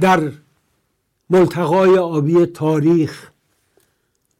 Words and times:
در 0.00 0.32
ملتقای 1.30 1.98
آبی 1.98 2.46
تاریخ 2.46 3.30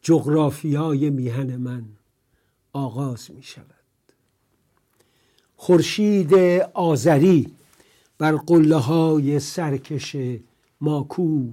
جغرافیای 0.01 1.09
میهن 1.09 1.55
من 1.55 1.83
آغاز 2.73 3.31
می 3.31 3.43
شود 3.43 3.65
خورشید 5.55 6.33
آذری 6.73 7.53
بر 8.17 8.31
قله 8.31 8.75
های 8.75 9.39
سرکش 9.39 10.15
ماکو 10.81 11.51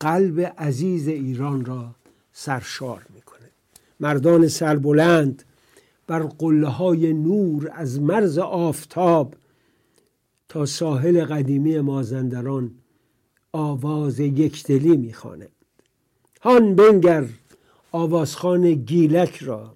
قلب 0.00 0.40
عزیز 0.58 1.08
ایران 1.08 1.64
را 1.64 1.94
سرشار 2.32 3.06
می‌کنه 3.14 3.50
مردان 4.00 4.48
سربلند 4.48 5.42
بر 6.06 6.22
قله 6.22 6.68
های 6.68 7.12
نور 7.12 7.70
از 7.74 8.00
مرز 8.00 8.38
آفتاب 8.38 9.34
تا 10.48 10.66
ساحل 10.66 11.24
قدیمی 11.24 11.80
مازندران 11.80 12.70
آواز 13.52 14.20
یکدلی 14.20 14.96
می‌خوانند 14.96 15.48
هان 16.40 16.74
بنگر 16.74 17.24
آوازخان 17.92 18.74
گیلک 18.74 19.36
را 19.36 19.74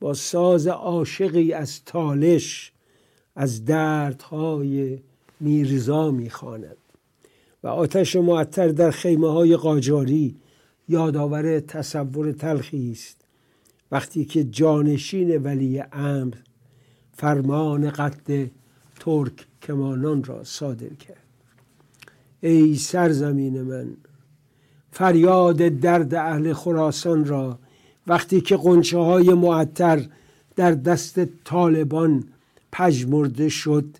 با 0.00 0.14
ساز 0.14 0.66
عاشقی 0.66 1.52
از 1.52 1.84
تالش 1.84 2.72
از 3.36 3.64
دردهای 3.64 4.98
میرزا 5.40 6.10
می‌خواند. 6.10 6.76
و 7.62 7.68
آتش 7.68 8.16
معطر 8.16 8.68
در 8.68 8.90
خیمه 8.90 9.32
های 9.32 9.56
قاجاری 9.56 10.36
یادآور 10.88 11.60
تصور 11.60 12.32
تلخی 12.32 12.92
است. 12.92 13.16
وقتی 13.92 14.24
که 14.24 14.44
جانشین 14.44 15.36
ولی 15.42 15.82
امر 15.92 16.34
فرمان 17.12 17.90
قتل 17.90 18.46
ترک 19.00 19.46
کمانان 19.62 20.24
را 20.24 20.44
صادر 20.44 20.88
کرد. 20.94 21.27
ای 22.40 22.76
سرزمین 22.76 23.62
من 23.62 23.96
فریاد 24.92 25.56
درد 25.56 26.14
اهل 26.14 26.52
خراسان 26.52 27.24
را 27.24 27.58
وقتی 28.06 28.40
که 28.40 28.56
قنچه 28.56 28.98
های 28.98 29.34
معطر 29.34 30.06
در 30.56 30.72
دست 30.72 31.24
طالبان 31.44 32.24
پژمرده 32.72 33.48
شد 33.48 33.96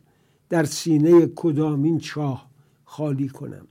در 0.48 0.64
سینه 0.64 1.26
کدامین 1.36 1.98
چاه 1.98 2.48
خالی 2.84 3.28
کنم. 3.28 3.66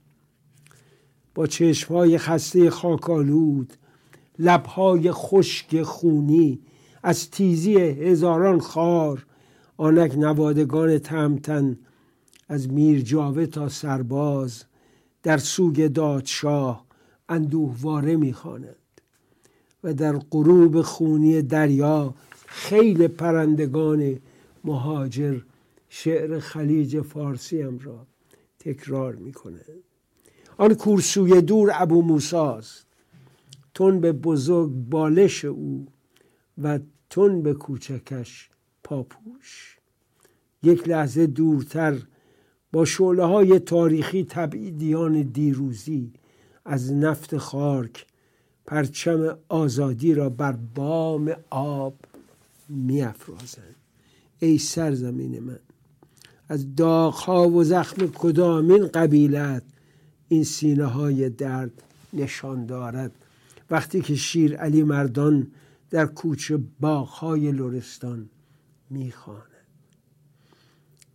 با 1.34 1.46
چشمهای 1.46 2.18
خسته 2.18 2.70
خاکالود 2.70 3.72
لبهای 4.38 5.12
خشک 5.12 5.82
خونی 5.82 6.60
از 7.02 7.30
تیزی 7.30 7.76
هزاران 7.76 8.60
خار 8.60 9.26
آنک 9.76 10.14
نوادگان 10.18 10.98
تمتن 10.98 11.78
از 12.48 12.72
میرجاوه 12.72 13.46
تا 13.46 13.68
سرباز 13.68 14.64
در 15.22 15.38
سوگ 15.38 15.86
دادشاه 15.86 16.84
اندوهواره 17.28 18.16
می‌خواند 18.16 18.76
و 19.84 19.94
در 19.94 20.18
غروب 20.18 20.82
خونی 20.82 21.42
دریا 21.42 22.14
خیل 22.46 23.06
پرندگان 23.08 24.16
مهاجر 24.64 25.40
شعر 25.88 26.38
خلیج 26.38 27.00
فارسی 27.00 27.62
هم 27.62 27.78
را 27.78 28.06
تکرار 28.58 29.14
می‌کنه 29.14 29.60
آن 30.56 30.74
کورسوی 30.74 31.40
دور 31.40 31.70
ابو 31.74 32.02
موساست 32.02 32.86
تون 33.74 34.00
به 34.00 34.12
بزرگ 34.12 34.70
بالش 34.70 35.44
او 35.44 35.86
و 36.62 36.78
تون 37.10 37.42
به 37.42 37.54
کوچکش 37.54 38.50
پاپوش. 38.84 39.78
یک 40.62 40.88
لحظه 40.88 41.26
دورتر 41.26 42.02
با 42.72 42.84
شعله 42.84 43.24
های 43.24 43.58
تاریخی 43.58 44.24
تبعیدیان 44.24 45.22
دیروزی 45.22 46.12
از 46.64 46.92
نفت 46.92 47.36
خارک 47.36 48.06
پرچم 48.66 49.38
آزادی 49.48 50.14
را 50.14 50.28
بر 50.28 50.52
بام 50.52 51.32
آب 51.50 51.94
میافرازند. 52.68 53.74
ای 54.38 54.58
سرزمین 54.58 55.40
من 55.40 55.58
از 56.48 56.76
داغها 56.76 57.48
و 57.48 57.64
زخم 57.64 58.06
کدامین 58.06 58.86
قبیلت 58.86 59.62
این 60.28 60.44
سینه 60.44 60.84
های 60.84 61.30
درد 61.30 61.82
نشان 62.12 62.66
دارد؟ 62.66 63.12
وقتی 63.70 64.00
که 64.00 64.14
شیر 64.14 64.56
علی 64.56 64.82
مردان 64.82 65.46
در 65.90 66.06
کوچه 66.06 66.58
باغهای 66.80 67.52
لرستان 67.52 68.28
می‌خواند 68.90 69.57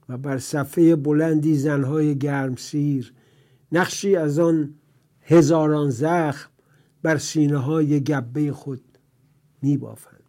و 0.09 0.17
بر 0.17 0.37
صفحه 0.37 0.95
بلندی 0.95 1.55
زنهای 1.55 2.17
گرمسیر 2.17 3.13
نقشی 3.71 4.15
از 4.15 4.39
آن 4.39 4.73
هزاران 5.21 5.89
زخم 5.89 6.50
بر 7.03 7.17
سینه 7.17 7.57
های 7.57 8.00
گبه 8.00 8.51
خود 8.51 8.81
می 9.61 9.77
بافند 9.77 10.23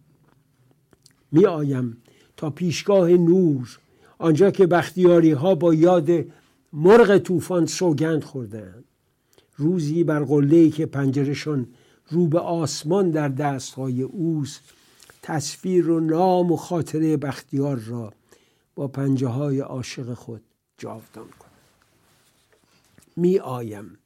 می 1.33 1.47
آیم 1.47 1.97
تا 2.37 2.51
پیشگاه 2.51 3.11
نور 3.11 3.79
آنجا 4.19 4.51
که 4.51 4.67
بختیاری 4.67 5.31
ها 5.31 5.55
با 5.55 5.75
یاد 5.75 6.11
مرغ 6.73 7.19
طوفان 7.19 7.67
سوگند 7.67 8.25
خوردند 8.25 8.85
روزی 9.57 10.05
بر 10.05 10.25
قله 10.25 10.71
که 10.71 10.87
پنجرشان 10.87 11.67
رو 12.11 12.27
به 12.27 12.39
آسمان 12.39 13.11
در 13.11 13.29
دستهای 13.29 14.03
اوست 14.03 14.61
تصویر 15.23 15.91
و 15.91 16.01
نام 16.01 16.53
و 16.53 16.57
خاطره 16.57 17.17
بختیار 17.17 17.77
را 17.77 18.13
با 18.75 18.89
پنجه 18.89 19.29
های 19.29 19.61
عاشق 19.61 20.15
خود 20.15 20.43
جاودان 20.79 21.29
کنم. 21.29 21.51
می 23.17 23.39
آیم 23.39 23.99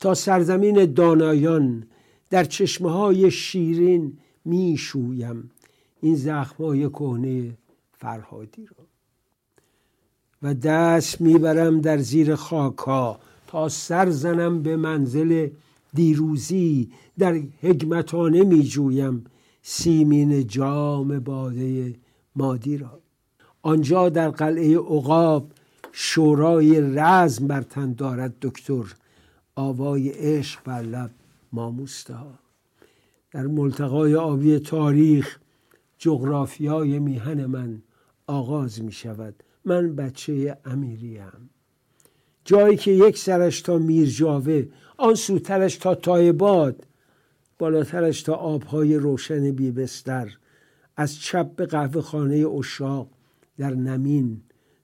تا 0.00 0.14
سرزمین 0.14 0.92
دانایان 0.92 1.86
در 2.30 2.44
چشمه 2.44 2.90
های 2.90 3.30
شیرین 3.30 4.18
می 4.44 4.76
شویم 4.78 5.50
این 6.00 6.16
زخم 6.16 6.64
های 6.64 6.88
کهنه 6.88 7.58
فرهادی 7.92 8.66
را. 8.66 8.84
و 10.42 10.54
دست 10.54 11.20
می‌برم 11.20 11.80
در 11.80 11.98
زیر 11.98 12.34
خاکا 12.34 13.20
تا 13.46 13.68
سر 13.68 14.10
زنم 14.10 14.62
به 14.62 14.76
منزل 14.76 15.48
دیروزی 15.94 16.92
در 17.18 17.42
حکمتانه 17.62 18.44
می 18.44 18.62
جویم 18.62 19.24
سیمین 19.62 20.46
جام 20.46 21.18
باده 21.18 21.94
مادی 22.36 22.78
را. 22.78 23.00
آنجا 23.66 24.08
در 24.08 24.30
قلعه 24.30 24.78
عقاب 24.78 25.50
شورای 25.92 26.80
رزم 26.80 27.46
بر 27.46 27.62
تن 27.62 27.92
دارد 27.92 28.34
دکتر 28.42 28.84
آوای 29.56 30.08
عشق 30.08 30.60
بر 30.64 30.82
لب 30.82 31.10
ماموسته 31.52 32.14
ها 32.14 32.34
در 33.30 33.46
ملتقای 33.46 34.14
آبی 34.14 34.58
تاریخ 34.58 35.38
جغرافیای 35.98 36.98
میهن 36.98 37.46
من 37.46 37.82
آغاز 38.26 38.82
می 38.82 38.92
شود 38.92 39.34
من 39.64 39.96
بچه 39.96 40.58
امیریم. 40.64 41.50
جایی 42.44 42.76
که 42.76 42.90
یک 42.90 43.18
سرش 43.18 43.60
تا 43.60 43.78
میرجاوه 43.78 44.66
آن 44.96 45.14
سوترش 45.14 45.76
تا 45.76 45.94
تایباد 45.94 46.86
بالاترش 47.58 48.22
تا 48.22 48.34
آبهای 48.34 48.96
روشن 48.96 49.50
بیبستر. 49.50 50.36
از 50.96 51.20
چپ 51.20 51.56
به 51.56 51.66
قهوه 51.66 52.02
خانه 52.02 52.46
اشاق 52.48 53.08
در 53.58 53.74
نمین 53.74 54.40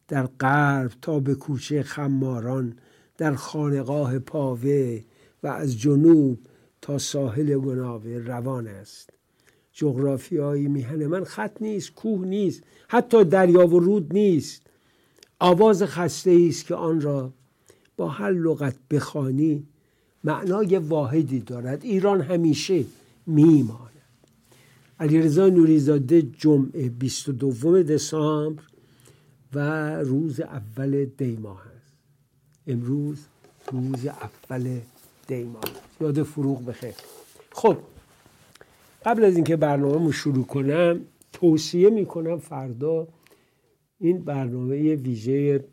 در 0.09 0.27
غرب 0.27 0.93
تا 1.03 1.21
به 1.21 1.35
کوچه 1.35 1.83
خماران 1.83 2.75
در 3.19 3.35
خانقاه 3.35 4.19
پاوه 4.19 5.01
و 5.43 5.47
از 5.47 5.79
جنوب 5.81 6.39
تا 6.83 6.99
ساحل 6.99 7.59
گناوه 7.59 8.11
روان 8.11 8.67
است. 8.67 9.11
جغرافیایی 9.73 10.69
میهن 10.69 11.07
من 11.07 11.25
خط 11.25 11.63
نیست 11.63 11.95
کوه 11.95 12.27
نیست 12.27 12.63
حتی 12.89 13.25
دریا 13.25 13.67
و 13.67 13.81
رود 13.81 14.13
نیست. 14.13 14.63
آواز 15.39 15.83
خسته 15.83 16.47
است 16.49 16.67
که 16.67 16.75
آن 16.75 17.01
را 17.01 17.33
با 17.97 18.09
هر 18.09 18.31
لغت 18.31 18.77
بخوانی 18.91 19.67
معنای 20.25 20.79
واحدی 20.79 21.41
دارد. 21.41 21.85
ایران 21.85 22.21
همیشه 22.21 22.85
میماند. 23.27 23.92
علیرضا 25.03 25.49
نوریزاده 25.49 26.23
جمعه 26.23 26.89
22 26.89 27.83
دسامبر 27.83 28.63
و 29.55 29.59
روز 29.97 30.41
اول 30.41 31.05
دی 31.05 31.37
ماه 31.37 31.63
است. 31.77 31.95
امروز 32.67 33.27
روز 33.73 34.07
اول 34.07 34.79
دی 35.27 35.45
ماه 35.45 35.63
یاد 36.01 36.23
فروغ 36.23 36.67
بخیر. 36.67 36.95
خب 37.53 37.77
قبل 39.05 39.25
از 39.25 39.35
اینکه 39.35 39.57
برنامه 39.57 40.13
شروع 40.13 40.45
کنم 40.45 41.01
توصیه 41.33 41.91
می‌کنم 41.91 42.39
فردا 42.39 43.09
این 43.99 44.19
برنامه 44.19 44.95
ویژه 44.95 45.65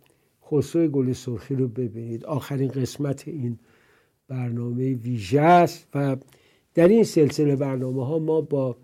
خسرو 0.45 0.87
گل 0.87 1.13
سرخی 1.13 1.55
رو 1.55 1.67
ببینید. 1.67 2.25
آخرین 2.25 2.71
قسمت 2.71 3.27
این 3.27 3.59
برنامه 4.27 4.93
ویژه 4.93 5.41
است 5.41 5.87
و 5.95 6.17
در 6.73 6.87
این 6.87 7.03
سلسله 7.03 7.55
برنامه 7.55 8.05
ها 8.05 8.19
ما 8.19 8.41
با 8.41 8.77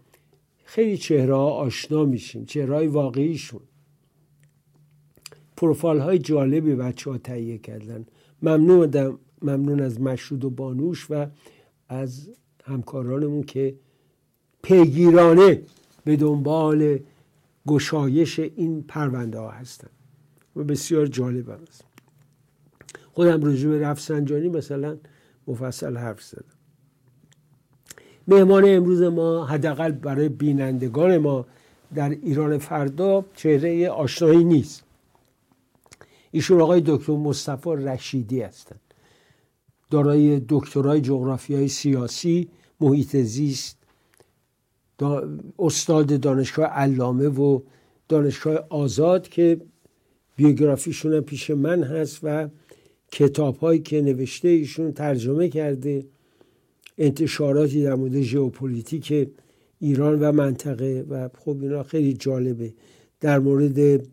خیلی 0.66 0.98
چهره 0.98 1.36
ها 1.36 1.50
آشنا 1.50 2.06
میشیم 2.06 2.46
چهره 2.46 2.76
های 2.76 2.88
واقعیشون. 2.88 3.62
پروفایل 5.58 6.02
های 6.02 6.20
جالبی 6.20 6.76
بچه 6.76 7.12
ها 7.12 7.18
تهیه 7.18 7.58
کردن. 7.58 8.06
ممنون, 8.42 9.18
ممنون 9.42 9.82
از 9.82 10.02
مشهود 10.02 10.46
و 10.46 10.50
بانوش 10.50 11.08
و 11.10 11.28
از 11.90 12.30
همکارانمون 12.64 13.44
که 13.44 13.76
پیگیرانه 14.62 15.62
به 16.04 16.16
دنبال 16.16 17.00
گشایش 17.68 18.40
این 18.40 18.84
پرونده 18.84 19.40
ها 19.40 19.50
هستن. 19.50 19.90
و 20.56 20.64
بسیار 20.64 21.08
جالب 21.08 21.50
است 21.50 21.84
خودم 23.14 23.46
رجوع 23.46 23.80
رفسنجانی 23.80 24.50
مثلا 24.50 24.98
مفصل 25.48 25.98
حرف 25.98 26.24
زدم. 26.24 26.44
مهمان 28.28 28.64
امروز 28.68 29.02
ما 29.02 29.46
حداقل 29.46 29.92
برای 29.92 30.30
بینندگان 30.30 31.18
ما 31.18 31.46
در 31.96 32.10
ایران 32.10 32.58
فردا 32.58 33.26
چهره 33.36 33.90
آشنایی 33.90 34.44
نیست. 34.44 34.84
ایشون 36.32 36.62
آقای 36.62 36.84
دکتر 36.86 37.14
مصطفی 37.14 37.70
رشیدی 37.70 38.42
هستند 38.42 38.80
دارای 39.90 40.42
دکترای 40.50 41.02
جغرافیای 41.02 41.68
سیاسی 41.68 42.48
محیط 42.82 43.16
زیست 43.16 43.78
استاد 45.60 46.20
دانشگاه 46.20 46.66
علامه 46.66 47.28
و 47.28 47.60
دانشگاه 48.10 48.60
آزاد 48.70 49.28
که 49.28 49.62
بیوگرافیشون 50.36 51.22
پیش 51.22 51.50
من 51.50 51.84
هست 51.84 52.20
و 52.24 52.50
کتاب 53.12 53.58
هایی 53.58 53.80
که 53.80 54.02
نوشته 54.02 54.48
ایشون 54.48 54.92
ترجمه 54.92 55.50
کرده. 55.50 56.06
انتشاراتی 56.98 57.84
در 57.84 57.96
مورد 57.96 58.22
ژئوپلیتیک 58.22 59.30
ایران 59.80 60.20
و 60.20 60.32
منطقه 60.32 61.06
و 61.10 61.30
خب 61.38 61.58
اینا 61.62 61.84
خیلی 61.84 62.14
جالبه. 62.14 62.74
در 63.22 63.40
مورد 63.40 64.08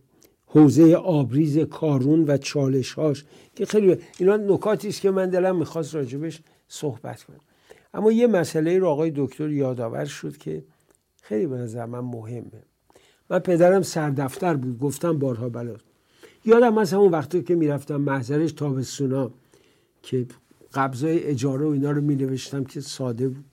حوزه 0.47 0.95
آبریز 0.95 1.59
کارون 1.59 2.25
و 2.25 2.37
چالشهاش 2.37 3.25
که 3.57 3.67
خیلی 3.67 3.97
اینا 4.19 4.37
نکاتی 4.37 4.89
است 4.89 5.01
که 5.01 5.11
من 5.11 5.31
دلم 5.31 5.57
می‌خواست 5.57 5.95
راجبش 5.95 6.41
صحبت 6.69 7.23
کنم. 7.23 7.41
اما 7.95 8.13
یه 8.13 8.27
مسئله 8.27 8.79
رو 8.79 8.89
آقای 8.89 9.13
دکتر 9.17 9.51
یادآور 9.51 10.05
شد 10.05 10.37
که 10.37 10.65
خیلی 11.23 11.47
به 11.47 11.57
نظر 11.57 11.87
من 11.87 12.01
مهمه. 12.01 12.63
من 13.31 13.39
پدرم 13.39 13.83
سردفتر 13.83 14.55
بود 14.55 14.79
گفتم 14.79 15.19
بارها 15.19 15.49
بلا. 15.49 15.77
یادم 16.45 16.79
از 16.79 16.93
همون 16.93 17.11
وقتی 17.11 17.43
که 17.43 17.55
می‌رفتم 17.55 17.97
محضرش 17.97 18.53
تابستونا 18.53 19.31
که 20.03 20.27
قبضای 20.75 21.23
اجاره 21.23 21.67
و 21.67 21.69
اینا 21.69 21.91
رو 21.91 22.01
می 22.01 22.17
نوشتم 22.17 22.65
که 22.65 22.81
ساده 22.81 23.29
بود. 23.29 23.45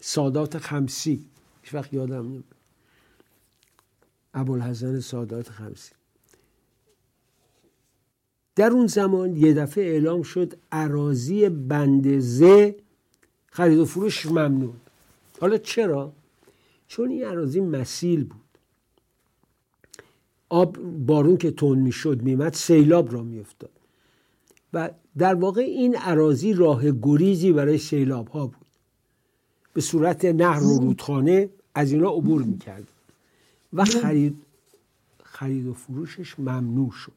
سادات 0.00 0.58
خمسی. 0.58 1.26
هیچ 1.62 1.74
وقت 1.74 1.92
یادم 1.92 2.22
نمید 2.22 2.44
ابوالحسن 4.34 5.00
سادات 5.00 5.50
خمسی. 5.50 5.92
در 8.56 8.70
اون 8.70 8.86
زمان 8.86 9.36
یه 9.36 9.54
دفعه 9.54 9.84
اعلام 9.84 10.22
شد 10.22 10.54
عراضی 10.72 11.48
بندزه 11.48 12.76
خرید 13.46 13.78
و 13.78 13.84
فروش 13.84 14.26
ممنوع. 14.26 14.74
حالا 15.40 15.58
چرا؟ 15.58 16.12
چون 16.88 17.10
این 17.10 17.24
عراضی 17.24 17.60
مسیل 17.60 18.24
بود. 18.24 18.40
آب 20.48 20.78
بارون 20.78 21.36
که 21.36 21.50
تون 21.50 21.78
می‌شد 21.78 22.22
میمد 22.22 22.54
سیلاب 22.54 23.12
را 23.12 23.22
میافتاد. 23.22 23.70
و 24.72 24.90
در 25.18 25.34
واقع 25.34 25.62
این 25.62 25.96
عراضی 25.96 26.52
راه 26.52 26.90
گریزی 27.02 27.52
برای 27.52 27.78
سیلاب 27.78 28.28
ها 28.28 28.46
بود. 28.46 28.66
به 29.72 29.80
صورت 29.80 30.24
نهر 30.24 30.62
و 30.62 30.78
رودخانه 30.78 31.50
از 31.74 31.92
اینا 31.92 32.10
عبور 32.10 32.42
می‌کرد. 32.42 32.88
و 33.72 33.84
خرید 33.84 34.36
خرید 35.22 35.66
و 35.66 35.74
فروشش 35.74 36.38
ممنوع 36.38 36.90
شد. 36.90 37.12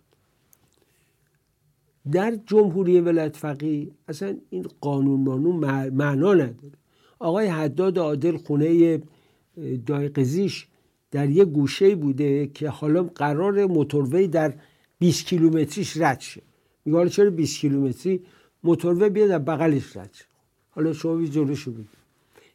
در 2.11 2.39
جمهوری 2.45 3.01
ولایت 3.01 3.37
فقیه 3.37 3.91
اصلا 4.07 4.37
این 4.49 4.65
قانون 4.81 5.19
مانون 5.19 5.55
معنا 5.89 6.33
نداره. 6.33 6.71
آقای 7.19 7.47
حداد 7.47 7.99
عادل 7.99 8.37
خونه 8.37 9.01
دایقزیش 9.85 10.67
در 11.11 11.29
یه 11.29 11.45
گوشه 11.45 11.95
بوده 11.95 12.47
که 12.47 12.69
حالا 12.69 13.03
قرار 13.03 13.65
موتوروی 13.65 14.27
در 14.27 14.53
20 14.99 15.25
کیلومتریش 15.25 15.97
رد 15.97 16.19
شه. 16.19 16.41
میگه 16.85 16.97
حالا 16.97 17.09
چرا 17.09 17.29
20 17.29 17.57
کیلومتری؟ 17.59 18.21
موتوروی 18.63 19.09
بیاد 19.09 19.29
در 19.29 19.39
بغلش 19.39 19.97
رد 19.97 20.15
حالا 20.69 20.93
شما 20.93 21.25
جلوشو 21.25 21.71
بگید 21.71 21.87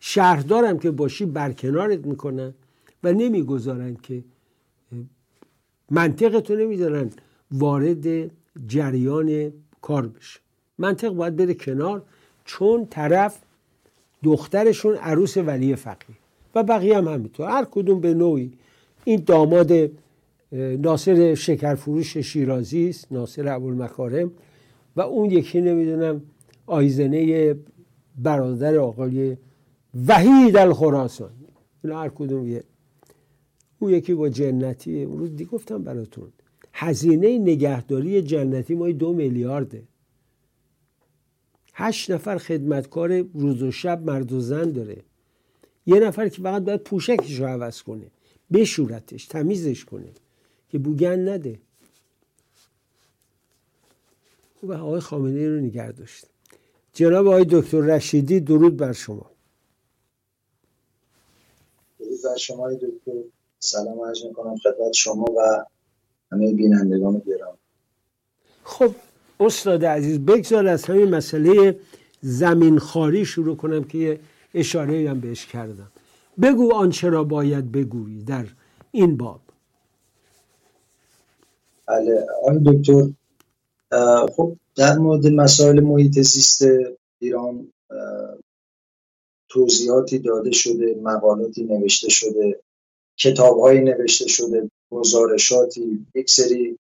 شهردارم 0.00 0.78
که 0.78 0.90
باشی 0.90 1.24
برکنارت 1.24 2.06
می‌کنن 2.06 2.54
و 3.04 3.12
نمی‌گذارن 3.12 3.96
که 4.02 4.24
منطق 5.90 6.40
تو 6.40 6.54
نمی‌ذارن 6.54 7.10
وارد 7.50 8.30
جریان 8.66 9.52
کار 9.82 10.06
بشه. 10.06 10.40
منطق 10.78 11.08
باید 11.08 11.36
بره 11.36 11.54
کنار 11.54 12.02
چون 12.44 12.86
طرف 12.86 13.38
دخترشون 14.22 14.94
عروس 14.94 15.36
ولی 15.36 15.76
فقیه 15.76 16.16
و 16.54 16.62
بقیه 16.62 16.96
هم 16.96 17.08
همینطور. 17.08 17.50
هر 17.50 17.64
کدوم 17.70 18.00
به 18.00 18.14
نوعی. 18.14 18.52
این 19.04 19.22
داماد 19.26 19.72
ناصر 20.52 21.34
شکرفروش 21.34 22.16
شیرازی 22.16 22.88
است 22.88 23.12
ناصر 23.12 23.48
ابوالمکارم. 23.48 24.32
و 24.96 25.00
اون 25.00 25.30
یکی 25.30 25.60
نمی‌دونم 25.60 26.22
آیزنه 26.66 27.54
برادر 28.18 28.76
آقای 28.76 29.36
وحید 30.06 30.56
الخراسان. 30.56 31.30
این 31.84 31.92
هر 31.92 32.08
کدوم 32.08 32.48
یه 32.48 32.64
اون 33.78 33.90
یکی 33.90 34.14
با 34.14 34.28
جنتی 34.28 35.02
امروز 35.02 35.42
گفتم 35.42 35.82
براتون 35.82 36.28
هزینه 36.72 37.38
نگهداری 37.38 38.22
جنتی 38.22 38.74
مای 38.74 38.92
دو 38.92 39.12
میلیارده. 39.12 39.82
هشت 41.74 42.10
نفر 42.10 42.38
خدمتکار 42.38 43.24
روز 43.34 43.62
و 43.62 43.70
شب 43.70 44.02
مرد 44.06 44.32
و 44.32 44.40
زن 44.40 44.72
داره. 44.72 45.02
یه 45.86 46.00
نفر 46.00 46.28
که 46.28 46.42
فقط 46.42 46.62
باید 46.64 46.82
پوشکش 46.82 47.40
رو 47.40 47.46
عوض 47.46 47.82
کنه 47.82 48.06
بشورتش 48.52 49.26
تمیزش 49.26 49.84
کنه. 49.84 50.08
که 50.70 50.78
بوگن 50.78 51.28
نده. 51.28 51.58
و 54.62 54.72
آقای 54.72 55.00
خامنه 55.00 55.48
رو 55.48 55.60
نگه 55.60 55.92
داشت. 55.92 56.26
جناب 56.92 57.26
آقای 57.26 57.46
دکتر 57.50 57.80
رشیدی 57.80 58.40
درود 58.40 58.76
بر 58.76 58.92
شما. 58.92 59.30
درود 61.98 62.18
بر 62.24 62.36
شما 62.36 62.72
دکتر. 62.72 63.12
سلام 63.58 64.00
عرض 64.00 64.24
می‌کنم 64.24 64.56
خدمت 64.56 64.92
شما 64.92 65.24
و 65.24 65.64
همه 66.32 66.52
بینندگان 66.52 67.22
گرام 67.26 67.58
خب 68.64 68.94
استاد 69.40 69.84
عزیز 69.84 70.18
بگذار 70.18 70.66
از 70.66 70.84
همین 70.84 71.14
مسئله 71.14 71.80
زمین 72.20 72.78
خاری 72.78 73.24
شروع 73.24 73.56
کنم 73.56 73.84
که 73.84 73.98
یه 73.98 74.20
اشاره 74.54 75.10
هم 75.10 75.20
بهش 75.20 75.46
کردم. 75.46 75.90
بگو 76.42 76.74
آنچه 76.74 77.08
را 77.08 77.24
باید 77.24 77.72
بگویی 77.72 78.22
در 78.22 78.46
این 78.92 79.16
باب. 79.16 79.40
بله 81.88 82.26
آقای 82.42 82.58
دکتر 82.66 83.12
خب 84.36 84.56
در 84.76 84.98
مورد 84.98 85.26
مسائل 85.26 85.80
محیط 85.80 86.20
زیست 86.20 86.62
ایران 87.20 87.72
توضیحاتی 89.48 90.18
داده 90.18 90.50
شده 90.52 90.94
مقالاتی 91.02 91.64
نوشته 91.64 92.08
شده 92.08 92.60
کتابهایی 93.18 93.80
نوشته 93.80 94.28
شده 94.28 94.70
گزارشاتی 94.90 96.06
یک 96.14 96.30
سری 96.30 96.78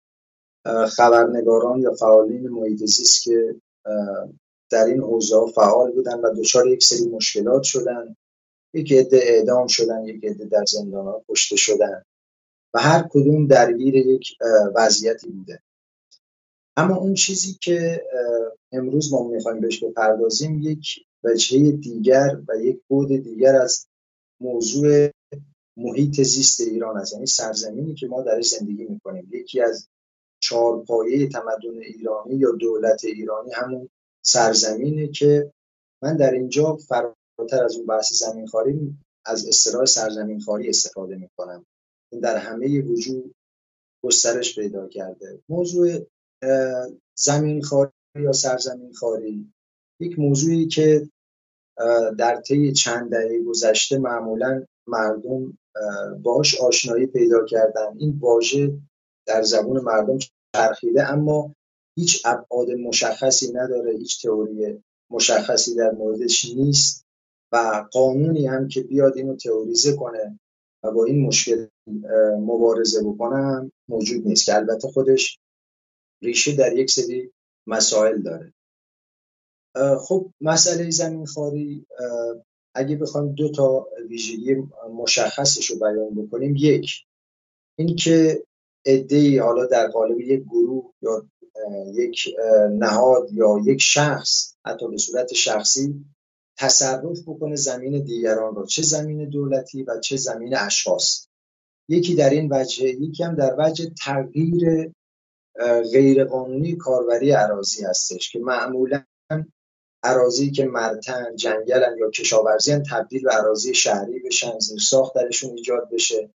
خبرنگاران 0.90 1.82
یا 1.82 1.94
فعالین 1.94 2.50
محیط 2.50 2.86
زیست 2.86 3.24
که 3.24 3.56
در 4.72 4.86
این 4.86 5.00
حوزه 5.02 5.46
فعال 5.56 5.92
بودن 5.92 6.20
و 6.20 6.34
دچار 6.34 6.68
یک 6.68 6.84
سری 6.84 7.10
مشکلات 7.10 7.64
شدن 7.64 8.16
یک 8.74 8.92
عده 8.94 9.20
اعدام 9.24 9.68
شدن 9.68 10.06
یک 10.06 10.26
عده 10.26 10.46
در 10.46 10.66
زندان 10.66 11.06
ها 11.06 11.22
کشته 11.30 11.56
شدن. 11.56 12.04
و 12.76 12.80
هر 12.80 13.08
کدوم 13.10 13.48
درگیر 13.48 13.96
یک 13.96 14.38
وضعیتی 14.76 15.30
بوده. 15.30 15.60
اما 16.78 16.96
اون 16.96 17.14
چیزی 17.14 17.58
که 17.62 18.04
امروز 18.72 19.14
ما 19.14 19.28
می‌خوایم 19.28 19.62
بهش 19.62 19.84
بپردازیم 19.84 20.62
یک 20.62 20.88
وجهه 21.24 21.72
دیگر 21.72 22.42
و 22.48 22.56
یک 22.56 22.82
بود 22.88 23.08
دیگر 23.08 23.56
از 23.56 23.88
موضوع 24.42 25.10
محیط 25.78 26.22
زیست 26.22 26.62
ایران 26.62 26.98
است. 26.98 27.14
یعنی 27.14 27.26
سرزمینی 27.26 27.96
که 27.96 28.08
ما 28.08 28.22
در 28.22 28.42
زندگی 28.42 28.86
می‌کنیم. 28.86 29.30
یکی 29.34 29.62
از 29.62 29.88
چهارپایه 30.40 31.30
تمدن 31.30 31.80
ایرانی 31.82 32.36
یا 32.36 32.52
دولت 32.52 33.06
ایرانی 33.06 33.52
همون 33.54 33.90
سرزمینه 34.26 35.08
که 35.08 35.52
من 36.04 36.18
در 36.18 36.32
اینجا 36.32 36.76
فراتر 36.76 37.64
از 37.64 37.76
اون 37.76 37.86
بحث 37.86 38.14
زمینخواری 38.14 38.98
از 39.26 39.48
اصطلاح 39.48 39.86
سرزمینخواری 39.86 40.70
استفاده 40.70 41.16
می‌کنم. 41.16 41.66
در 42.22 42.38
همه 42.38 42.82
وجود 42.82 43.36
گسترش 44.04 44.60
پیدا 44.60 44.88
کرده. 44.88 45.40
موضوع 45.50 46.06
زمینخواری 47.18 47.92
یا 48.16 48.32
سرزمینخواری. 48.32 49.54
یک 50.00 50.20
موضوعی 50.20 50.68
که 50.68 51.10
در 52.18 52.42
طی 52.42 52.72
چند 52.74 53.12
دهه 53.12 53.44
گذشته 53.44 53.98
معمولا 53.98 54.66
مردم 54.88 55.58
باش 56.24 56.62
آشنایی 56.62 57.06
پیدا 57.06 57.46
کردن. 57.46 57.98
این 57.98 58.18
واژه 58.20 58.78
در 59.28 59.42
زبون 59.42 59.80
مردم 59.80 60.20
چرخیده 60.56 61.10
اما 61.10 61.56
هیچ 61.98 62.26
ابعاد 62.26 62.72
مشخصی 62.72 63.54
نداره 63.54 63.98
هیچ 63.98 64.22
تئوری 64.22 64.84
مشخصی 65.10 65.76
در 65.76 65.92
موردش 65.92 66.46
نیست 66.46 67.06
و 67.52 67.86
قانونی 67.92 68.48
هم 68.48 68.68
که 68.68 68.82
بیاد 68.82 69.18
اینو 69.18 69.36
تئوریزه 69.36 69.96
کنه. 69.96 70.40
با 70.92 71.06
این 71.06 71.22
مشکل 71.22 71.68
مبارزه 72.40 73.04
بکنه 73.04 73.72
موجود 73.88 74.28
نیست. 74.28 74.46
که 74.46 74.56
البته 74.56 74.88
خودش 74.88 75.40
ریشه 76.22 76.56
در 76.56 76.78
یک 76.78 76.92
سری 76.92 77.32
مسائل 77.68 78.22
داره. 78.22 78.54
خب 80.00 80.32
مسئله 80.42 80.90
زمین 80.90 81.26
خاری 81.26 81.86
اگه 82.76 82.96
بخوایم 82.96 83.32
دو 83.32 83.52
تا 83.52 83.88
ویژگی 84.10 84.56
مشخصش 84.94 85.66
رو 85.70 85.80
بیان 85.80 86.16
بکنیم. 86.16 86.56
یک 86.58 86.92
اینکه 87.80 88.44
ای 88.86 89.38
حالا 89.38 89.66
در 89.66 89.88
قالب 89.88 90.20
یک 90.20 90.44
گروه 90.44 90.94
یا 91.02 91.30
یک 91.94 92.36
نهاد 92.72 93.30
یا 93.34 93.60
یک 93.66 93.82
شخص 93.82 94.56
حتی 94.66 94.88
به 94.88 94.98
صورت 94.98 95.34
شخصی 95.34 96.06
تصرف 96.58 97.22
بکنه 97.28 97.56
زمین 97.56 98.04
دیگران 98.04 98.56
رو. 98.56 98.66
چه 98.66 98.82
زمین 98.82 99.30
دولتی 99.30 99.84
و 99.84 100.00
چه 100.00 100.18
زمین 100.18 100.58
اشخاص. 100.58 101.28
یکی 101.90 102.16
در 102.16 102.30
این 102.30 102.54
وجه 102.54 102.88
یکی 102.88 103.24
هم 103.24 103.36
در 103.36 103.56
وجه 103.58 103.92
تغییر 104.06 104.92
غیرقانونی 105.94 106.76
کاربری 106.76 107.32
عراضی 107.32 107.84
هستش 107.84 108.32
که 108.32 108.40
معمولا 108.40 109.04
عراضی 110.04 110.52
که 110.52 110.66
مرتن 110.66 111.36
جنگلن 111.36 111.98
یا 111.98 112.10
کشاورزی 112.10 112.76
تبدیل 112.92 113.24
به 113.24 113.32
عراضی 113.32 113.74
شهری 113.74 114.20
بشن 114.20 114.60
زیر 114.60 114.80
ساخت 114.80 115.16
درشون 115.16 115.58
ایجاد 115.58 115.90
بشه 115.92 116.30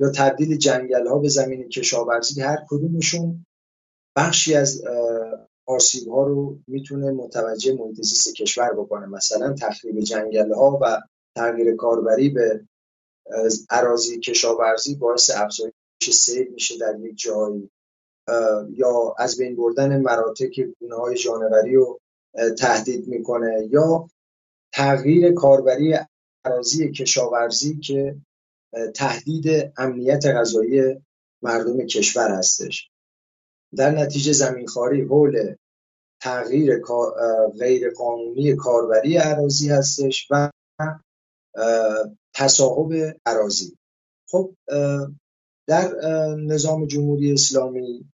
یا 0.00 0.10
تبدیل 0.10 0.56
جنگل 0.56 1.06
ها 1.06 1.18
به 1.18 1.28
زمین 1.28 1.68
کشاورزی 1.68 2.40
هر 2.40 2.58
کدومشون 2.68 3.46
بخشی 4.16 4.54
از 4.54 4.82
آسیب 5.66 6.08
ها 6.08 6.24
رو 6.26 6.58
می‌تونه 6.66 7.10
متوجه 7.10 7.74
محیط 7.74 7.96
زیست 7.96 8.34
کشور 8.34 8.72
بکنه. 8.72 9.06
مثلا 9.06 9.52
تخریب 9.52 10.00
جنگل 10.00 10.52
ها 10.52 10.78
و 10.82 11.02
تغییر 11.36 11.76
کاربری 11.76 12.28
به 12.28 12.64
عراضی 13.70 14.20
کشاورزی 14.20 14.94
باعث 14.94 15.30
افزایش 15.36 15.72
سیل 16.12 16.48
میشه 16.52 16.78
در 16.78 17.00
یک 17.00 17.16
جایی. 17.16 17.70
یا 18.70 19.14
از 19.18 19.38
بین 19.38 19.56
بردن 19.56 20.00
مراتک 20.00 20.60
گونه 20.80 20.96
های 20.96 21.16
جانوری 21.16 21.74
رو 21.74 22.00
تهدید 22.58 23.08
می‌کنه. 23.08 23.68
یا 23.70 24.08
تغییر 24.74 25.32
کاربری 25.32 25.98
عراضی 26.44 26.90
کشاورزی 26.92 27.78
که 27.78 28.16
تهدید 28.94 29.72
امنیت 29.76 30.26
غذایی 30.26 31.00
مردم 31.42 31.86
کشور 31.86 32.30
هستش. 32.30 32.90
در 33.76 33.90
نتیجه 33.90 34.32
زمینخواری 34.32 35.02
حول 35.02 35.54
تغییر 36.22 36.82
غیر 37.60 37.90
قانونی 37.90 38.56
کاربری 38.56 39.16
عراضی 39.16 39.68
هستش 39.68 40.28
و 40.30 40.50
تصاحب 42.34 43.16
عراضی 43.26 43.76
خب 44.30 44.54
در 45.68 45.94
نظام 46.36 46.86
جمهوری 46.86 47.32
اسلامی 47.32 48.10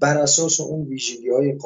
بر 0.00 0.18
اساس 0.18 0.60
اون 0.60 0.86
ویژگی 0.86 1.28
های 1.28 1.58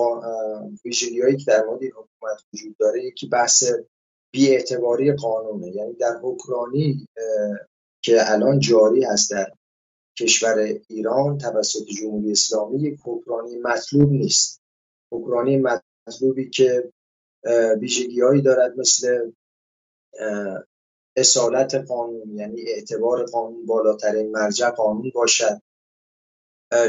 هایی 1.22 1.36
که 1.36 1.44
در 1.46 1.64
مورد 1.64 1.82
حکومت 1.84 2.44
وجود 2.54 2.76
داره 2.76 3.04
یکی 3.04 3.28
بحث 3.28 3.64
بیاعتباری 4.32 5.12
قانونه. 5.12 5.68
یعنی 5.76 5.92
در 5.92 6.20
حکرانی 6.22 7.06
که 8.04 8.32
الان 8.32 8.58
جاری 8.58 9.04
هست 9.04 9.30
در 9.30 9.52
کشور 10.18 10.80
ایران 10.88 11.38
توسط 11.38 11.84
جمهوری 11.84 12.32
اسلامی 12.32 12.82
یک 12.82 13.00
حکرانی 13.04 13.58
مطلوب 13.58 14.10
نیست. 14.10 14.60
حکرانی 15.12 15.64
مطلوبی 16.06 16.50
که 16.50 16.92
ویژگی 17.80 18.20
هایی 18.20 18.42
دارد 18.42 18.78
مثل 18.78 19.30
اصالت 21.16 21.74
قانون 21.74 22.36
یعنی 22.36 22.62
اعتبار 22.62 23.24
قانون 23.24 23.66
بالاترین 23.66 24.30
مرجع 24.30 24.70
قانون 24.70 25.10
باشد. 25.14 25.60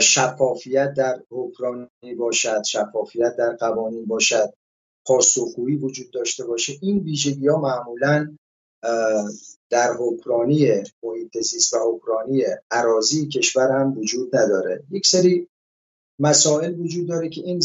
شفافیت 0.01 0.93
در 0.93 1.24
حکرانی 1.31 2.15
باشد 2.17 2.63
شفافیت 2.63 3.36
در 3.38 3.55
قوانین 3.55 4.05
باشد 4.05 4.53
پاسخگویی 5.05 5.75
وجود 5.75 6.12
داشته 6.12 6.45
باشه. 6.45 6.74
این 6.81 7.00
ویژگی 7.00 7.48
ها 7.48 7.57
معمولا 7.57 8.38
در 9.70 9.94
حکرانی 10.00 10.84
محیط 11.04 11.36
و 11.74 11.78
حکرانی 11.94 12.44
عراضی 12.72 13.28
کشور 13.28 13.72
هم 13.72 13.98
وجود 13.98 14.36
نداره. 14.36 14.84
یک 14.92 15.08
سری 15.08 15.48
مسائل 16.20 16.80
وجود 16.80 17.08
داره 17.08 17.30
که 17.30 17.42
این 17.42 17.60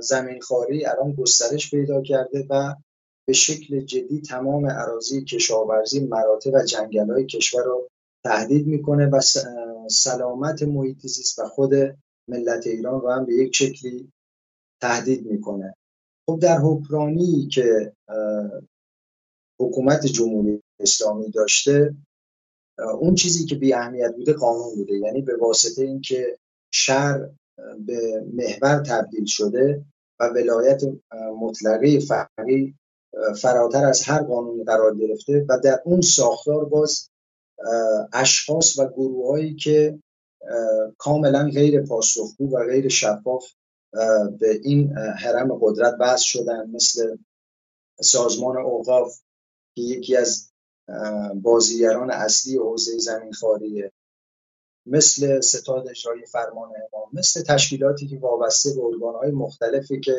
زمین 0.00 0.40
خاری 0.40 0.86
الان 0.86 1.12
گسترش 1.12 1.70
پیدا 1.70 2.02
کرده 2.02 2.46
و 2.50 2.74
به 3.26 3.32
شکل 3.32 3.80
جدی 3.80 4.20
تمام 4.20 4.66
عراضی 4.66 5.24
کشاورزی 5.24 6.00
مراتع 6.00 6.50
و 6.50 6.64
جنگل 6.64 7.10
های 7.10 7.26
کشور 7.26 7.62
رو 7.64 7.88
تهدید 8.24 8.66
می‌کنه 8.66 9.06
و 9.06 9.20
سلامت 9.90 10.62
محیط 10.62 11.06
زیست 11.06 11.38
و 11.38 11.48
خود 11.48 11.74
ملت 12.28 12.66
ایران 12.66 13.00
رو 13.00 13.10
هم 13.10 13.26
به 13.26 13.34
یک 13.34 13.56
شکلی 13.56 14.12
تهدید 14.80 15.26
می‌کنه. 15.26 15.74
خب 16.26 16.38
در 16.42 16.58
حکرانی 16.58 17.48
که 17.52 17.92
حکومت 19.60 20.06
جمهوری 20.06 20.62
اسلامی 20.80 21.30
داشته 21.30 21.94
اون 22.78 23.14
چیزی 23.14 23.46
که 23.46 23.54
بی 23.54 23.72
اهمیت 23.72 24.14
بوده 24.16 24.32
قانون 24.32 24.74
بوده. 24.74 24.94
یعنی 24.94 25.22
به 25.22 25.36
واسطه 25.36 25.82
اینکه 25.82 26.38
شهر 26.74 27.28
به 27.78 28.24
محور 28.34 28.82
تبدیل 28.86 29.24
شده 29.24 29.84
و 30.20 30.28
ولایت 30.28 30.82
مطلقه 31.40 32.00
فقری 32.00 32.74
فراتر 33.40 33.84
از 33.84 34.02
هر 34.02 34.22
قانونی 34.22 34.64
قرار 34.64 34.96
گرفته 34.96 35.46
و 35.48 35.58
در 35.64 35.82
اون 35.84 36.00
ساختار 36.00 36.64
باز 36.64 37.10
اشخاص 38.12 38.78
و 38.78 38.86
گروههایی 38.86 39.54
که 39.54 39.98
کاملا 40.98 41.50
غیر 41.54 41.82
پاسخگو 41.82 42.56
و 42.56 42.64
غیر 42.66 42.88
شفاف 42.88 43.44
به 44.40 44.60
این 44.62 44.92
حرم 44.96 45.58
قدرت 45.62 45.96
بحث 46.00 46.20
شدن 46.20 46.70
مثل 46.70 47.16
سازمان 48.00 48.56
اوقاف 48.56 49.20
که 49.74 49.82
یکی 49.82 50.16
از 50.16 50.50
بازیگران 51.42 52.10
اصلی 52.10 52.56
حوزه 52.56 52.98
زمین 52.98 53.32
خاریه 53.32 53.92
مثل 54.86 55.40
ستاد 55.40 55.88
اجرایی 55.88 56.26
فرمان 56.26 56.68
امام 56.68 57.08
مثل 57.12 57.42
تشکیلاتی 57.42 58.06
که 58.06 58.18
وابسته 58.18 58.74
به 58.74 58.84
ارگانهای 58.84 59.30
مختلفی 59.30 60.00
که 60.00 60.14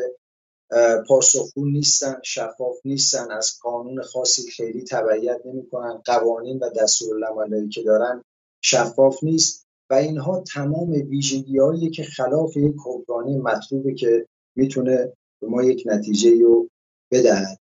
پاسخگو 1.08 1.64
نیستن 1.64 2.20
شفاف 2.24 2.76
نیستن 2.84 3.30
از 3.30 3.58
قانون 3.62 4.02
خاصی 4.02 4.50
خیلی 4.50 4.84
تبعیت 4.84 5.40
نمی‌کنن 5.44 6.02
قوانین 6.04 6.58
و 6.58 6.70
دستورالعملایی 6.70 7.68
که 7.68 7.82
دارن 7.82 8.24
شفاف 8.60 9.24
نیست 9.24 9.66
و 9.90 9.94
اینها 9.94 10.40
تمام 10.40 10.90
ویژگی 10.90 11.90
که 11.90 12.02
خلاف 12.02 12.56
یک 12.56 12.74
حکمرانی 12.84 13.38
مطلوبه 13.38 13.94
که 13.94 14.26
می‌تونه 14.56 15.12
به 15.40 15.46
ما 15.46 15.62
یک 15.62 15.82
نتیجه 15.86 16.30
رو 16.42 16.68
بدهد. 17.10 17.58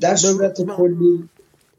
در 0.00 0.16
صورت 0.16 0.62
کلی 0.62 1.28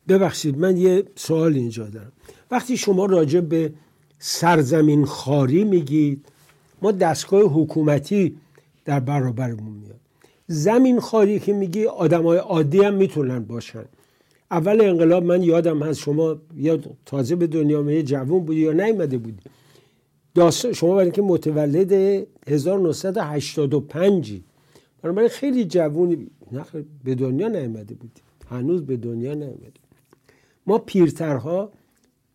ببخشید 0.08 0.58
من 0.58 0.78
یه 0.78 1.04
سوال 1.16 1.54
اینجا 1.54 1.88
دارم. 1.88 2.12
وقتی 2.52 2.78
شما 2.78 3.06
راجع 3.06 3.40
به 3.40 3.74
سرزمین 4.20 5.06
خاری 5.06 5.64
میگید 5.64 6.26
ما 6.82 6.92
دستگاه 6.92 7.44
حکومتی 7.44 8.38
در 8.86 9.00
برابرمون 9.00 9.74
میاد. 9.74 10.00
زمین 10.48 11.00
خاری 11.00 11.40
که 11.40 11.54
میگی 11.54 11.86
آدمای 11.86 12.38
عادی 12.38 12.80
هم 12.80 12.94
می‌تونن 12.94 13.40
باشن. 13.40 13.86
اول 14.52 14.82
انقلاب 14.82 15.24
من 15.24 15.44
یادم 15.44 15.84
هست 15.84 16.00
شما 16.00 16.36
یا 16.56 16.80
تازه 17.06 17.36
به 17.36 17.48
دنیا 17.48 17.92
یه 17.92 18.04
جوون 18.04 18.46
بودی 18.46 18.60
یا 18.60 18.74
نیومده 18.74 19.18
بودی. 19.18 19.44
داستان 20.36 20.74
شما 20.74 20.96
برای 20.96 21.12
که 21.12 21.22
متولد 21.22 21.94
1985 22.48 24.40
برای 25.04 25.30
خیلی 25.30 25.66
جوون 25.66 26.28
به 27.04 27.16
دنیا 27.16 27.48
نیومده 27.48 27.96
بودی. 27.96 28.22
هنوز 28.50 28.86
به 28.86 28.98
دنیا 28.98 29.34
نیومده 29.34 29.87
ما 30.68 30.78
پیرترها 30.78 31.72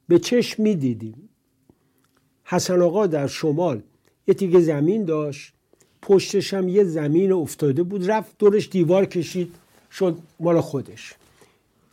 به 0.08 0.18
چشم 0.18 0.62
می‌دیدیم. 0.62 1.28
حسن 2.44 2.82
آقا 2.82 3.06
در 3.06 3.26
شمال 3.26 3.82
یه 4.26 4.34
تیگه 4.34 4.60
زمین 4.60 5.04
داشت 5.04 5.52
پشتش 6.02 6.54
هم 6.54 6.68
یه 6.68 6.84
زمین 6.84 7.32
افتاده 7.32 7.82
بود 7.82 8.10
رفت 8.10 8.38
دورش 8.38 8.68
دیوار 8.68 9.06
کشید 9.06 9.54
شد 9.90 10.18
مال 10.40 10.60
خودش. 10.60 11.14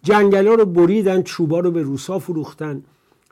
جنگل 0.04 0.48
ها 0.48 0.54
رو 0.54 0.66
بریدن 0.66 1.22
چوبا 1.22 1.60
رو 1.60 1.72
به 1.72 1.82
روسا 1.82 2.20
فروختن 2.20 2.84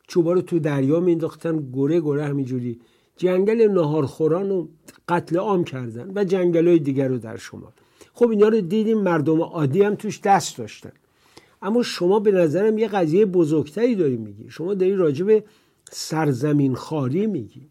چوبا 0.08 0.34
رو 0.34 0.42
تو 0.42 0.60
دریا 0.60 1.00
مینداختن 1.00 1.70
گره 1.74 2.02
گره 2.02 2.26
همینجوری. 2.26 2.80
جنگل 3.18 3.68
نهارخوران 3.72 4.50
رو 4.50 4.68
قتل 5.10 5.38
عام 5.38 5.64
کردن 5.64 6.12
و 6.16 6.24
جنگل 6.24 6.68
های 6.68 6.80
دیگر 6.80 7.08
رو 7.08 7.18
در 7.18 7.38
شمال. 7.38 7.72
خب 8.14 8.30
اینا 8.30 8.48
رو 8.48 8.62
دیدیم 8.62 8.98
مردم 8.98 9.42
عادی 9.42 9.82
هم 9.82 9.96
توش 9.96 10.20
دست 10.24 10.58
داشتن. 10.58 10.92
اما 11.62 11.84
شما 11.84 12.20
به 12.20 12.32
نظرم 12.32 12.78
یه 12.78 12.88
قضیه 12.88 13.26
بزرگتری 13.26 13.96
داری 13.96 14.18
میگی. 14.18 14.46
شما 14.50 14.74
داری 14.74 14.96
راجع 14.96 15.26
به 15.26 15.44
سرزمین 15.92 16.76
خاری 16.76 17.28
میگی. 17.28 17.68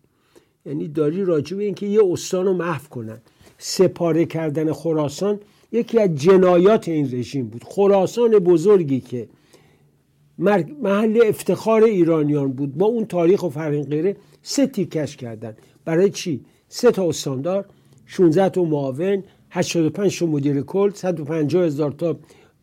یعنی 0.66 0.88
داری 0.88 1.25
راجع 1.25 1.57
به 1.57 1.64
اینکه 1.64 1.87
یه 1.87 2.00
استان 2.05 2.47
رو 2.47 2.55
محو 2.55 2.88
کنن. 2.88 3.21
سپاره 3.59 4.25
کردن 4.25 4.73
خراسان 4.73 5.40
یکی 5.73 5.99
از 5.99 6.14
جنایات 6.14 6.88
این 6.88 7.12
رژیم 7.12 7.47
بود. 7.49 7.64
خراسان 7.64 8.31
بزرگی 8.31 9.00
که 9.00 9.28
محل 10.83 11.21
افتخار 11.26 11.85
ایرانیان 11.85 12.52
بود. 12.52 12.75
با 12.75 12.87
اون 12.87 13.07
تاریخ 13.07 13.43
و 13.43 13.49
فرهنگ 13.49 13.88
غیره 13.88 14.16
سه 14.43 14.66
تیکش 14.66 15.16
کردن. 15.16 15.57
برای 15.85 16.11
چی؟ 16.11 16.45
سه 16.69 16.90
تا 16.90 17.09
استاندار 17.09 17.64
16 18.07 18.49
تا 18.49 18.64
معاون 18.64 19.25
85 19.50 20.19
تا 20.19 20.26
مدیر 20.26 20.61
کل 20.61 20.90
150 20.90 21.64
هزار 21.64 21.93
تا 21.93 22.19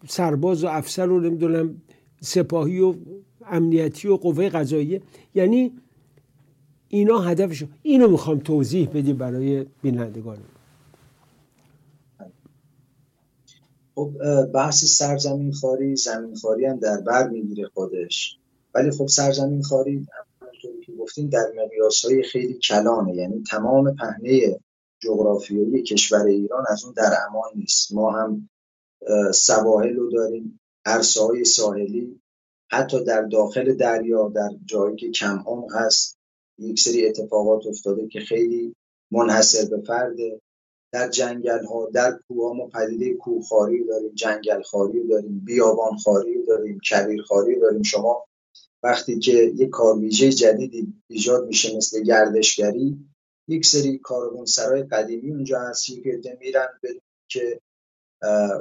سرباز 0.08 0.64
و 0.64 0.68
افسر 0.68 1.10
و 1.10 1.20
نمی‌دونم 1.20 1.82
سپاهی 2.22 2.80
و 2.80 2.96
امنیتی 3.46 4.08
و 4.08 4.16
قوه 4.16 4.50
قضاییه. 4.50 5.02
یعنی 5.36 5.72
اینا 6.88 7.20
هدفشون. 7.20 7.70
اینو 7.82 8.08
می‌خوام 8.08 8.40
توضیح 8.40 8.90
بدیم 8.90 9.18
برای 9.18 9.66
بینندگان. 9.82 10.38
خب 13.96 14.12
بحث 14.54 14.86
سرزمین 14.86 15.52
خاری 15.52 15.96
زمین 15.96 16.36
خاری 16.36 16.66
هم 16.66 16.80
در 16.80 16.98
بر 16.98 17.30
می‌گیره 17.30 17.68
خودش. 17.74 18.38
ولی 18.76 18.92
خب 18.92 19.08
سرزمین 19.08 19.62
خاری 19.62 20.08
که 20.86 20.92
گفتیم 21.00 21.30
در 21.30 21.46
مقیاس 21.66 22.06
های 22.06 22.24
خیلی 22.24 22.54
کلانه. 22.54 23.16
یعنی 23.16 23.44
تمام 23.50 23.96
پهنه 23.96 24.60
جغرافیایی 25.00 25.84
کشور 25.84 26.26
ایران 26.26 26.66
از 26.70 26.84
اون 26.84 26.94
در 26.94 27.14
امان 27.30 27.50
نیست. 27.56 27.94
ما 27.94 28.12
هم 28.12 28.50
سواحل 29.34 29.96
رو 29.96 30.12
داریم 30.12 30.60
عرصه 30.86 31.22
های 31.22 31.46
ساحلی 31.46 32.22
حتی 32.72 33.04
در 33.04 33.22
داخل 33.22 33.74
دریا 33.74 34.30
در 34.30 34.50
جایی 34.66 34.96
که 34.96 35.12
کم 35.12 35.44
عمق 35.46 35.76
هست 35.76 36.18
یک 36.60 36.80
سری 36.80 37.08
اتفاقات 37.08 37.68
افتاده 37.68 38.08
که 38.08 38.20
خیلی 38.20 38.76
منحصر 39.12 39.66
به 39.70 39.82
فرده. 39.82 40.42
در 40.94 41.10
جنگل 41.10 41.66
ها 41.66 41.90
در 41.94 42.20
کوه 42.28 42.58
ما 42.58 42.68
پدیده 42.68 43.14
کوهخواری 43.14 43.84
داریم 43.84 44.14
جنگل 44.14 44.62
خاری 44.62 45.08
داریم 45.08 45.42
بیابان 45.46 45.98
خاری 45.98 46.46
داریم 46.46 46.80
کویر 46.90 47.22
خاری 47.22 47.60
داریم. 47.60 47.84
شما 47.84 48.26
وقتی 48.84 49.20
که 49.20 49.32
یک 49.32 49.70
کارویژه 49.70 50.30
جدیدی 50.30 50.94
ایجاد 51.08 51.48
میشه 51.48 51.78
مثل 51.78 52.04
گردشگری 52.04 52.98
یک 53.48 53.66
سری 53.66 54.02
سرای 54.46 54.84
قدیمی 54.84 55.32
اونجا 55.32 55.60
هست 55.60 55.86
که 55.86 56.38
میرن 56.40 56.68
که 57.28 57.62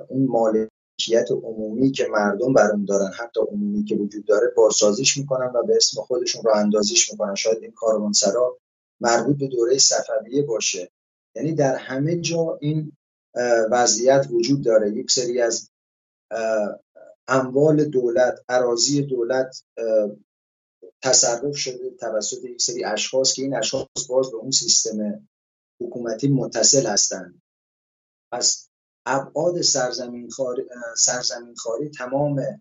اون 0.08 0.26
مالکیت 0.26 1.30
عمومی 1.30 1.92
که 1.92 2.06
مردم 2.10 2.52
بر 2.52 2.70
اون 2.70 2.84
دارن 2.84 3.12
حتی 3.12 3.40
عمومی 3.40 3.84
که 3.84 3.96
وجود 3.96 4.24
داره 4.24 4.52
بازسازیش 4.56 5.16
می‌کنن 5.16 5.52
و 5.54 5.62
به 5.62 5.76
اسم 5.76 6.02
خودشون 6.02 6.42
رو 6.44 6.54
اندازیش 6.54 7.12
می‌کنن. 7.12 7.34
شاید 7.34 7.62
این 7.62 7.72
کاروانسرا 7.72 8.58
مربوط 9.00 9.38
به 9.38 9.46
دوره 9.46 9.78
صفویه 9.78 10.42
باشه. 10.42 10.90
یعنی 11.36 11.54
در 11.54 11.76
همه 11.76 12.16
جا 12.16 12.58
این 12.60 12.92
وضعیت 13.70 14.26
وجود 14.30 14.64
داره. 14.64 14.90
یک 14.90 15.10
سری 15.10 15.40
از 15.40 15.70
اموال 17.28 17.84
دولت 17.84 18.44
اراضی 18.48 19.02
دولت 19.02 19.64
تصرف 21.02 21.56
شده 21.56 21.90
توسط 21.90 22.44
یک 22.44 22.62
سری 22.62 22.84
اشخاص 22.84 23.32
که 23.32 23.42
این 23.42 23.56
اشخاص 23.56 23.86
باز 24.08 24.30
به 24.30 24.36
اون 24.36 24.50
سیستم 24.50 25.28
حکومتی 25.80 26.28
متصل 26.28 26.86
هستند. 26.86 27.42
پس 28.32 28.68
ابعاد 29.06 29.60
سرزمین 29.60 30.30
خاری, 30.30 30.62
سرزمین 30.96 31.54
خاری 31.54 31.90
تمام 31.90 32.60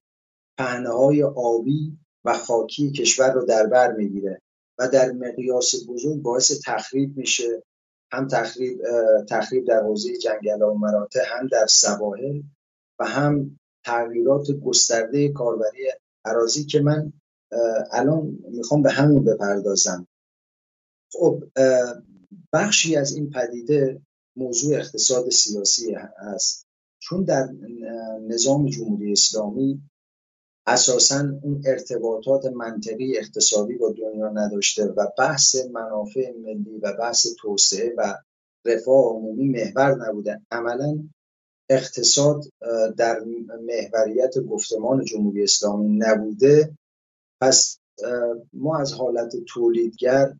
پهنه 0.58 0.90
های 0.90 1.24
آبی 1.24 1.98
و 2.26 2.38
خاکی 2.38 2.92
کشور 2.92 3.32
رو 3.34 3.46
در 3.46 3.68
بر 3.68 3.92
می‌گیره 3.92 4.42
و 4.80 4.88
در 4.88 5.12
مقیاس 5.12 5.76
بزرگ 5.88 6.22
باعث 6.22 6.62
تخریب 6.66 7.18
میشه 7.18 7.64
هم 8.12 8.28
تخریب 8.28 8.82
تخریب 9.30 9.68
در 9.68 9.84
حوزه 9.84 10.18
جنگل 10.18 10.62
و 10.62 10.74
مراتع 10.74 11.24
هم 11.26 11.48
در 11.48 11.66
سواحل 11.70 12.42
و 13.00 13.06
هم 13.06 13.60
تغییرات 13.86 14.52
گسترده 14.52 15.30
کاربری 15.34 15.92
عراضی 16.26 16.66
که 16.66 16.80
من 16.80 17.14
الان 17.92 18.40
می‌خوام 18.50 18.82
به 18.82 18.92
همون 18.92 19.24
بپردازم. 19.24 20.08
خب 21.14 21.44
بخشی 22.54 22.96
از 22.96 23.16
این 23.16 23.30
پدیده 23.30 24.02
موضوع 24.36 24.78
اقتصاد 24.78 25.30
سیاسی 25.30 25.96
هست. 26.18 26.66
چون 27.00 27.24
در 27.24 27.50
نظام 28.28 28.70
جمهوری 28.70 29.12
اسلامی 29.12 29.82
اساسا 30.68 31.40
اون 31.44 31.64
ارتباطات 31.66 32.46
منطقی 32.46 33.18
اقتصادی 33.18 33.76
با 33.76 33.92
دنیا 33.92 34.30
نداشته 34.30 34.86
و 34.86 35.08
بحث 35.18 35.56
منافع 35.72 36.32
ملی 36.32 36.80
و 36.82 36.94
بحث 37.00 37.28
توسعه 37.40 37.94
و 37.98 38.18
رفاه 38.66 39.04
عمومی 39.06 39.50
محور 39.50 40.08
نبوده. 40.08 40.42
عملا 40.52 41.04
اقتصاد 41.70 42.44
در 42.98 43.20
محوریت 43.62 44.40
گفتمان 44.40 45.06
جمهوری 45.06 45.44
اسلامی 45.44 45.98
نبوده. 45.98 46.78
پس 47.42 47.78
ما 48.54 48.80
از 48.80 48.94
حالت 48.94 49.36
تولیدگر 49.48 50.34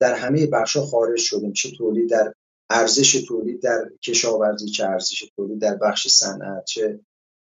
در 0.00 0.14
همه 0.14 0.46
بخشا 0.46 0.80
خارج 0.80 1.18
شدیم. 1.18 1.52
چه 1.52 1.70
تولید 1.78 2.10
در 2.10 2.34
ارزش 2.74 3.24
تولید 3.28 3.62
در 3.62 3.90
کشاورزی 4.02 4.68
چه 4.68 4.84
ارزش 4.84 5.30
تولید 5.36 5.60
در 5.60 5.74
بخش 5.74 6.08
صنعت 6.08 6.64
چه 6.64 7.00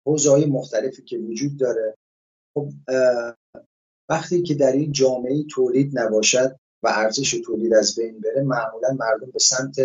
حوزه‌های 0.06 0.46
مختلفی 0.46 1.02
که 1.02 1.18
وجود 1.18 1.58
داره. 1.58 1.96
خب 2.54 2.68
وقتی 4.08 4.42
که 4.42 4.54
در 4.54 4.72
این 4.72 4.92
جامعه 4.92 5.44
تولید 5.50 5.98
نباشد 5.98 6.58
و 6.82 6.88
ارزش 6.88 7.30
تولید 7.30 7.74
از 7.74 7.98
بین 7.98 8.20
بره 8.20 8.42
معمولا 8.42 8.92
مردم 8.92 9.30
به 9.30 9.38
سمت 9.38 9.76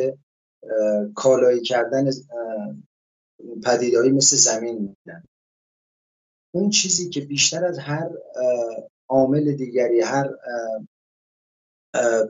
کالایی 1.16 1.62
کردن 1.62 2.10
پدیدهایی 3.64 4.12
مثل 4.12 4.36
زمین 4.36 4.78
میدن 4.78 5.24
اون 6.54 6.70
چیزی 6.70 7.10
که 7.10 7.22
بیشتر 7.22 7.66
از 7.66 7.80
هر 7.80 8.10
عامل 9.10 9.52
دیگری 9.52 10.02
هر 10.02 10.30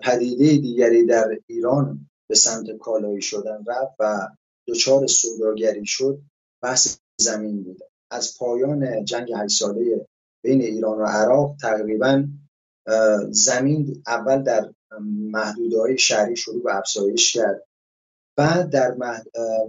پدیده 0.03 0.57
دیگری 0.57 1.05
در 1.05 1.39
ایران 1.47 2.08
به 2.29 2.35
سمت 2.35 2.77
کالایی 2.77 3.21
شدن 3.21 3.63
رفت 3.67 3.95
و 3.99 4.27
دچار 4.67 5.07
سوداگری 5.07 5.85
شد 5.85 6.21
بحث 6.63 6.97
زمین 7.21 7.63
بوده 7.63 7.85
از 8.11 8.37
پایان 8.37 9.05
جنگ 9.05 9.31
هشت 9.35 9.59
ساله 9.59 10.05
بین 10.43 10.61
ایران 10.61 10.97
و 10.97 11.05
عراق 11.05 11.55
تقریبا 11.61 12.27
زمین 13.31 14.03
اول 14.07 14.43
در 14.43 14.73
محدوده 15.31 15.79
های 15.79 15.97
شهری 15.97 16.35
شروع 16.35 16.63
به 16.63 16.77
افزایش 16.77 17.33
کرد. 17.33 17.63
بعد 18.37 18.69
در 18.69 18.95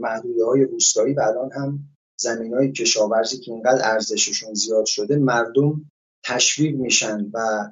محدوده 0.00 0.44
های 0.44 0.64
روستایی 0.64 1.14
و 1.14 1.20
الان 1.20 1.52
هم 1.52 1.78
زمین 2.20 2.54
های 2.54 2.72
کشاورزی 2.72 3.38
که 3.38 3.52
اینقدر 3.52 3.90
ارزششون 3.92 4.54
زیاد 4.54 4.84
شده 4.84 5.16
مردم 5.16 5.90
تشویق 6.24 6.76
میشن 6.76 7.30
و 7.34 7.70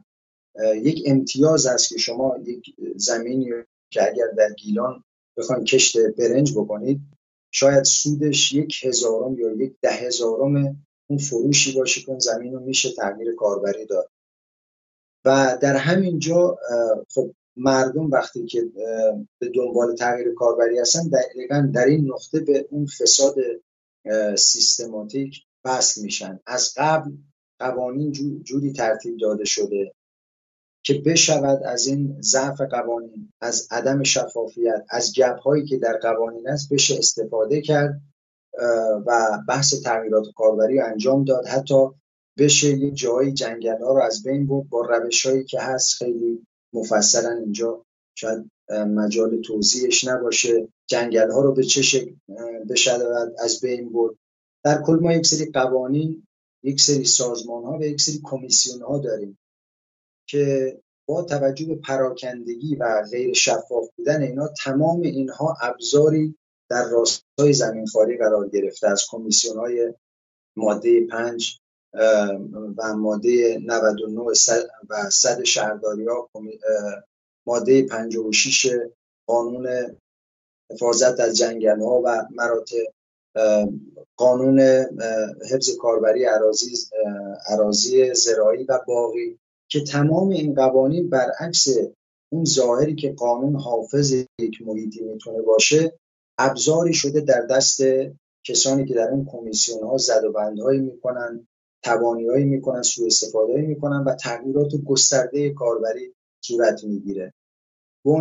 یک 0.75 1.03
امتیاز 1.07 1.67
است 1.67 1.89
که 1.89 1.99
شما 1.99 2.37
یک 2.45 2.75
زمینی 2.97 3.53
که 3.91 4.07
اگر 4.09 4.27
در 4.39 4.53
گیلان 4.53 5.05
بخواید 5.37 5.65
کشت 5.65 5.97
برنج 5.99 6.53
بکنید 6.59 7.01
شاید 7.51 7.85
سودش 7.85 8.53
یک 8.53 8.85
هزارم 8.85 9.39
یا 9.39 9.53
یک 9.53 9.73
ده 9.83 9.91
هزارم 9.91 10.85
اون 11.11 11.19
فروشی 11.19 11.73
باشه 11.73 12.01
که 12.01 12.11
اون 12.11 12.19
زمین 12.19 12.53
رو 12.53 12.61
میشه 12.61 12.93
تغییر 12.93 13.35
کاربری 13.35 13.87
داد. 13.87 14.11
و 15.25 15.59
در 15.63 15.77
همین 15.77 16.19
جا 16.19 16.59
خب 17.15 17.35
مردم 17.57 18.11
وقتی 18.11 18.47
که 18.47 18.65
به 19.39 19.49
دنبال 19.55 19.95
تغییر 19.95 20.35
کاربری 20.35 20.79
هستن 20.79 21.09
دقیقا 21.09 21.71
در 21.75 21.85
این 21.85 22.11
نقطه 22.13 22.41
به 22.41 22.69
اون 22.71 22.87
فساد 22.87 23.35
سیستماتیک 24.37 25.35
وصل 25.65 26.03
میشن. 26.03 26.41
از 26.47 26.75
قبل 26.77 27.11
قوانین 27.59 28.13
جوری 28.43 28.73
ترتیب 28.73 29.19
داده 29.19 29.45
شده. 29.45 29.95
که 30.89 31.03
بشود 31.07 31.63
از 31.63 31.87
این 31.87 32.17
ضعف 32.21 32.61
قوانین 32.61 33.33
از 33.41 33.69
عدم 33.71 34.03
شفافیت 34.03 34.85
از 34.91 35.13
گپ 35.17 35.41
هایی 35.41 35.65
که 35.65 35.79
در 35.79 35.99
قوانین 36.03 36.49
است 36.49 36.73
بشه 36.73 36.99
استفاده 36.99 37.61
کرد 37.61 38.01
و 39.07 39.39
بحث 39.49 39.83
تغییرات 39.83 40.27
کاربری 40.37 40.81
انجام 40.81 41.25
داد. 41.25 41.47
حتی 41.47 41.89
بشه 42.39 42.79
یه 42.79 42.91
جایی 42.91 43.33
جنگل 43.33 43.83
ها 43.83 43.93
رو 43.93 44.03
از 44.03 44.23
بین 44.23 44.47
برد 44.47 44.69
با 44.69 44.81
روش 44.81 45.27
هایی 45.27 45.45
که 45.45 45.61
هست. 45.61 45.95
خیلی 45.95 46.47
مفصلا 46.73 47.31
اینجا 47.31 47.85
شاید 48.15 48.51
مجال 48.71 49.41
توضیحش 49.41 50.05
نباشه. 50.05 50.69
جنگل 50.87 51.31
ها 51.31 51.41
رو 51.41 51.55
به 51.55 51.63
چه 51.63 51.83
شکل 51.83 52.15
بشود 52.71 53.35
از 53.39 53.61
بین 53.61 53.93
برد. 53.93 54.15
در 54.65 54.83
کل 54.83 54.99
ما 55.01 55.13
یک 55.13 55.27
سری 55.27 55.51
قوانین 55.51 56.27
یک 56.63 56.81
سری 56.81 57.05
سازمان 57.05 57.65
ها 57.65 57.79
و 57.79 57.83
یک 57.83 58.01
سری 58.01 58.21
کمیسیون 58.25 58.83
ها 58.83 58.99
داریم. 58.99 59.39
که 60.29 60.79
با 61.09 61.23
توجه 61.23 61.67
به 61.67 61.75
پراکندگی 61.75 62.77
و 62.77 63.03
غیر 63.11 63.33
شفاف 63.33 63.89
بودن 63.97 64.23
اینا 64.23 64.49
تمام 64.49 65.01
اینها 65.01 65.57
ابزاری 65.63 66.39
در 66.71 66.89
راستای 66.89 67.53
زمینخواری 67.53 68.17
قرار 68.17 68.49
گرفته 68.49 68.89
از 68.89 69.05
کمیسیون 69.11 69.57
های 69.57 69.95
ماده 70.57 71.07
پنج 71.07 71.61
و 72.77 72.95
ماده 72.97 73.59
99 73.63 74.21
و 74.91 75.11
صد 75.11 75.45
شهرداری 75.45 76.07
ها 76.07 76.31
ماده 77.47 77.83
56 77.83 78.67
قانون 79.27 79.69
حفاظت 80.71 81.21
از 81.21 81.37
جنگل 81.37 81.81
ها 81.81 82.03
و 82.05 82.27
مراتع 82.31 82.85
قانون 84.17 84.61
حفظ 85.51 85.77
کاربری 85.81 86.25
عراضی 86.25 86.77
عراضی 87.47 88.15
زراعی 88.15 88.65
و 88.65 88.81
باقی. 88.87 89.39
که 89.69 89.81
تمام 89.81 90.29
این 90.29 90.55
قوانین 90.55 91.11
برعکس 91.11 91.69
اون 92.33 92.45
ظاهری 92.45 92.95
که 92.95 93.13
قانون 93.13 93.57
حافظ 93.57 94.13
یک 94.13 94.63
محیطی 94.67 95.03
می‌تونه 95.03 95.43
باشه 95.43 95.99
ابزاری 96.39 96.95
شده 96.95 97.21
در 97.21 97.47
دست 97.51 97.81
کسانی 98.45 98.87
که 98.87 98.95
در 98.95 99.09
اون 99.09 99.29
کمیسیون 99.33 99.83
ها 99.83 99.97
زد 99.97 100.25
و 100.25 100.33
بندهایی 100.33 100.81
می‌کنن 100.81 101.49
توانیهایی 101.83 102.45
می‌کنن 102.45 102.83
سوء 102.83 103.07
استفاده 103.07 103.63
می‌کنن 103.63 104.05
و 104.05 104.15
تغییرات 104.15 104.77
گسترده 104.87 105.51
کاربری 105.51 106.15
صورت 106.45 106.85
می‌گیره. 106.85 107.33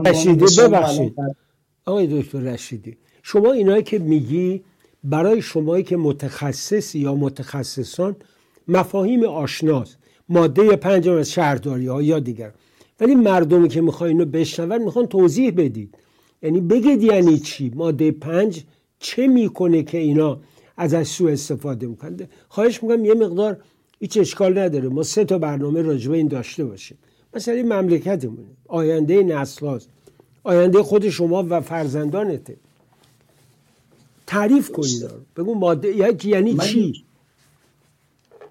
رشیدی 0.06 0.46
ببخشید. 0.62 1.16
آقای 1.86 2.22
دکتر 2.22 2.40
رشیدی 2.40 2.98
شما 3.24 3.52
اینایی 3.52 3.84
که 3.84 4.00
میگی 4.00 4.64
برای 5.04 5.42
شمایی 5.42 5.84
که 5.84 5.98
متخصص 5.98 6.96
یا 6.96 7.16
متخصصان 7.16 8.16
مفاهیم 8.68 9.24
آشناست. 9.24 9.98
ماده 10.30 10.76
پنجم 10.76 11.13
از 11.13 11.32
شهرداری 11.32 11.88
ها 11.88 12.02
یا 12.02 12.20
دیگر. 12.20 12.52
ولی 13.00 13.16
مردمی 13.16 13.68
که 13.68 13.82
می‌خوان 13.82 14.10
اینو 14.10 14.26
بشنون 14.26 14.84
می‌خوان 14.84 15.06
توضیح 15.06 15.52
بدید. 15.52 15.96
یعنی 16.44 16.62
بگید 16.62 17.04
یعنی 17.04 17.40
چی؟ 17.40 17.72
ماده 17.76 18.12
پنج 18.12 18.63
چه 19.00 19.28
می‌کنه 19.28 19.84
که 19.84 19.98
اینا 19.98 20.40
ازش 20.78 21.04
سوء 21.04 21.32
استفاده 21.32 21.88
می‌کنه 21.88 22.30
خواهش 22.50 22.84
می‌کنم 22.84 23.06
یه 23.06 23.13
مقدار 23.13 23.58
هیچ 24.00 24.18
اشکال 24.18 24.58
نداره. 24.58 24.90
ما 24.90 25.04
سه 25.04 25.26
تا 25.26 25.38
برنامه 25.38 25.82
راجبه 25.82 26.18
این 26.18 26.28
داشته 26.28 26.66
باشیم. 26.66 26.98
مثلا 27.36 27.54
این 27.54 27.74
مملکتمونه. 27.74 28.48
آینده 28.68 29.24
نسل 29.24 29.80
آینده 30.44 30.84
خود 30.84 31.10
شما 31.10 31.46
و 31.50 31.62
فرزندانته. 31.62 32.58
تعریف 34.28 34.72
کنید. 34.72 35.06
بگو 35.38 35.54
ماده 35.56 35.96
یعنی 36.26 36.58
چی؟ 36.58 37.04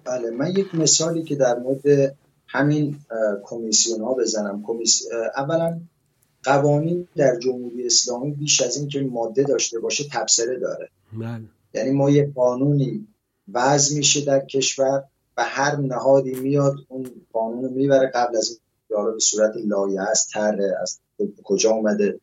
بله 0.07 0.29
من 0.29 0.51
یک 0.51 0.75
مثالی 0.75 1.23
که 1.23 1.35
در 1.35 1.59
مورد 1.59 2.15
همین 2.47 2.99
کمیسیون 3.43 4.01
ها 4.01 4.13
بزنم. 4.13 4.63
کمیس... 4.67 5.07
اولا 5.35 5.79
قوانین 6.43 7.07
در 7.15 7.39
جمهوری 7.39 7.85
اسلامی 7.85 8.31
بیش 8.31 8.61
از 8.61 8.77
این 8.77 8.87
که 8.87 9.01
ماده 9.01 9.43
داشته 9.43 9.79
باشه 9.79 10.03
تبصره 10.11 10.59
داره. 10.59 10.89
بله. 11.13 11.41
یعنی 11.73 11.91
ما 11.91 12.09
یک 12.09 12.33
قانونی 12.33 13.07
وضع 13.53 13.97
میشه 13.97 14.25
در 14.25 14.45
کشور 14.45 15.03
و 15.37 15.43
هر 15.45 15.75
نهادی 15.75 16.35
میاد 16.35 16.75
اون 16.87 17.11
قانون 17.33 17.63
رو 17.63 17.69
می‌بره. 17.69 18.11
قبل 18.15 18.37
از 18.37 18.49
این 18.89 19.13
به 19.13 19.19
صورت 19.19 19.53
لایه 19.65 20.01
است 20.01 20.29
تر 20.33 20.61
از 20.81 20.99
کجا 21.43 21.71
اومده. 21.71 22.19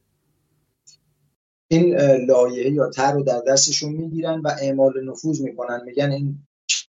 این 1.69 1.97
لایه 2.27 2.73
یا 2.73 2.91
تر 2.91 3.13
رو 3.13 3.23
در 3.23 3.43
دستشون 3.49 3.93
می‌گیرن 3.93 4.41
و 4.41 4.49
اعمال 4.61 5.05
نفوذ 5.05 5.41
می‌کنن. 5.41 5.81
میگن 5.85 6.11
این 6.11 6.39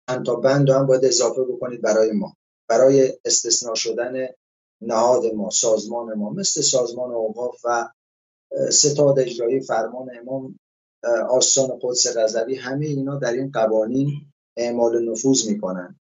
چند 0.08 0.26
تا 0.26 0.34
بند 0.34 0.70
هم 0.70 0.86
باید 0.86 1.04
اضافه 1.04 1.42
بکنید 1.42 1.82
برای 1.82 2.12
ما. 2.12 2.36
برای 2.68 3.18
استثناء 3.24 3.74
شدن 3.74 4.26
نهاد 4.80 5.26
ما 5.34 5.50
سازمان 5.50 6.14
ما 6.14 6.30
مثل 6.30 6.60
سازمان 6.60 7.10
اوقاف 7.10 7.60
و 7.64 7.88
ستاد 8.70 9.18
اجرایی 9.18 9.60
فرمان 9.60 10.08
امام 10.18 10.58
آستان 11.30 11.78
قدس 11.82 12.16
رضوی 12.16 12.54
همه 12.56 12.86
اینا 12.86 13.18
در 13.18 13.32
این 13.32 13.50
قوانین 13.50 14.10
اعمال 14.56 15.10
نفوذ 15.10 15.48
می‌کنن. 15.48 16.00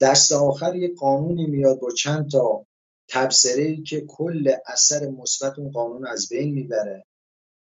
دست 0.00 0.32
آخر 0.32 0.76
یک 0.76 0.96
قانونی 0.98 1.46
میاد 1.46 1.78
با 1.78 1.90
چند 1.90 2.30
تا 2.30 2.66
تبصره 3.08 3.62
ای 3.62 3.82
که 3.82 4.00
کل 4.08 4.52
اثر 4.66 5.10
مثبت 5.10 5.58
اون 5.58 5.70
قانون 5.70 6.06
از 6.06 6.28
بین 6.28 6.54
می‌بره 6.54 7.04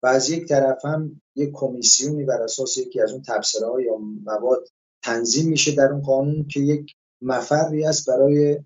و 0.03 0.07
از 0.07 0.29
یک 0.29 0.47
طرف 0.47 0.85
هم 0.85 1.21
یک 1.35 1.51
کمیسیونی 1.53 2.25
بر 2.25 2.41
اساس 2.41 2.77
یکی 2.77 3.01
از 3.01 3.11
اون 3.11 3.21
تبصره 3.27 3.67
ها 3.67 3.81
یا 3.81 3.97
مواد 4.25 4.67
تنظیم 5.03 5.49
میشه 5.49 5.75
در 5.75 5.91
اون 5.91 6.01
قانون 6.01 6.47
که 6.47 6.59
یک 6.59 6.95
مفری 7.21 7.85
است 7.85 8.09
برای 8.09 8.59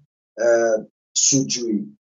سودجویی. 1.17 1.97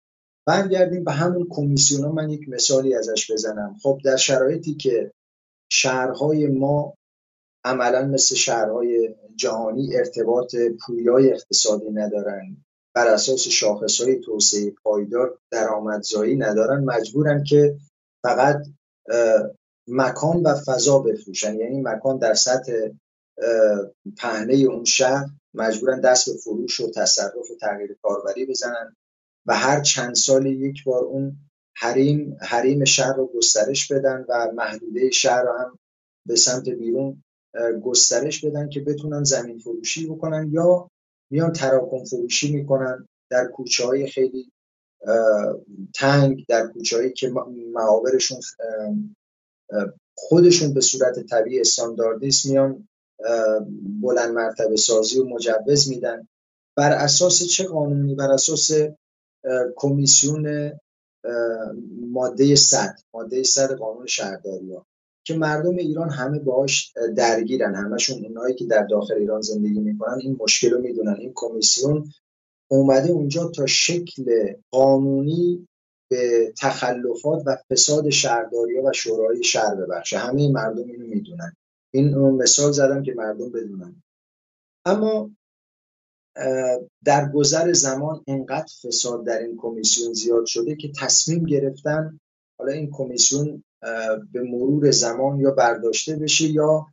برگردیم 0.46 1.04
به 1.04 1.12
همون 1.12 1.46
کمیسیون. 1.50 2.04
ها 2.04 2.12
من 2.12 2.30
یک 2.30 2.48
مثالی 2.48 2.94
ازش 2.94 3.30
بزنم. 3.30 3.76
خب 3.82 3.98
در 4.04 4.16
شرایطی 4.16 4.74
که 4.74 5.12
شهرهای 5.72 6.46
ما 6.46 6.94
عملا 7.64 8.06
مثل 8.06 8.34
شهرهای 8.34 9.14
جهانی 9.36 9.96
ارتباط 9.96 10.56
پویای 10.86 11.32
اقتصادی 11.32 11.90
ندارن 11.90 12.56
بر 12.94 13.06
اساس 13.06 13.40
شاخص 13.40 14.00
های 14.00 14.20
توسعه 14.20 14.70
پایدار 14.84 15.38
درآمدزایی 15.50 16.36
ندارن 16.36 16.84
مجبورن 16.84 17.44
که 17.44 17.76
فقط 18.22 18.66
مکان 19.88 20.42
و 20.42 20.54
فضا 20.54 20.98
بفروشن. 20.98 21.56
یعنی 21.56 21.80
مکان 21.80 22.18
در 22.18 22.34
سطح 22.34 22.72
پهنه 24.16 24.54
اون 24.54 24.84
شهر 24.84 25.26
مجبورن 25.54 26.00
دست 26.00 26.30
به 26.30 26.36
فروش 26.36 26.80
و 26.80 26.90
تصرف 26.90 27.50
و 27.50 27.56
تغییر 27.60 27.96
کاربری 28.02 28.46
بزنن 28.46 28.96
و 29.46 29.56
هر 29.56 29.80
چند 29.80 30.14
سال 30.14 30.46
یک 30.46 30.84
بار 30.84 31.04
اون 31.04 31.36
حریم 31.76 32.36
حریم 32.40 32.84
شهر 32.84 33.16
رو 33.16 33.30
گسترش 33.34 33.92
بدن 33.92 34.24
و 34.28 34.52
محدوده 34.54 35.10
شهر 35.10 35.42
رو 35.42 35.52
هم 35.58 35.78
به 36.26 36.36
سمت 36.36 36.68
بیرون 36.68 37.22
گسترش 37.84 38.44
بدن 38.44 38.68
که 38.68 38.80
بتونن 38.80 39.24
زمین 39.24 39.58
فروشی 39.58 40.06
بکنن 40.06 40.50
یا 40.52 40.90
میان 41.30 41.52
تراکم 41.52 42.04
فروشی 42.04 42.52
می‌کنن 42.52 43.08
در 43.30 43.46
کوچه 43.46 43.86
های 43.86 44.06
خیلی 44.06 44.52
تنگ 45.94 46.44
در 46.48 46.66
کوچه 46.66 46.96
هایی 46.96 47.12
که 47.12 47.32
معابرشون 47.72 48.40
خودشون 50.16 50.74
به 50.74 50.80
صورت 50.80 51.26
طبیعی 51.26 51.60
استانداردیست 51.60 52.46
میان 52.46 52.88
بلند 54.02 54.34
مرتبه 54.34 54.76
سازی 54.76 55.20
و 55.20 55.24
مجوز 55.24 55.88
میدن. 55.88 56.28
بر 56.76 56.92
اساس 56.92 57.42
چه 57.42 57.64
قانونی؟ 57.64 58.14
بر 58.14 58.30
اساس 58.30 58.70
کمیسیون 59.76 60.72
ماده 62.00 62.54
100 62.54 62.94
ماده 63.14 63.42
100 63.42 63.72
قانون 63.72 64.06
شهرداری 64.06 64.72
ها 64.72 64.86
که 65.26 65.34
مردم 65.34 65.76
ایران 65.76 66.10
همه 66.10 66.38
باش 66.38 66.92
درگیرن. 67.16 67.74
همشون 67.74 68.24
اونایی 68.24 68.54
که 68.54 68.66
در 68.66 68.82
داخل 68.82 69.14
ایران 69.14 69.40
زندگی 69.40 69.80
می‌کنن 69.80 70.18
این 70.20 70.36
مشکل 70.40 70.70
رو 70.70 70.80
می‌دونن. 70.80 71.16
این 71.18 71.32
کمیسیون 71.34 72.12
اومده 72.70 73.10
اونجا 73.10 73.48
تا 73.48 73.66
شکل 73.66 74.54
قانونی 74.70 75.68
به 76.10 76.52
تخلفات 76.58 77.42
و 77.46 77.56
فساد 77.70 78.10
شهرداری 78.10 78.80
و 78.80 78.92
شورای 78.92 79.44
شهر 79.44 79.74
ببخشه. 79.74 80.18
همه 80.18 80.48
مردم 80.48 80.88
اینو 80.88 81.06
می‌دونن. 81.06 81.56
این 81.94 82.14
مثال 82.18 82.72
زدم 82.72 83.02
که 83.02 83.14
مردم 83.14 83.52
بدونن. 83.52 84.02
اما 84.86 85.30
در 87.04 87.28
گذر 87.34 87.72
زمان 87.72 88.24
انقدر 88.26 88.72
فساد 88.82 89.26
در 89.26 89.38
این 89.38 89.56
کمیسیون 89.56 90.12
زیاد 90.12 90.46
شده 90.46 90.76
که 90.76 90.92
تصمیم 91.00 91.44
گرفتن 91.44 92.20
حالا 92.58 92.72
این 92.72 92.90
کمیسیون 92.90 93.64
به 94.32 94.42
مرور 94.42 94.90
زمان 94.90 95.40
یا 95.40 95.50
برداشته 95.50 96.16
بشه 96.16 96.48
یا 96.48 96.86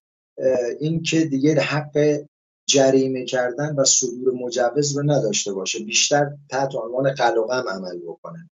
اینکه 0.79 1.25
دیگه 1.25 1.61
حق 1.61 2.25
جریمه 2.67 3.25
کردن 3.25 3.75
و 3.75 3.83
صدور 3.85 4.33
مجوز 4.33 4.97
رو 4.97 5.03
نداشته 5.03 5.53
باشه 5.53 5.83
بیشتر 5.83 6.31
تحت 6.49 6.75
عنوان 6.75 7.13
قلقم 7.13 7.69
عمل 7.69 7.99
بکنه. 7.99 8.49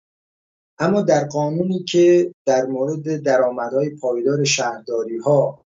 اما 0.80 1.02
در 1.02 1.28
قانونی 1.28 1.84
که 1.84 2.34
در 2.46 2.66
مورد 2.66 3.24
درآمدهای 3.24 3.90
پایدار 3.90 4.44
شهرداری 4.44 5.18
ها 5.18 5.63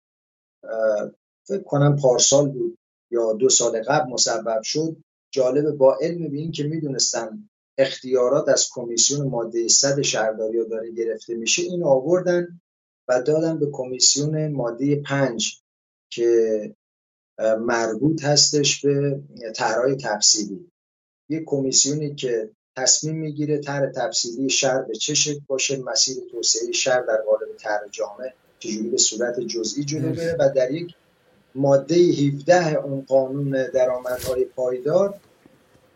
فکر 1.45 1.63
کنم 1.63 1.97
پارسال 1.97 2.49
بود 2.49 2.79
یا 3.11 3.33
دو 3.33 3.49
سال 3.49 3.83
قبل 3.83 4.11
مسبب 4.11 4.63
شد 4.63 4.97
جالب 5.31 5.71
با 5.71 5.99
علم 6.01 6.31
به 6.31 6.37
این 6.37 6.53
که 6.53 6.65
می‌دونستن 6.65 7.49
اختیارات 7.79 8.49
از 8.49 8.69
کمیسیون 8.73 9.29
ماده 9.29 9.69
100 9.69 10.03
شهرداری 10.03 10.69
داره 10.69 10.93
گرفته 10.93 11.35
میشه 11.35 11.63
این 11.63 11.85
آوردن 11.85 12.61
و 13.09 13.23
دادن 13.23 13.59
به 13.59 13.71
کمیسیون 13.73 14.53
ماده 14.53 14.97
5 14.97 15.63
که 16.11 16.75
مربوط 17.61 18.25
هستش 18.25 18.87
به 18.87 19.21
طرحهای 19.55 19.97
تفصیلی. 19.97 20.71
یک 21.29 21.43
کمیسیونی 21.47 22.15
که 22.15 22.51
تصمیم 22.77 23.17
می‌گیره 23.17 23.59
طرح 23.59 23.91
تفصیلی 23.91 24.51
شهر 24.51 24.83
به 24.83 24.95
چه 24.95 25.15
شکل 25.15 25.41
باشه 25.47 25.83
مسیر 25.83 26.17
توسعه 26.31 26.73
شهر 26.73 27.01
در 27.01 27.17
قالب 27.17 27.57
طرح 27.57 27.89
جامع 27.91 28.33
چجوری 28.67 28.89
به 28.89 28.97
صورت 28.97 29.41
جزئی 29.41 29.85
جلو 29.85 30.13
بره 30.13 30.37
و 30.39 30.51
در 30.57 30.71
یک 30.71 30.95
ماده 31.55 31.95
17 31.95 32.75
اون 32.75 33.05
قانون 33.09 33.67
درآمدهای 33.75 34.45
پایدار 34.45 35.15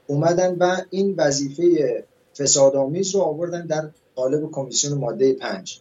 اومدن 0.07 0.57
و 0.59 0.77
این 0.91 1.15
وظیفه 1.19 2.05
فسادآمیز 2.39 3.15
رو 3.15 3.21
آوردن 3.21 3.67
در 3.67 3.91
قالب 4.15 4.51
کمیسیون 4.51 4.99
ماده 4.99 5.33
5 5.33 5.81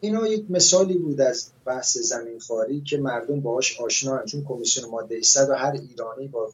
اینا 0.00 0.26
یک 0.26 0.44
مثالی 0.50 0.98
بود 0.98 1.20
از 1.20 1.50
بحث 1.64 1.98
زمینخواری 1.98 2.80
که 2.80 2.96
مردم 2.98 3.40
باهاش 3.40 3.80
آشنا 3.80 4.24
چون 4.24 4.44
کمیسیون 4.48 4.90
ماده 4.90 5.22
100 5.22 5.50
و 5.50 5.54
هر 5.54 5.72
ایرانی 5.72 6.28
با 6.28 6.52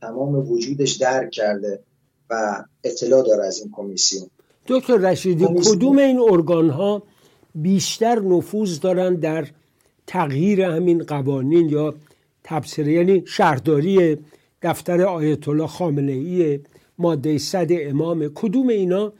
تمام 0.00 0.50
وجودش 0.52 0.92
درک 0.92 1.30
کرده 1.30 1.80
و 2.30 2.64
اطلاع 2.84 3.22
داره 3.22 3.46
از 3.46 3.58
این 3.58 3.70
کمیسیون. 3.72 4.30
دکتر 4.66 4.96
رشیدی 4.96 5.46
کدوم 5.64 5.98
این 5.98 6.20
ارگان 6.20 6.70
ها 6.70 7.02
بیشتر 7.54 8.18
نفوذ 8.18 8.80
دارن 8.80 9.14
در 9.14 9.48
تغییر 10.06 10.60
همین 10.60 11.02
قوانین 11.02 11.68
یا 11.68 11.94
تبصره 12.44 12.92
یعنی 12.92 13.22
شهرداری 13.26 14.18
دفتر 14.62 15.02
آیت 15.02 15.48
الله 15.48 15.66
خامنه 15.66 16.12
ای 16.12 16.60
ماده 16.98 17.38
صد 17.38 17.68
امام. 17.70 18.28
کدوم 18.34 18.68
اینا 18.68 19.12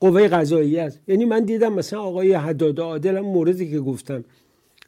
قوه 0.00 0.28
قضایی 0.28 0.78
است؟ 0.78 1.00
یعنی 1.08 1.24
من 1.24 1.44
دیدم 1.44 1.72
مثلا 1.72 2.00
آقای 2.00 2.32
حداد 2.32 2.80
عادل 2.80 3.16
هم 3.16 3.24
موردی 3.24 3.70
که 3.70 3.80
گفتم 3.80 4.24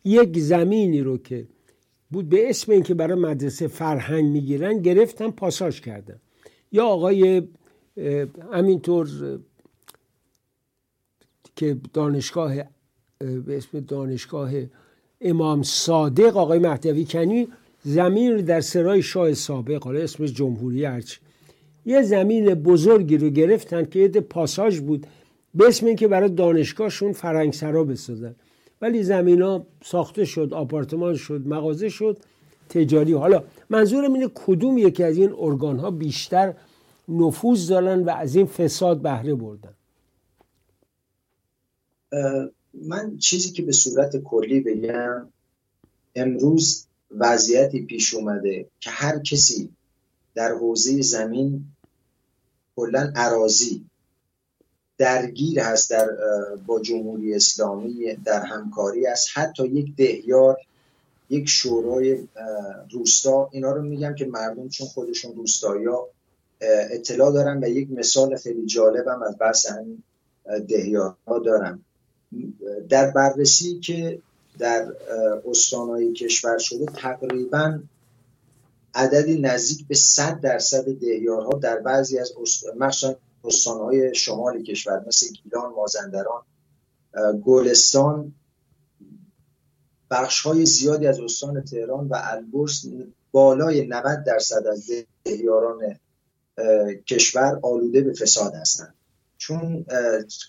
یک 0.04 0.38
زمینی 0.38 1.00
رو 1.00 1.18
که 1.18 1.46
بود 2.10 2.28
به 2.28 2.50
اسم 2.50 2.72
اینکه 2.72 2.94
برای 2.94 3.18
مدرسه 3.18 3.68
فرهنگ 3.68 4.24
می‌گیرن 4.24 4.78
گرفتن 4.78 5.30
پاساژ 5.30 5.80
کردن. 5.80 6.20
یا 6.72 6.86
آقای 6.86 7.42
همینطور 8.52 9.08
که 11.56 11.76
دانشگاه 11.92 12.54
به 13.46 13.56
اسم 13.56 13.80
دانشگاه 13.80 14.50
امام 15.20 15.62
صادق 15.62 16.36
آقای 16.36 16.58
مهدوی 16.58 17.04
کنی 17.04 17.48
زمین 17.84 18.32
رو 18.32 18.42
در 18.42 18.60
سرای 18.60 19.02
شاه 19.02 19.34
سابق 19.34 19.84
حالا 19.84 20.00
اسم 20.00 20.26
جمهوری 20.26 20.84
هرچی. 20.84 21.18
یه 21.86 22.02
زمین 22.02 22.54
بزرگی 22.54 23.16
رو 23.16 23.28
گرفتن 23.28 23.84
که 23.84 23.98
یه 23.98 24.08
پاساژ 24.08 24.80
بود 24.80 25.06
به 25.54 25.68
اسم 25.68 25.86
اینکه 25.86 26.08
برای 26.08 26.28
دانشگاهشون 26.28 27.12
فرنگسرا 27.12 27.84
بسازن. 27.84 28.34
ولی 28.80 29.02
زمین 29.02 29.42
ها 29.42 29.66
ساخته 29.84 30.24
شد 30.24 30.54
آپارتمان 30.54 31.16
شد 31.16 31.46
مغازه 31.46 31.88
شد 31.88 32.18
تجاری. 32.68 33.12
حالا 33.12 33.42
منظورم 33.70 34.12
اینه 34.12 34.28
کدوم 34.34 34.78
یکی 34.78 35.04
از 35.04 35.16
این 35.16 35.34
ارگان 35.38 35.78
ها 35.78 35.90
بیشتر 35.90 36.54
نفوذ 37.08 37.68
دارن 37.68 38.02
و 38.02 38.10
از 38.10 38.36
این 38.36 38.46
فساد 38.46 39.02
بهره 39.02 39.34
بردن؟ 39.34 39.74
من 42.74 43.18
چیزی 43.18 43.50
که 43.50 43.62
به 43.62 43.72
صورت 43.72 44.16
کلی 44.16 44.60
بگم 44.60 45.28
امروز 46.14 46.86
وضعیتی 47.10 47.82
پیش 47.82 48.14
اومده 48.14 48.66
که 48.80 48.90
هر 48.90 49.18
کسی 49.18 49.70
در 50.34 50.52
حوزه 50.52 51.02
زمین 51.02 51.64
کلا 52.76 53.12
عراضی 53.16 53.84
درگیر 54.98 55.60
هست 55.60 55.90
در 55.90 56.08
با 56.66 56.80
جمهوری 56.80 57.34
اسلامی 57.34 58.14
در 58.14 58.42
همکاری 58.44 59.06
است. 59.06 59.28
حتی 59.34 59.66
یک 59.66 59.96
دهیار 59.96 60.56
یک 61.30 61.48
شورای 61.48 62.28
روستا 62.90 63.48
اینا 63.52 63.72
رو 63.72 63.82
میگم 63.82 64.14
که 64.14 64.26
مردم 64.26 64.68
چون 64.68 64.86
خودشون 64.86 65.34
روستایی 65.34 65.86
اطلاع 66.60 67.32
دارن 67.32 67.64
و 67.64 67.68
یک 67.68 67.90
مثال 67.90 68.36
خیلی 68.36 68.66
جالبم 68.66 69.22
از 69.22 69.36
بحث 69.40 69.66
همین 69.66 70.02
دهیارها 70.68 71.38
دارم. 71.38 71.84
در 72.88 73.10
بررسی 73.10 73.80
که 73.80 74.18
در 74.58 74.92
استانهای 75.50 76.12
کشور 76.12 76.58
شده 76.58 76.86
تقریبا 76.86 77.80
عددی 78.94 79.40
نزدیک 79.40 79.86
به 79.86 79.94
100 79.94 80.40
درصد 80.40 80.84
دهیارها 80.84 81.58
در 81.58 81.78
بعضی 81.78 82.18
از 82.18 82.32
مخصوصا 82.76 83.16
استانهای 83.44 84.14
شمال 84.14 84.62
کشور 84.62 85.04
مثل 85.06 85.26
گیلان، 85.26 85.72
مازندران، 85.72 86.42
گلستان 87.44 88.34
بخش 90.10 90.40
های 90.40 90.66
زیادی 90.66 91.06
از 91.06 91.20
استان 91.20 91.64
تهران 91.64 92.08
و 92.08 92.18
البرز 92.22 92.86
بالای 93.32 93.86
90 93.86 94.24
درصد 94.24 94.66
از 94.66 94.90
دهیاران 95.24 95.98
کشور 97.06 97.60
آلوده 97.62 98.00
به 98.00 98.12
فساد 98.12 98.54
هستند. 98.54 98.94
چون 99.42 99.86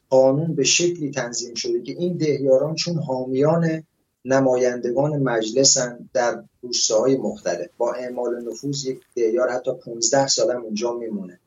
قانون 0.09 0.55
به 0.55 0.63
شکلی 0.63 1.11
تنظیم 1.11 1.53
شده 1.53 1.81
که 1.81 1.91
این 1.91 2.17
دهیاران 2.17 2.75
چون 2.75 2.97
حامیان 2.97 3.83
نمایندگان 4.25 5.17
مجلسن 5.17 6.09
در 6.13 6.43
روستاهای 6.61 7.17
مختلف. 7.17 7.67
با 7.77 7.93
اعمال 7.93 8.43
نفوذ 8.47 8.85
یک 8.85 8.99
دهیار 9.15 9.49
حتی 9.49 9.71
15 9.85 10.27
سال 10.27 10.51
هم 10.51 10.63
اونجا 10.63 10.93
میمونه. 10.93 11.39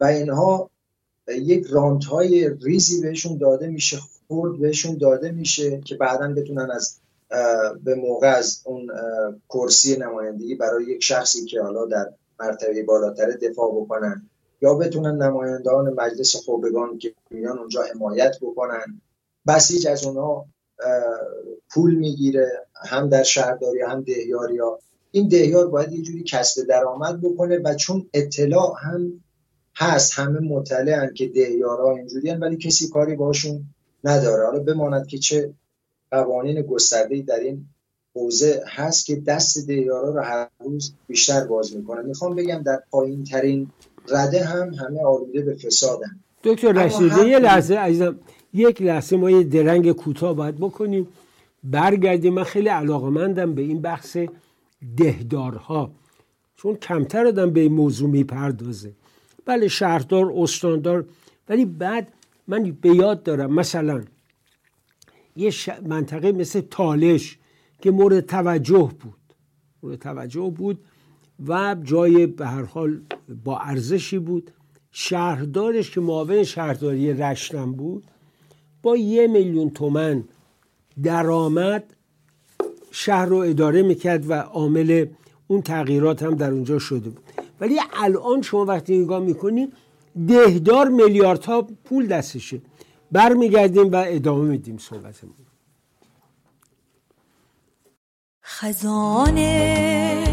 و 0.00 0.04
اینها 0.04 0.70
یک 1.28 1.66
رانت 1.66 2.04
های 2.04 2.50
ریزی 2.60 3.00
بهشون 3.00 3.38
داده 3.38 3.66
میشه 3.66 3.98
خورد 4.28 4.60
بهشون 4.60 4.98
داده 4.98 5.30
میشه 5.30 5.80
که 5.80 5.94
بعدا 5.94 6.34
بتونن 6.36 6.70
از 6.70 6.98
به 7.84 7.94
موقع 7.94 8.28
از 8.28 8.62
اون 8.64 8.90
کرسی 9.48 9.96
نمایندگی 9.96 10.54
برای 10.54 10.84
یک 10.84 11.02
شخصی 11.02 11.44
که 11.44 11.62
حالا 11.62 11.86
در 11.86 12.12
مرتبه 12.40 12.82
بالاتر 12.82 13.30
دفاع 13.30 13.80
بکنن 13.80 14.30
یا 14.62 14.74
بتونن 14.74 15.22
نمایندگان 15.22 15.94
مجلس 15.94 16.36
خوبگان 16.36 16.98
که 16.98 17.14
میان 17.30 17.58
اونجا 17.58 17.82
حمایت 17.82 18.36
بکنن. 18.42 19.00
بسیج 19.46 19.86
از 19.88 20.04
اونها 20.04 20.46
پول 21.70 21.94
می‌گیره 21.94 22.50
هم 22.74 23.08
در 23.08 23.22
شهرداری 23.22 23.80
هم 23.80 24.02
دهیاری 24.02 24.58
ها. 24.58 24.78
این 25.10 25.28
دهیار 25.28 25.68
باید 25.68 25.92
یه 25.92 26.02
جوری 26.02 26.22
کسب 26.22 26.66
درآمد 26.68 27.20
بکنه 27.20 27.58
و 27.64 27.74
چون 27.74 28.06
اطلاع 28.14 28.74
هم 28.80 29.22
هست 29.76 30.12
همه 30.14 30.40
مطلعن 30.40 31.14
که 31.14 31.28
دهیارها 31.28 31.96
اینجوری 31.96 32.30
ولی 32.30 32.56
کسی 32.56 32.88
کاری 32.88 33.16
باشون 33.16 33.64
نداره. 34.04 34.46
حالا 34.46 34.58
بماند 34.58 35.06
که 35.06 35.18
چه 35.18 35.54
قوانین 36.10 36.62
گسترده 36.62 37.22
در 37.22 37.40
این 37.40 37.66
حوزه 38.14 38.62
هست 38.66 39.06
که 39.06 39.16
دست 39.16 39.66
دهیارا 39.66 40.10
رو 40.10 40.20
هر 40.20 40.48
روز 40.60 40.92
بیشتر 41.06 41.44
باز 41.44 41.76
می‌کنه. 41.76 42.02
می‌خوام 42.02 42.36
بگم 42.36 42.62
در 42.62 42.82
پایین 42.90 43.24
ترین 43.24 43.70
رده 44.08 44.44
هم 44.44 44.74
همه 44.74 45.04
آلوده 45.04 45.42
به 45.42 45.54
فسادن. 45.54 46.20
دکتر 46.44 46.72
رشیدی 46.72 47.28
یه 47.28 47.38
لحظه 47.38 47.74
عزیزم 47.74 48.16
یک 48.52 48.82
لحظه 48.82 49.16
ما 49.16 49.30
یه 49.30 49.42
درنگ 49.42 49.92
کوتاه 49.92 50.34
باید 50.36 50.56
بکنیم. 50.56 51.08
برگردیم. 51.64 52.34
من 52.34 52.44
خیلی 52.44 52.68
علاقمندم 52.68 53.54
به 53.54 53.62
این 53.62 53.82
بحث 53.82 54.16
دهدارها. 54.96 55.90
چون 56.56 56.76
کمتر 56.76 57.26
آدم 57.26 57.50
به 57.50 57.60
این 57.60 57.72
موضوع 57.72 58.10
می‌پردازه. 58.10 58.92
بله 59.46 59.68
شهردار 59.68 60.32
استاندار 60.36 61.04
ولی 61.48 61.64
بعد 61.64 62.08
من 62.48 62.76
به 62.80 62.88
یاد 62.88 63.22
دارم 63.22 63.52
مثلا 63.54 64.02
یه 65.36 65.52
منطقه 65.86 66.32
مثل 66.32 66.60
تالش 66.60 67.38
که 67.80 67.90
مورد 67.90 68.20
توجه 68.20 68.92
بود. 69.00 69.14
مورد 69.82 69.98
توجه 69.98 70.50
بود. 70.56 70.78
و 71.46 71.76
جای 71.82 72.26
به 72.26 72.46
هر 72.46 72.62
حال 72.62 73.00
با 73.44 73.58
ارزشی 73.58 74.18
بود. 74.18 74.50
شهردارش 74.90 75.90
که 75.90 76.00
معاون 76.00 76.44
شهرداری 76.44 77.12
رشتم 77.12 77.72
بود 77.72 78.04
با 78.82 78.96
یه 78.96 79.26
میلیون 79.26 79.70
تومن 79.70 80.24
درآمد 81.02 81.94
شهر 82.90 83.26
رو 83.26 83.36
اداره 83.36 83.82
می‌کرد 83.82 84.30
و 84.30 84.32
عامل 84.32 85.06
اون 85.46 85.62
تغییرات 85.62 86.22
هم 86.22 86.34
در 86.34 86.50
اونجا 86.50 86.78
شده 86.78 87.10
بود. 87.10 87.24
ولی 87.60 87.78
الان 87.92 88.42
شما 88.42 88.64
وقتی 88.64 88.98
نگاه 88.98 89.20
می‌کنید 89.20 89.72
دهدار 90.28 90.88
میلیاردها 90.88 91.68
پول 91.84 92.06
دستشه. 92.06 92.60
برمیگردیم 93.12 93.92
و 93.92 94.04
ادامه 94.06 94.44
میدیم 94.44 94.78
صحبتمون. 94.78 95.34
خزانه 98.44 100.24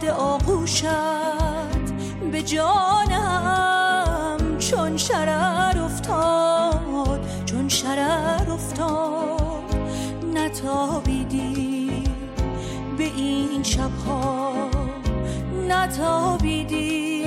درد 0.00 0.10
آغوشت 0.10 0.84
به 2.32 2.42
جانم. 2.42 4.38
چون 4.58 4.96
شرر 4.96 5.78
افتاد 5.78 7.20
چون 7.46 7.68
شرر 7.68 8.52
افتاد 8.52 9.74
نتابیدی 10.34 12.04
به 12.98 13.04
این 13.04 13.62
شبها. 13.62 14.70
نتابیدی 15.68 17.22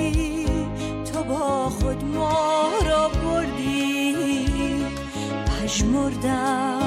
تو 1.12 1.24
با 1.24 1.68
خود 1.70 2.04
ما 2.04 2.68
را 2.86 3.08
بردی. 3.08 4.16
پژمردم 5.46 6.83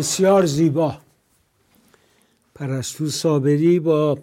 بسیار 0.00 0.46
زیبا. 0.46 0.98
پرستو 2.54 3.08
صابری 3.10 3.80
با 3.80 4.18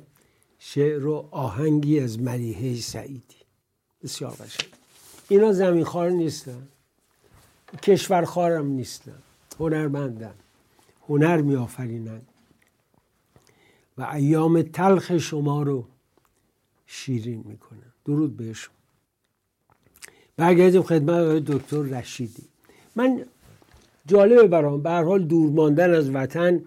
شعر 0.59 1.05
و 1.05 1.27
آهنگی 1.31 1.99
از 1.99 2.19
ملیحه 2.19 2.81
سعیدی. 2.81 3.35
بسیار 4.03 4.31
قشنگ. 4.31 4.69
اینا 5.29 5.53
زمینخوار 5.53 6.09
نیستن. 6.09 6.67
کشورخوارم 7.83 8.65
نیستن. 8.65 9.21
هنرمندن. 9.59 10.33
هنر 11.09 11.41
میآفرینن. 11.41 12.21
و 13.97 14.03
ایام 14.03 14.61
تلخ 14.61 15.17
شما 15.17 15.63
رو 15.63 15.87
شیرین 16.87 17.43
می‌کنن. 17.45 17.93
درود 18.05 18.37
بهشون. 18.37 18.73
برگردیم 20.37 20.83
خدمت 20.83 21.45
دکتر 21.45 21.81
رشیدی. 21.81 22.43
من 22.95 23.25
جالبه 24.07 24.47
برام. 24.47 24.81
به 24.81 24.89
حال 24.89 25.23
دور 25.23 25.49
ماندن 25.51 25.93
از 25.93 26.09
وطن 26.09 26.61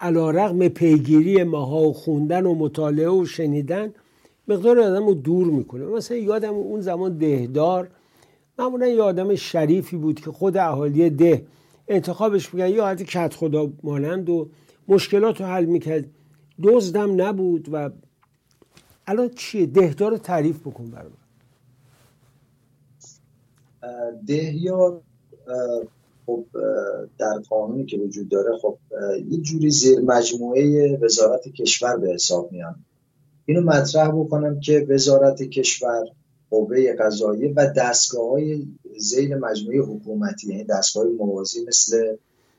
علا 0.00 0.30
رغم 0.30 0.68
پیگیری 0.68 1.42
ماها 1.42 1.80
و 1.80 1.92
خوندن 1.92 2.46
و 2.46 2.54
مطالعه 2.54 3.08
و 3.08 3.24
شنیدن 3.24 3.92
مقدار 4.48 4.80
آدم 4.80 5.06
رو 5.06 5.14
دور 5.14 5.46
می‌کنه. 5.46 5.84
مثلا 5.84 6.16
یادم 6.16 6.54
اون 6.54 6.80
زمان 6.80 7.18
دهدار 7.18 7.90
معمولا 8.58 8.86
یه 8.86 9.02
آدم 9.02 9.34
شریفی 9.34 9.96
بود 9.96 10.20
که 10.20 10.30
خود 10.30 10.56
اهالی 10.56 11.10
ده 11.10 11.46
انتخابش 11.88 12.54
می‌کرد 12.54 12.70
یا 12.70 12.86
حتی 12.86 13.04
کت 13.04 13.34
خدا 13.34 13.72
مانند 13.82 14.30
و 14.30 14.48
مشکلات 14.88 15.40
رو 15.40 15.46
حل 15.46 15.64
می‌کرد. 15.64 16.04
دزدم 16.62 17.22
نبود 17.22 17.68
و 17.72 17.90
الان 19.06 19.28
چیه؟ 19.28 19.66
دهدار 19.66 20.10
رو 20.10 20.18
تعریف 20.18 20.60
بکن 20.60 20.90
برام. 20.90 21.12
دهیار 24.26 25.00
خب 26.26 26.44
در 27.18 27.38
قانونی 27.48 27.86
که 27.86 27.98
وجود 27.98 28.28
داره 28.28 28.58
خب 28.62 28.78
یک 29.30 29.42
جوری 29.42 29.70
زیر 29.70 30.00
مجموعه 30.00 30.96
وزارت 31.02 31.48
کشور 31.48 31.96
به 31.96 32.14
حساب 32.14 32.52
میان. 32.52 32.84
اینو 33.46 33.60
مطرح 33.60 34.08
بکنم 34.08 34.60
که 34.60 34.86
وزارت 34.88 35.42
کشور 35.42 36.04
قوه 36.50 36.92
قضاییه 36.92 37.52
و 37.56 37.72
دستگاه 37.76 38.30
های 38.30 38.66
زیر 38.98 39.36
مجموعه 39.36 39.80
حکومتی 39.80 40.50
یعنی 40.50 40.64
دستگاه 40.64 41.04
موازی 41.04 41.64
مثل 41.64 42.16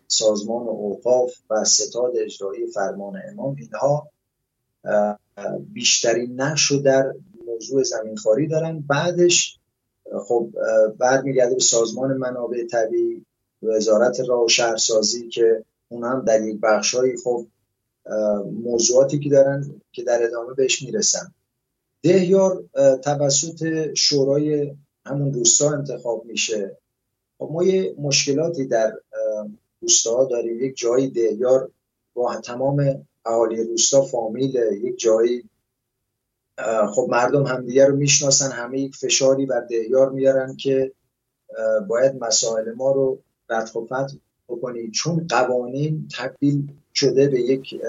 سازمان 0.07 0.67
اوقاف 0.67 1.31
و 1.49 1.63
ستاد 1.63 2.13
اجرایی 2.17 2.67
فرمان 2.67 3.21
امام 3.31 3.55
اینها 3.59 4.09
بیشترین 5.73 6.41
نقش 6.41 6.65
رو 6.65 6.77
در 6.77 7.13
موضوع 7.47 7.83
زمینخواری 7.83 8.47
دارن. 8.47 8.83
بعدش 8.87 9.59
خب 10.27 10.49
برمیگرده 10.97 11.53
به 11.53 11.61
سازمان 11.61 12.17
منابع 12.17 12.63
طبیعی 12.71 13.25
وزارت 13.63 14.19
راه 14.19 14.45
و 14.45 14.47
شهرسازی 14.47 15.29
که 15.29 15.65
اون 15.89 16.03
هم 16.03 16.25
در 16.25 16.41
یک 16.41 16.59
بخشهایی 16.61 17.17
خب 17.17 17.47
موضوعاتی 18.63 19.19
که 19.19 19.29
دارن 19.29 19.81
که 19.91 20.03
در 20.03 20.23
ادامه 20.23 20.53
بهش 20.53 20.83
می‌رسن. 20.83 21.33
دهیار 22.03 22.63
توسط 23.03 23.93
شورای 23.93 24.75
همون 25.05 25.33
روستا 25.33 25.71
انتخاب 25.71 26.25
میشه. 26.25 26.77
خب 27.37 27.49
ما 27.51 27.63
یه 27.63 27.95
مشکلاتی 27.99 28.65
در 28.65 28.93
روستاها 29.81 30.25
داریم. 30.25 30.63
یک 30.63 30.77
جایی 30.77 31.09
دهیار 31.09 31.71
با 32.13 32.35
تمام 32.35 33.07
اهالی 33.25 33.63
روستا 33.63 34.01
فامیل 34.01 34.55
یک 34.83 34.99
جایی 34.99 35.49
خب 36.95 37.07
مردم 37.09 37.45
همدیگه 37.45 37.85
رو 37.85 37.95
می‌شناسن. 37.95 38.51
همه 38.51 38.79
یک 38.79 38.95
فشاری 38.95 39.45
بر 39.45 39.61
دهیار 39.61 40.09
میارن 40.09 40.55
که 40.55 40.91
باید 41.87 42.23
مسائل 42.23 42.73
ما 42.73 42.91
رو 42.91 43.19
ردخ 43.49 43.75
و 43.75 43.85
فتح 43.85 44.15
بکنید 44.49 44.91
چون 44.91 45.27
قوانین 45.29 46.07
تبدیل 46.17 46.71
شده 46.93 47.27
به 47.27 47.41
یک 47.41 47.81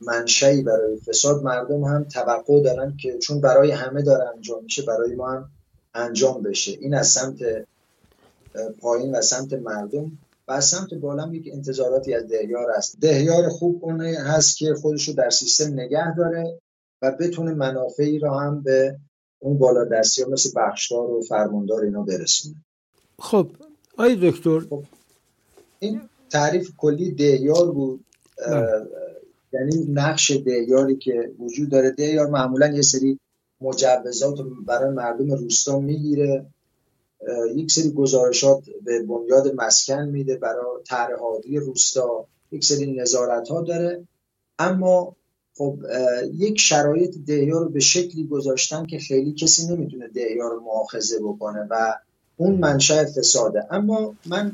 منشایی 0.00 0.62
برای 0.62 0.96
فساد 0.96 1.42
مردم 1.42 1.84
هم 1.84 2.04
توقع 2.04 2.62
دارن 2.62 2.96
که 2.96 3.18
چون 3.18 3.40
برای 3.40 3.70
همه 3.70 4.02
داره 4.02 4.30
انجام 4.34 4.62
میشه 4.64 4.82
برای 4.82 5.14
ما 5.14 5.30
هم 5.30 5.50
انجام 5.94 6.42
بشه. 6.42 6.72
این 6.80 6.94
از 6.94 7.08
سمت 7.08 7.38
پایین 8.80 9.16
و 9.16 9.20
سمت 9.20 9.52
مردم 9.52 10.18
و 10.48 10.52
از 10.52 10.64
سمت 10.64 10.94
بالا 10.94 11.30
یک 11.32 11.50
انتظاراتی 11.52 12.14
از 12.14 12.28
دهیار 12.28 12.70
است. 12.70 12.96
دهیار 13.00 13.48
خوب 13.48 13.84
اونه 13.84 14.16
هست 14.20 14.56
که 14.56 14.74
خودشو 14.74 15.12
در 15.12 15.30
سیستم 15.30 15.72
نگه 15.72 16.16
داره 16.16 16.58
و 17.02 17.10
بتونه 17.20 17.54
منافعی 17.54 18.18
را 18.18 18.38
هم 18.38 18.62
به 18.62 18.96
اون 19.38 19.58
بالا 19.58 19.84
دستی 19.84 20.24
مثل 20.24 20.50
بخشدار 20.56 21.10
و 21.10 21.22
فرماندار 21.22 21.82
اینا 21.82 22.02
برسونه. 22.02 22.54
خب 23.18 23.50
آی 23.96 24.30
دکتر. 24.30 24.60
خب 24.60 24.82
این 25.78 26.00
تعریف 26.30 26.70
کلی 26.76 27.12
دهیار 27.12 27.72
بود 27.72 28.04
یعنی 29.52 29.86
نقش 29.88 30.30
دهیاری 30.30 30.96
که 30.96 31.32
وجود 31.38 31.68
داره. 31.68 31.90
دهیار 31.90 32.26
معمولا 32.26 32.66
یه 32.68 32.82
سری 32.82 33.18
مجوزات 33.60 34.38
برای 34.66 34.90
مردم 34.90 35.32
روستا 35.32 35.78
می‌گیره 35.78 36.46
یک 37.54 37.72
سری 37.72 37.90
گزارشات 37.90 38.64
به 38.84 39.02
بنیاد 39.02 39.54
مسکن 39.54 40.02
میده 40.08 40.36
برای 40.36 40.82
طرح 40.84 41.16
روستا. 41.60 42.26
یک 42.52 42.64
سری 42.64 42.92
نظارت 42.92 43.48
ها 43.48 43.62
داره. 43.62 44.08
اما 44.58 45.16
خب 45.56 45.78
یک 46.34 46.60
شرایط 46.60 47.14
دهیار 47.26 47.64
رو 47.64 47.68
به 47.68 47.80
شکلی 47.80 48.26
گذاشتن 48.26 48.86
که 48.86 48.98
خیلی 48.98 49.32
کسی 49.32 49.66
نمی‌تونه 49.66 50.08
دهیار 50.08 50.50
رو 50.50 50.60
معاخذه 50.60 51.18
بکنه 51.18 51.66
و 51.70 51.94
اون 52.36 52.54
منشأ 52.54 53.04
فساده. 53.04 53.66
اما 53.70 54.14
من 54.26 54.52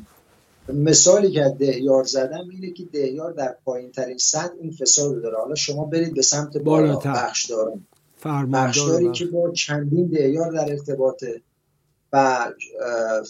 مثالی 0.68 1.30
که 1.30 1.42
از 1.42 1.58
دهیار 1.58 2.04
زدم 2.04 2.48
اینه 2.50 2.70
که 2.70 2.84
دهیار 2.84 3.32
در 3.32 3.56
پایین 3.64 3.92
ترین 3.92 4.18
سطح 4.18 4.54
این 4.60 4.72
فساد 4.72 5.22
داره. 5.22 5.36
حالا 5.36 5.54
شما 5.54 5.84
برید 5.84 6.14
به 6.14 6.22
سمت 6.22 6.56
بالا 6.56 6.96
بخش 6.96 7.50
دارم 7.50 7.86
بخشداری 8.52 9.12
که 9.12 9.26
با 9.26 9.50
چندین 9.50 10.06
دهیار 10.06 10.52
در 10.52 10.70
ارتباطه 10.72 11.40
و 12.12 12.46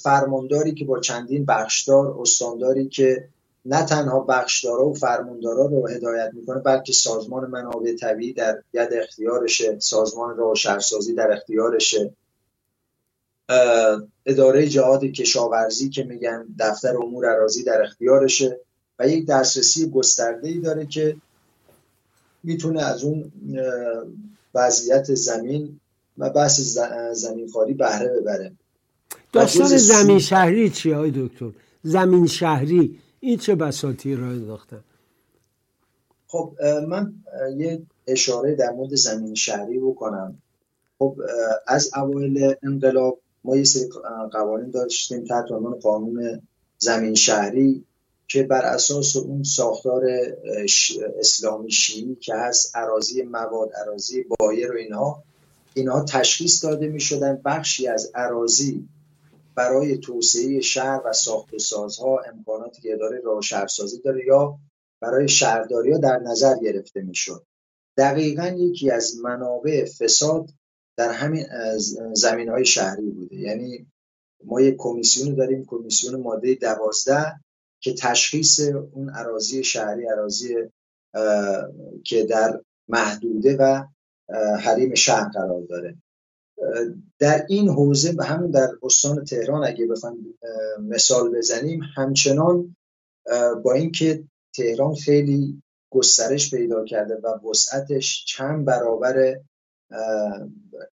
فرمانداری 0.02 0.74
که 0.74 0.84
با 0.84 1.00
چندین 1.00 1.44
بخشدار 1.44 2.20
استانداری 2.20 2.88
که 2.88 3.28
نه 3.64 3.84
تنها 3.84 4.20
بخشدارا 4.20 4.88
و 4.88 4.94
فرماندارا 4.94 5.66
رو 5.66 5.88
هدایت 5.88 6.30
می‌کنه 6.34 6.60
بلکه 6.60 6.92
سازمان 6.92 7.50
منابع 7.50 7.94
طبیعی 7.96 8.32
در 8.32 8.62
ید 8.72 8.88
اختیارشه 8.92 9.78
سازمان 9.78 10.36
راه 10.36 10.54
شهرسازی 10.54 11.14
در 11.14 11.32
اختیارشه. 11.32 12.12
اداره 14.30 14.66
جهاد 14.66 15.04
کشاورزی 15.04 15.88
که 15.88 16.04
میگن 16.04 16.46
دفتر 16.58 16.96
امور 16.96 17.26
عراضی 17.26 17.64
در 17.64 17.82
اختیارشه 17.82 18.60
و 18.98 19.08
یک 19.08 19.26
دسترسی 19.26 19.90
گسترده 19.90 20.48
ای 20.48 20.58
داره 20.58 20.86
که 20.86 21.16
می‌تونه 22.42 22.82
از 22.82 23.04
اون 23.04 23.32
وضعیت 24.54 25.14
زمین 25.14 25.80
و 26.18 26.30
بحث 26.30 26.78
زمین 27.12 27.48
خاری 27.48 27.74
بهره 27.74 28.20
ببره. 28.20 28.52
داستان 29.32 29.76
زمین 29.76 30.18
شهری 30.18 30.70
چیه 30.70 30.96
های 30.96 31.12
دکتر؟ 31.16 31.50
زمین 31.82 32.26
شهری 32.26 32.98
این 33.20 33.38
چه 33.38 33.54
بساطی 33.54 34.16
را 34.16 34.26
انداختن 34.26 34.84
خب 36.26 36.56
من 36.88 37.14
یه 37.56 37.82
اشاره 38.06 38.54
در 38.54 38.70
مورد 38.70 38.94
زمین 38.94 39.34
شهری 39.34 39.78
بکنم. 39.78 40.42
خب 40.98 41.16
از 41.66 41.90
اوایل 41.96 42.54
انقلاب 42.62 43.20
ما 43.44 43.56
یه 43.56 43.64
سری 43.64 43.88
قوانین 44.32 44.70
داشتیم 44.70 45.24
تحت 45.24 45.50
عنوان 45.50 45.74
قانون 45.74 46.42
زمین 46.78 47.14
شهری 47.14 47.84
که 48.28 48.42
بر 48.42 48.62
اساس 48.62 49.16
اون 49.16 49.42
ساختار 49.42 50.04
اسلامی 51.18 51.70
شیعی 51.70 52.14
که 52.14 52.34
هست 52.34 52.76
عراضی 52.76 53.22
مواد 53.22 53.72
عراضی 53.72 54.24
بایر 54.38 54.72
و 54.72 54.76
اینها 54.76 55.24
اینها 55.74 56.04
تشخیص 56.04 56.64
داده 56.64 56.88
می 56.88 57.00
شدن 57.00 57.40
بخشی 57.44 57.88
از 57.88 58.10
عراضی 58.14 58.88
برای 59.54 59.98
توسعه 59.98 60.60
شهر 60.60 61.00
و 61.06 61.12
ساخت 61.12 61.54
و 61.54 61.58
سازها 61.58 62.18
امکاناتی 62.32 62.82
که 62.82 62.92
اداره 62.92 63.20
راه 63.24 63.40
شهرسازی 63.40 64.00
داره 64.00 64.26
یا 64.26 64.58
برای 65.00 65.28
شهرداری 65.28 65.92
ها 65.92 65.98
در 65.98 66.18
نظر 66.18 66.56
گرفته 66.58 67.02
می 67.02 67.14
شد 67.14 67.46
دقیقا 67.96 68.46
یکی 68.46 68.90
از 68.90 69.16
منابع 69.18 69.84
فساد 69.84 70.50
در 71.00 71.12
همین 71.12 71.46
زمین 72.14 72.48
های 72.48 72.64
شهری 72.64 73.10
بوده. 73.10 73.36
یعنی 73.36 73.86
ما 74.44 74.60
یک 74.60 74.74
کمیسیون 74.78 75.34
داریم 75.34 75.64
کمیسیون 75.66 76.20
ماده 76.20 76.54
دوازده 76.54 77.40
که 77.80 77.94
تشخیص 77.94 78.60
اون 78.92 79.10
عراضی 79.10 79.64
شهری 79.64 80.06
عراضی 80.06 80.54
که 82.04 82.24
در 82.24 82.60
محدوده 82.88 83.56
و 83.56 83.84
حریم 84.60 84.94
شهر 84.94 85.28
قرار 85.28 85.62
داره. 85.62 85.96
در 87.18 87.46
این 87.48 87.68
حوزه 87.68 88.12
به 88.12 88.24
همون 88.24 88.50
در 88.50 88.68
استان 88.82 89.24
تهران 89.24 89.64
اگه 89.64 89.86
بخوایم 89.86 90.38
مثال 90.80 91.36
بزنیم 91.36 91.80
همچنان 91.96 92.76
با 93.64 93.72
اینکه 93.72 94.24
تهران 94.54 94.94
خیلی 94.94 95.62
گسترش 95.90 96.54
پیدا 96.54 96.84
کرده 96.84 97.14
و 97.14 97.48
وسعتش 97.50 98.24
چند 98.24 98.64
برابر 98.64 99.40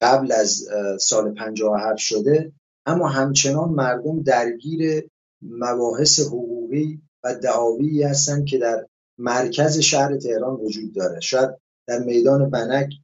قبل 0.01 0.33
از 0.33 0.69
سال 1.01 1.35
57 1.35 1.99
شده. 1.99 2.53
اما 2.87 3.09
همچنان 3.09 3.69
مردم 3.69 4.23
درگیر 4.23 5.09
مباحث 5.43 6.21
حقوقی 6.21 7.03
و 7.25 7.35
دعاوی 7.35 8.03
هستند 8.03 8.45
که 8.45 8.59
در 8.59 8.87
مرکز 9.19 9.79
شهر 9.79 10.17
تهران 10.17 10.55
وجود 10.55 10.95
داره. 10.95 11.21
شاید 11.21 11.51
در 11.87 11.99
میدان 11.99 12.51
بنک 12.51 12.95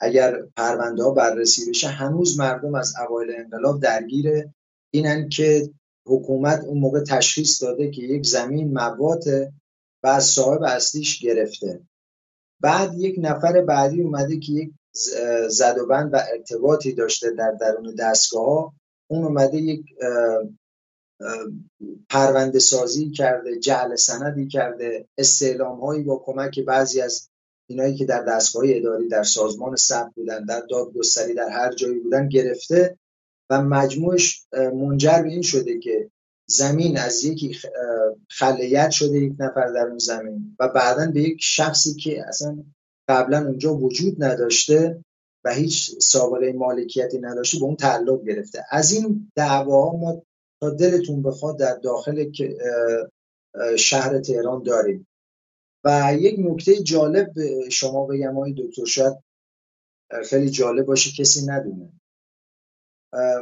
اگر 0.00 0.42
پرونده 0.56 1.02
ها 1.02 1.10
بررسی 1.10 1.70
بشه 1.70 1.88
هنوز 1.88 2.38
مردم 2.38 2.74
از 2.74 2.94
اوایل 3.08 3.30
انقلاب 3.38 3.80
درگیر 3.80 4.48
اینن 4.90 5.28
که 5.28 5.70
حکومت 6.06 6.64
اون 6.64 6.78
موقع 6.78 7.00
تشخیص 7.00 7.62
داده 7.62 7.90
که 7.90 8.02
یک 8.02 8.26
زمین 8.26 8.72
مواته 8.72 9.52
و 10.02 10.06
از 10.06 10.24
صاحب 10.24 10.62
اصلیش 10.62 11.18
گرفته. 11.18 11.80
بعد 12.60 12.94
یک 12.98 13.16
نفر 13.18 13.60
بعدی 13.62 14.02
اومده 14.02 14.38
که 14.38 14.52
یک 14.52 14.72
زد 15.48 15.76
و 15.88 16.22
ارتباطی 16.32 16.92
داشته 16.92 17.30
در 17.30 17.50
درون 17.60 17.94
دستگاه 17.94 18.74
اون 19.10 19.24
اومده 19.24 19.56
یک 19.56 19.84
پرونده 22.08 22.58
سازی 22.58 23.10
کرده 23.10 23.58
جعل 23.58 23.96
سندی 23.96 24.48
کرده 24.48 25.08
استعلام 25.18 25.80
هایی 25.80 26.02
با 26.02 26.22
کمک 26.24 26.60
بعضی 26.60 27.00
از 27.00 27.28
اینایی 27.70 27.94
که 27.94 28.04
در 28.04 28.24
دستگاه 28.24 28.64
اداری 28.66 29.08
در 29.08 29.22
سازمان 29.22 29.76
ثبت 29.76 30.14
بودن 30.14 30.44
در 30.44 30.60
دادگستری 30.60 31.34
در 31.34 31.48
هر 31.48 31.72
جایی 31.72 31.98
بودن 31.98 32.28
گرفته 32.28 32.98
و 33.50 33.62
مجموعش 33.62 34.46
منجر 34.52 35.22
به 35.22 35.28
این 35.28 35.42
شده 35.42 35.78
که 35.78 36.10
زمین 36.46 36.98
از 36.98 37.24
یکی 37.24 37.58
خلیت 38.28 38.90
شده 38.90 39.18
یک 39.18 39.32
نفر 39.38 39.72
در 39.72 39.86
اون 39.86 39.98
زمین 39.98 40.56
و 40.60 40.68
بعدا 40.68 41.10
به 41.10 41.20
یک 41.22 41.38
شخصی 41.40 41.94
که 41.94 42.24
اصلا 42.28 42.64
قبلا 43.08 43.46
اونجا 43.46 43.74
وجود 43.74 44.24
نداشته 44.24 45.04
و 45.44 45.54
هیچ 45.54 45.98
سابقه 45.98 46.52
مالکیتی 46.52 47.18
نداشته 47.18 47.58
به 47.58 47.64
اون 47.64 47.76
تعلق 47.76 48.24
گرفته. 48.24 48.64
از 48.70 48.92
این 48.92 49.32
دعواها 49.36 49.96
ما 49.96 50.22
تا 50.60 50.70
دلتون 50.70 51.22
بخواد 51.22 51.58
در 51.58 51.74
داخل 51.74 52.32
شهر 53.78 54.18
تهران 54.18 54.62
داریم. 54.62 55.06
و 55.84 56.16
یک 56.18 56.36
نکته 56.38 56.82
جالب 56.82 57.32
شما 57.68 58.06
بگم 58.06 58.36
آقای 58.36 58.54
دکتر 58.58 58.84
شاید 58.84 59.14
خیلی 60.24 60.50
جالب 60.50 60.86
باشه 60.86 61.10
کسی 61.22 61.46
ندونه. 61.46 61.92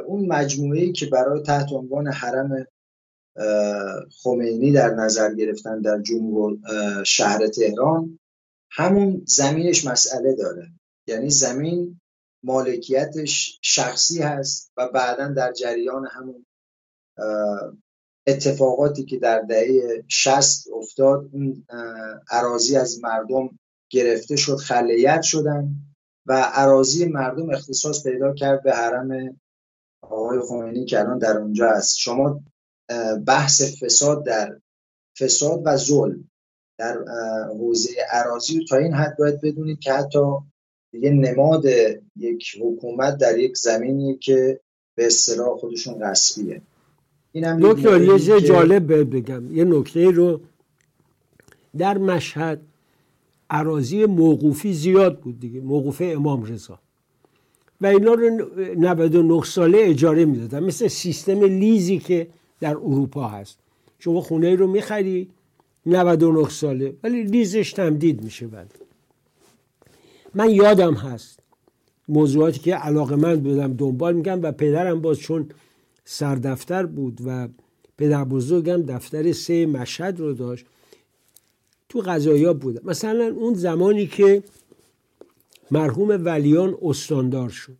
اون 0.05 0.27
مجموعه 0.27 0.79
ای 0.79 0.91
که 0.91 1.05
برای 1.05 1.41
تحت 1.41 1.71
عنوان 1.71 2.07
حرم 2.07 2.67
خمینی 4.23 4.71
در 4.71 4.93
نظر 4.93 5.33
گرفتن 5.33 5.81
در 5.81 6.01
جنوب 6.01 6.59
شهر 7.03 7.47
تهران 7.47 8.19
همون 8.77 9.23
زمینش 9.25 9.85
مسئله 9.85 10.35
داره. 10.35 10.71
یعنی 11.07 11.29
زمین 11.29 12.01
مالکیتش 12.43 13.59
شخصی 13.61 14.21
هست 14.21 14.71
و 14.77 14.87
بعدا 14.87 15.27
در 15.27 15.51
جریان 15.51 16.07
همون 16.11 16.45
اتفاقاتی 18.27 19.05
که 19.05 19.19
در 19.19 19.39
دهه 19.39 20.03
60 20.07 20.67
افتاد 20.73 21.29
اون 21.31 21.65
اه، 21.69 22.21
اراضی 22.31 22.77
از 22.77 23.03
مردم 23.03 23.59
گرفته 23.89 24.35
شد 24.35 24.55
خلیت 24.55 25.21
شدن 25.21 25.75
و 26.25 26.51
اراضی 26.53 27.05
مردم 27.05 27.49
اختصاص 27.49 28.03
پیدا 28.03 28.33
کرد 28.33 28.63
به 28.63 28.73
حرم 28.73 29.39
آقای 30.01 30.39
خمینی 30.49 30.85
که 30.85 30.99
الان 30.99 31.17
در 31.17 31.37
اونجا 31.37 31.69
است 31.69 31.97
شما 31.97 32.43
بحث 33.27 33.83
فساد 33.83 34.25
در 34.25 34.61
فساد 35.19 35.61
و 35.65 35.77
ظلم 35.77 36.29
در 36.77 36.97
حوزه 37.59 37.89
اراضی 38.11 38.59
رو 38.59 38.65
تا 38.65 38.77
این 38.77 38.93
حد 38.93 39.15
باید 39.19 39.41
بدونید 39.41 39.79
که 39.79 39.93
حتی 39.93 40.19
دیگه 40.91 41.09
نماد 41.09 41.63
یک 42.15 42.45
حکومت 42.61 43.17
در 43.17 43.37
یک 43.39 43.57
زمینی 43.57 44.17
که 44.17 44.59
به 44.95 45.05
اصطلاح 45.05 45.57
خودشون 45.57 45.99
غصبیه 45.99 46.61
این 47.31 47.43
هم 47.43 47.59
یک 47.59 47.65
دکتر 47.65 48.01
یه 48.01 48.19
که- 48.19 48.47
جالب 48.47 49.15
بگم. 49.15 49.55
یه 49.55 49.63
نکته 49.63 50.11
رو 50.11 50.41
در 51.77 51.97
مشهد 51.97 52.61
عراضی 53.49 54.05
موقوفی 54.05 54.73
زیاد 54.73 55.19
بود 55.19 55.39
دیگه 55.39 55.61
موقوف 55.61 56.01
امام 56.05 56.43
رضا. 56.43 56.79
و 57.81 57.85
اینا 57.87 58.13
رو 58.13 58.29
99 58.77 59.43
ساله 59.43 59.77
اجاره 59.81 60.25
می‌دادن. 60.25 60.63
مثل 60.63 60.87
سیستم 60.87 61.39
لیزی 61.43 61.99
که 61.99 62.27
در 62.59 62.69
اروپا 62.77 63.27
هست. 63.27 63.57
شما 63.99 64.21
خونه 64.21 64.55
رو 64.55 64.67
می‌خری 64.67 65.29
99 65.87 66.49
ساله. 66.49 66.93
ولی 67.03 67.23
لیزش 67.23 67.73
تمدید 67.73 68.23
میشه 68.23 68.47
بعد. 68.47 68.71
من 70.33 70.49
یادم 70.49 70.93
هست 70.93 71.39
موضوعاتی 72.07 72.59
که 72.59 72.75
علاقه 72.75 73.15
من 73.15 73.35
بودم 73.35 73.73
دنبال 73.73 74.13
میگم 74.13 74.41
و 74.41 74.51
پدرم 74.51 75.01
باز 75.01 75.19
چون 75.19 75.49
سردفتر 76.05 76.85
بود 76.85 77.19
و 77.25 77.47
پدر 77.97 78.23
بزرگم 78.23 78.81
دفتر 78.81 79.31
سه 79.31 79.65
مشهد 79.65 80.19
رو 80.19 80.33
داشت 80.33 80.65
تو 81.89 81.99
قضایا 81.99 82.53
بودم. 82.53 82.81
مثلا 82.83 83.33
اون 83.37 83.53
زمانی 83.53 84.07
که 84.07 84.43
مرحوم 85.71 86.25
ولیان 86.25 86.77
استاندار 86.81 87.49
شد. 87.49 87.77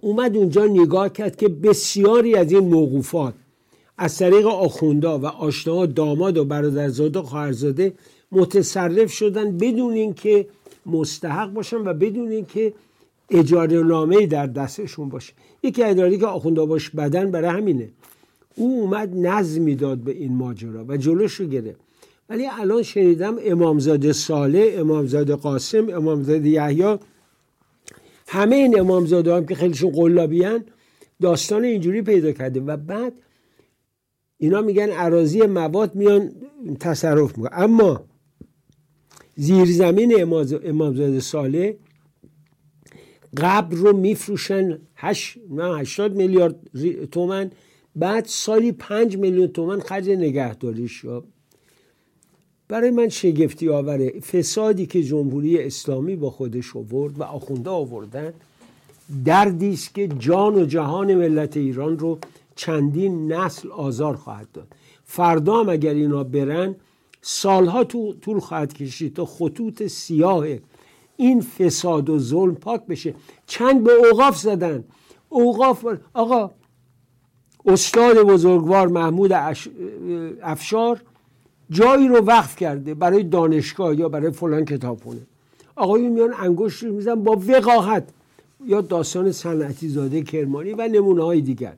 اومد 0.00 0.36
اونجا 0.36 0.64
نگاه 0.64 1.12
کرد 1.12 1.36
که 1.36 1.48
بسیاری 1.48 2.34
از 2.34 2.52
این 2.52 2.68
موقوفات 2.68 3.34
از 3.98 4.18
طریق 4.18 4.46
آخوندا 4.46 5.18
و 5.18 5.26
آشناها 5.26 5.86
داماد 5.86 6.38
و 6.38 6.44
برادرزاده 6.44 7.18
و 7.18 7.22
خواهرزاده 7.22 7.92
متصرف 8.32 9.12
شدن 9.12 9.58
بدون 9.58 9.92
اینکه 9.92 10.46
مستحق 10.86 11.52
باشن 11.52 11.76
و 11.76 11.94
بدون 11.94 12.30
اینکه 12.30 12.72
اجاره 13.30 13.82
نامه 13.82 14.26
در 14.26 14.46
دستشون 14.46 15.08
باشه. 15.08 15.32
یکی 15.62 15.84
اداری 15.84 16.18
که 16.18 16.26
آخوندا 16.26 16.66
باش 16.66 16.90
بدن 16.90 17.30
برای 17.30 17.50
همینه. 17.50 17.88
او 18.54 18.80
اومد 18.80 19.16
نظمی 19.16 19.74
داد 19.74 19.98
به 19.98 20.12
این 20.12 20.32
ماجرا 20.32 20.84
و 20.88 20.96
جلوش 20.96 21.34
رو 21.34 21.46
گرفت. 21.46 21.80
ولی 22.28 22.46
الان 22.60 22.82
شنیدم 22.82 23.36
امامزاده 23.44 24.12
صالح 24.12 24.66
امامزاده 24.76 25.36
قاسم 25.36 25.88
امامزاده 25.88 26.48
یحیی 26.48 26.98
همه 28.28 28.56
این 28.56 28.80
امامزاده 28.80 29.34
هم 29.34 29.46
که 29.46 29.54
خیلیشون 29.54 29.90
قلابی 29.90 30.46
داستان 31.20 31.64
اینجوری 31.64 32.02
پیدا 32.02 32.32
کرده 32.32 32.60
و 32.60 32.76
بعد 32.76 33.12
اینا 34.38 34.60
میگن 34.60 34.90
عراضی 34.90 35.42
مواد 35.42 35.94
میان 35.94 36.32
تصرف 36.80 37.38
می‌کنن. 37.38 37.62
اما 37.62 38.04
زیرزمین 39.36 40.22
امامزاده 40.64 41.20
صالح 41.20 41.72
قبل 43.36 43.76
رو 43.76 43.96
میفروشن 43.96 44.78
نه 45.50 45.78
80 45.78 46.16
میلیارد 46.16 46.56
تومن 47.12 47.50
بعد 47.96 48.24
سالی 48.24 48.72
پنج 48.72 49.16
میلیون 49.16 49.46
تومن 49.46 49.80
خرج 49.80 50.10
نگهداریش 50.10 51.04
برای 52.68 52.90
من 52.90 53.08
شگفتی 53.08 53.68
آوره. 53.68 54.20
فسادی 54.20 54.86
که 54.86 55.02
جمهوری 55.02 55.58
اسلامی 55.58 56.16
با 56.16 56.30
خودش 56.30 56.76
آورد 56.76 57.20
و 57.20 57.22
آخونده 57.22 57.70
آوردن 57.70 58.32
دردی 59.24 59.72
است 59.72 59.94
که 59.94 60.08
جان 60.08 60.54
و 60.54 60.64
جهان 60.64 61.14
ملت 61.14 61.56
ایران 61.56 61.98
رو 61.98 62.18
چندین 62.58 63.32
نسل 63.32 63.70
آزار 63.70 64.16
خواهد 64.16 64.48
داد. 64.52 64.66
فردا 65.04 65.64
اگر 65.64 65.94
اینا 65.94 66.24
برن 66.24 66.74
سالها 67.22 67.84
تو 67.84 68.12
طول 68.12 68.38
خواهد 68.40 68.72
کشید 68.72 69.14
تا 69.14 69.24
خطوط 69.24 69.82
سیاه 69.86 70.46
این 71.16 71.40
فساد 71.40 72.10
و 72.10 72.18
ظلم 72.18 72.54
پاک 72.54 72.86
بشه. 72.86 73.14
چند 73.46 73.84
به 73.84 73.92
اوقاف 73.92 74.38
زدن. 74.38 74.84
اوقاف 75.28 75.86
آقا 76.14 76.50
استاد 77.66 78.16
بزرگوار 78.22 78.88
محمود 78.88 79.32
اش- 79.32 79.68
افشار 80.42 81.02
جایی 81.70 82.08
رو 82.08 82.16
وقف 82.16 82.56
کرده 82.56 82.94
برای 82.94 83.22
دانشگاه 83.22 83.98
یا 83.98 84.08
برای 84.08 84.30
فلان 84.30 84.64
کتابخونه. 84.64 85.20
آقایون 85.76 86.12
میان 86.12 86.34
انگشت 86.38 86.82
میزن 86.84 87.14
با 87.14 87.40
وقاحت. 87.48 88.08
یا 88.66 88.80
داستان 88.80 89.32
صنعتی 89.32 89.88
زاده 89.88 90.22
کرمانی 90.22 90.72
و 90.72 90.88
نمونه 90.88 91.22
های 91.24 91.40
دیگر. 91.40 91.72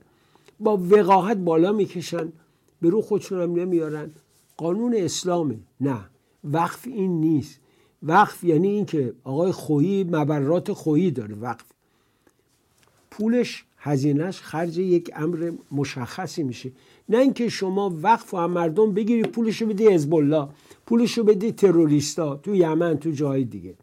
با 0.61 0.77
وقاحت 0.91 1.37
بالا 1.37 1.73
می‌کشن 1.73 2.33
به 2.81 2.89
رو 2.91 3.03
خودشون 3.03 3.43
هم 3.43 3.53
نمیارن. 3.53 4.11
قانون 4.57 4.95
اسلامه. 4.97 5.59
نه 5.81 6.01
وقف 6.45 6.87
این 6.87 7.21
نیست. 7.21 7.61
وقف 8.03 8.45
یعنی 8.45 8.69
اینکه 8.69 9.15
آقای 9.25 9.53
خویی 9.53 10.05
مبرات 10.05 10.73
خویی 10.73 11.11
داره. 11.11 11.35
وقف. 11.35 11.65
پولش 13.11 13.65
هزینهش 13.79 14.41
خرج 14.41 14.79
یک 14.79 15.11
امر 15.17 15.53
مشخصی 15.73 16.43
میشه. 16.43 16.73
نه 17.09 17.19
اینکه 17.19 17.49
شما 17.49 17.99
وقف 18.03 18.35
و 18.35 18.37
هم 18.37 18.51
مردم 18.51 18.93
بگیری 18.93 19.23
پولشو 19.23 19.67
بدی 19.67 19.89
حزب 19.89 20.15
الله 20.15 20.49
پولشو 20.87 21.25
بدی 21.25 21.53
تروریستا 21.53 22.37
تو 22.37 22.55
یمن 22.55 22.99
تو 22.99 23.11
جای 23.11 23.45
دیگه. 23.45 23.75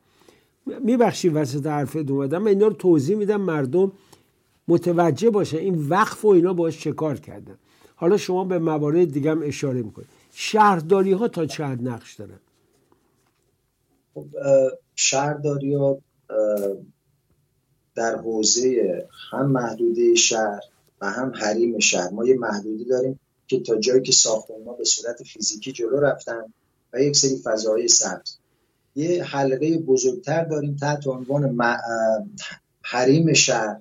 میبخشی 0.84 1.30
وسط 1.30 1.67
حرفت 1.67 2.11
اومدم 2.11 2.41
من 2.41 2.47
اینا 2.47 2.67
رو 2.67 2.73
توضیح 2.73 3.17
میدم 3.17 3.41
مردم 3.41 3.91
متوجه 4.68 5.30
باشه 5.30 5.57
این 5.57 5.89
وقف 5.89 6.26
و 6.26 6.28
اینا 6.28 6.53
باش 6.53 6.80
چه 6.80 6.91
کار 6.91 7.20
کردن 7.20 7.57
حالا 7.95 8.18
شما 8.18 8.43
به 8.43 8.59
موارد 8.59 9.11
دیگه 9.11 9.32
هم 9.32 9.41
اشاره 9.43 9.82
می‌کنید. 9.82 10.07
شهرداری 10.32 11.11
ها 11.11 11.28
تا 11.28 11.45
چه 11.45 11.65
حد 11.65 11.88
نقش 11.88 12.15
دارن؟ 12.15 12.39
خب، 14.13 14.26
شهرداری 14.95 15.74
ها 15.74 15.97
در 17.95 18.15
حوزه 18.15 19.07
هم 19.32 19.51
محدوده 19.51 20.15
شهر 20.15 20.61
و 21.01 21.11
هم 21.11 21.32
حریم 21.36 21.80
شهر. 21.80 22.09
ما 22.09 22.26
یه 22.26 22.38
محدودی 22.38 22.86
داریم 22.86 23.20
که 23.47 23.59
تا 23.59 23.80
جایی 23.80 24.01
که 24.01 24.11
ساختمان 24.11 24.65
ها 24.65 24.74
به 24.74 24.84
صورت 24.84 25.24
فیزیکی 25.24 25.72
جلو 25.72 25.99
رفتن 25.99 26.53
و 26.93 27.01
یک 27.01 27.15
سری 27.15 27.38
فضاهای 27.43 27.88
سبز. 27.88 28.38
یه 28.95 29.24
حلقه 29.24 29.78
بزرگتر 29.78 30.43
داریم 30.43 30.76
تحت 30.76 31.07
عنوان 31.07 31.57
حریم 32.82 33.34
شهر. 33.34 33.80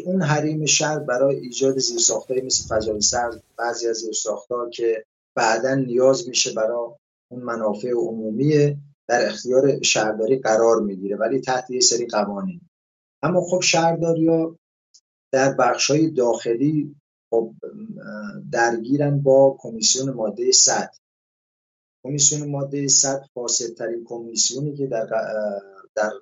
اون 0.00 0.22
حریم 0.22 0.66
شهر 0.66 0.98
برای 0.98 1.36
ایجاد 1.36 1.78
زیرساختهایی 1.78 2.42
مثل 2.42 2.76
فضای 2.76 3.00
سبز 3.00 3.38
بعضی 3.56 3.88
از 3.88 3.96
زیرساختها 3.96 4.70
که 4.70 5.04
بعدا 5.34 5.74
نیاز 5.74 6.28
میشه 6.28 6.52
برای 6.52 6.88
اون 7.30 7.42
منافع 7.42 7.90
عمومی 7.90 8.76
در 9.08 9.26
اختیار 9.26 9.82
شهرداری 9.82 10.38
قرار 10.38 10.80
می‌گیره 10.80 11.16
ولی 11.16 11.40
تحت 11.40 11.70
یه 11.70 11.80
سری 11.80 12.06
قوانین. 12.06 12.60
اما 13.22 13.40
خب 13.40 13.60
شهرداری 13.60 14.28
ها 14.28 14.58
در 15.32 15.52
بخش 15.52 15.90
های 15.90 16.10
داخلی 16.10 16.96
خب 17.30 17.54
درگیرن 18.52 19.20
با 19.20 19.56
کمیسیون 19.60 20.10
ماده 20.10 20.52
100 20.52 20.90
کمیسیون 22.04 22.50
ماده 22.50 22.88
100 22.88 23.24
فاسدترین 23.34 24.04
کمیسیونی 24.04 24.76
که 24.76 24.86
در 24.86 25.06
در 25.94 26.12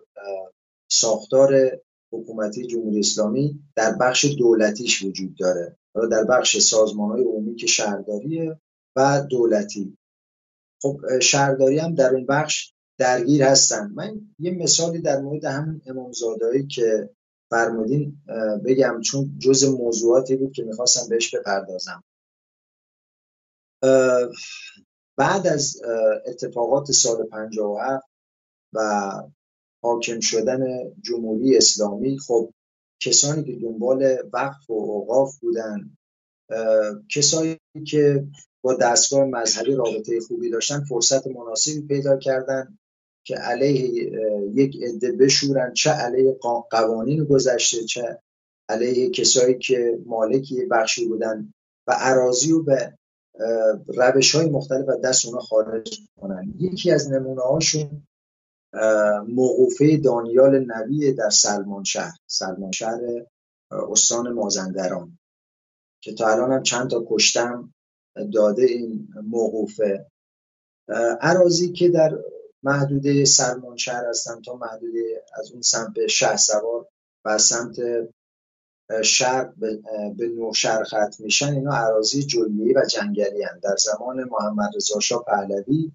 ساختار 0.90 1.80
حکومتی 2.12 2.66
جمهوری 2.66 3.00
اسلامی 3.00 3.60
در 3.76 3.96
بخش 4.00 4.24
دولتیش 4.24 5.02
وجود 5.02 5.36
داره. 5.36 5.76
در 6.10 6.24
بخش 6.24 6.58
سازمان 6.58 7.10
های 7.10 7.24
عمومی 7.24 7.54
که 7.54 7.66
شهرداریه 7.66 8.60
و 8.96 9.26
دولتی. 9.30 9.98
خب 10.82 11.00
شهرداری 11.22 11.78
هم 11.78 11.94
در 11.94 12.14
اون 12.14 12.26
بخش 12.26 12.72
درگیر 12.98 13.42
هستن. 13.42 13.92
من 13.94 14.20
یه 14.38 14.50
مثالی 14.50 15.00
در 15.00 15.20
مورد 15.20 15.44
همین 15.44 15.82
امامزادهایی 15.86 16.66
که 16.66 17.10
فرمودین 17.50 18.22
بگم 18.64 19.00
چون 19.00 19.38
جز 19.38 19.64
موضوعاتی 19.64 20.36
بود 20.36 20.52
که 20.52 20.62
می‌خواستم 20.62 21.08
بهش 21.08 21.34
بپردازم. 21.34 22.04
بعد 25.16 25.46
از 25.46 25.82
اتفاقات 26.26 26.90
سال 26.92 27.26
57 27.26 28.06
و 28.72 29.12
حاکم 29.82 30.20
شدن 30.20 30.66
جمهوری 31.02 31.56
اسلامی 31.56 32.18
خب 32.18 32.52
کسانی 33.00 33.44
که 33.44 33.52
دنبال 33.52 34.16
وقف 34.32 34.70
و 34.70 34.72
اوقاف 34.72 35.38
بودن 35.38 35.96
کسانی 37.10 37.60
که 37.86 38.26
با 38.62 38.74
دستگاه 38.74 39.24
مذهبی 39.24 39.74
رابطه 39.74 40.20
خوبی 40.20 40.50
داشتن 40.50 40.84
فرصت 40.84 41.26
مناسبی 41.26 41.80
پیدا 41.80 42.16
کردن 42.16 42.78
که 43.24 43.34
علیه 43.34 44.12
یک 44.54 44.82
عده 44.82 45.12
بشورن 45.12 45.72
چه 45.72 45.90
علیه 45.90 46.38
قوانین 46.70 47.24
گذشته 47.24 47.84
چه 47.84 48.18
علیه 48.68 49.10
کسایی 49.10 49.58
که 49.58 49.98
مالکی 50.06 50.64
بخشی 50.64 51.08
بودن 51.08 51.52
و 51.86 51.92
عراضی 51.92 52.50
رو 52.50 52.62
به 52.62 52.98
روش 53.86 54.34
های 54.34 54.46
مختلف 54.46 54.88
از 54.88 55.00
دست 55.00 55.26
اونا 55.26 55.40
خارج 55.40 56.00
کنن 56.20 56.54
یکی 56.58 56.90
از 56.90 57.12
نمونه 57.12 57.42
هاشون 57.42 58.06
موقوفه 59.28 59.96
دانیال 59.96 60.64
نبی 60.64 61.12
در 61.12 61.30
سلمان 61.30 61.84
شهر 61.84 62.16
سلمان 62.26 62.72
شهر 62.72 63.00
استان 63.70 64.32
مازندران 64.32 65.18
که 66.02 66.14
تا 66.14 66.28
الان 66.28 66.52
هم 66.52 66.62
چند 66.62 66.90
تا 66.90 67.04
کشتم 67.08 67.74
داده 68.32 68.62
این 68.62 69.08
موقوفه 69.24 70.06
عراضی 71.20 71.72
که 71.72 71.88
در 71.88 72.18
محدوده 72.62 73.24
سلمان 73.24 73.76
شهر 73.76 74.06
هستن 74.08 74.42
تا 74.42 74.54
محدوده 74.54 75.24
از 75.38 75.52
اون 75.52 75.62
سمت 75.62 76.06
شه 76.06 76.36
سوار 76.36 76.86
و 77.24 77.38
سمت 77.38 77.76
شرق 79.04 79.54
به 80.16 80.28
نوشهر 80.28 80.84
ختم 80.84 81.10
میشن 81.18 81.52
اینا 81.52 81.72
عراضی 81.72 82.22
جلیه 82.22 82.74
و 82.76 82.84
جنگلی 82.86 83.42
هن. 83.42 83.58
در 83.62 83.76
زمان 83.76 84.24
محمد 84.24 84.70
رضا 84.76 85.00
شاه 85.00 85.24
پهلوی 85.24 85.92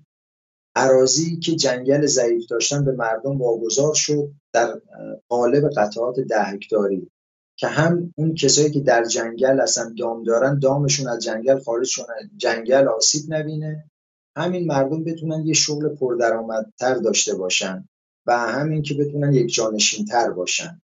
عراضی 0.77 1.39
که 1.39 1.55
جنگل 1.55 2.05
ضعیف 2.05 2.45
داشتن 2.49 2.85
به 2.85 2.91
مردم 2.91 3.41
واگذار 3.41 3.93
شد 3.93 4.31
در 4.53 4.81
قالب 5.27 5.69
قطعات 5.69 6.19
ده 6.19 6.43
هکتاری 6.43 7.11
که 7.55 7.67
هم 7.67 8.13
اون 8.17 8.35
کسایی 8.35 8.71
که 8.71 8.79
در 8.79 9.03
جنگل 9.03 9.59
اصلا 9.61 9.93
دام 9.99 10.23
دارن 10.23 10.59
دامشون 10.59 11.07
از 11.07 11.23
جنگل 11.23 11.59
خارج 11.59 11.87
شدن 11.87 12.29
جنگل 12.37 12.87
آسیب 12.87 13.33
نبینه. 13.33 13.91
همین 14.35 14.67
مردم 14.67 15.03
بتونن 15.03 15.45
یه 15.45 15.53
شغل 15.53 15.95
پردرآمدتر 15.95 16.95
داشته 16.95 17.35
باشن 17.35 17.89
و 18.25 18.37
همین 18.37 18.81
که 18.81 18.93
بتونن 18.93 19.33
یک 19.33 19.53
جانشین 19.53 20.05
تر 20.05 20.31
باشن. 20.31 20.81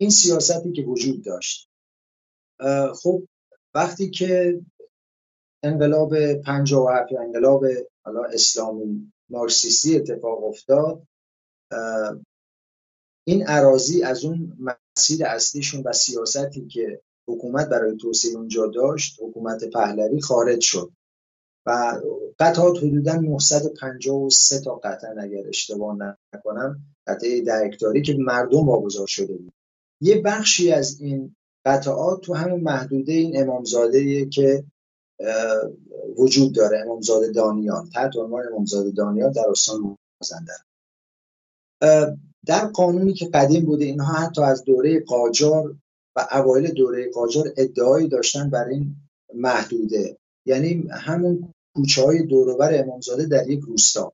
این 0.00 0.10
سیاستی 0.10 0.72
که 0.72 0.82
وجود 0.82 1.24
داشت. 1.24 1.68
خب 3.02 3.22
وقتی 3.74 4.10
که 4.10 4.60
انقلاب 5.62 6.34
57 6.34 7.12
یا 7.12 7.20
انقلاب 7.20 7.64
حالا 8.04 8.24
اسلامی 8.24 9.12
مارکسیستی 9.30 9.96
اتفاق 9.96 10.44
افتاد 10.44 11.06
این 13.26 13.46
عراضی 13.46 14.02
از 14.02 14.24
اون 14.24 14.56
مسیر 14.58 15.26
اصلیشون 15.26 15.82
و 15.84 15.92
سیاستی 15.92 16.66
که 16.66 17.00
حکومت 17.28 17.68
برای 17.68 17.96
توسعه 17.96 18.36
اونجا 18.36 18.66
داشت 18.66 19.18
حکومت 19.22 19.64
پهلوی 19.64 20.20
خارج 20.20 20.60
شد. 20.60 20.92
و 21.66 22.00
قطعات 22.38 22.76
حدودا 22.76 23.14
953 23.14 24.60
تا 24.60 24.74
قطعا 24.74 25.14
اگر 25.20 25.48
اشتباه 25.48 25.96
نکنم 26.34 26.80
قطعه 27.06 27.40
ده 27.40 27.70
که 28.04 28.16
مردم 28.18 28.68
واگذار 28.68 29.06
شده 29.06 29.34
بود. 29.34 29.52
یه 30.00 30.22
بخشی 30.22 30.72
از 30.72 31.00
این 31.00 31.36
قطعات 31.64 32.20
تو 32.20 32.34
همون 32.34 32.60
محدوده 32.60 33.12
این 33.12 33.40
امامزاده 33.40 34.26
که 34.26 34.64
وجود 36.18 36.54
داره. 36.54 36.80
امامزاده 36.80 37.32
دانیال 37.32 37.88
تحت 37.94 38.16
عنوان 38.16 38.42
امامزاده 38.52 38.90
دانیال 38.90 39.32
در 39.32 39.48
استان 39.50 39.96
مازندران 40.20 40.64
در 42.46 42.66
قانونی 42.66 43.12
که 43.12 43.26
قدیم 43.26 43.64
بوده 43.64 43.84
اینها 43.84 44.12
حتی 44.12 44.42
از 44.42 44.64
دوره 44.64 45.00
قاجار 45.00 45.76
و 46.16 46.28
اوایل 46.32 46.72
دوره 46.72 47.10
قاجار 47.10 47.52
ادعایی 47.56 48.08
داشتن 48.08 48.50
بر 48.50 48.64
این 48.64 48.96
محدوده. 49.34 50.18
یعنی 50.46 50.88
همون 50.90 51.54
کوچه 51.76 52.02
های 52.02 52.22
دوروبر 52.22 52.82
امامزاده 52.82 53.26
در 53.26 53.48
یک 53.48 53.60
روستا. 53.60 54.12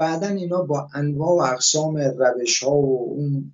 بعدا 0.00 0.26
اینا 0.26 0.62
با 0.62 0.88
انواع 0.94 1.30
و 1.30 1.52
اقسام 1.52 1.96
روش 1.96 2.62
ها 2.62 2.76
و 2.76 3.14
اون 3.16 3.52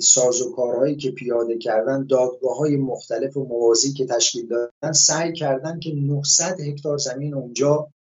سازوکارهایی 0.00 0.96
که 0.96 1.10
پیاده 1.10 1.58
کردن 1.58 2.06
دادگاه 2.06 2.56
های 2.56 2.76
مختلف 2.76 3.36
و 3.36 3.44
موازی 3.44 3.92
که 3.92 4.06
تشکیل 4.06 4.46
دادن 4.46 4.92
سعی 4.92 5.32
کردن 5.32 5.80
که 5.80 5.92
900 5.94 6.60
هکتار 6.60 6.98
زمین 6.98 7.34
اونجا 7.34 7.92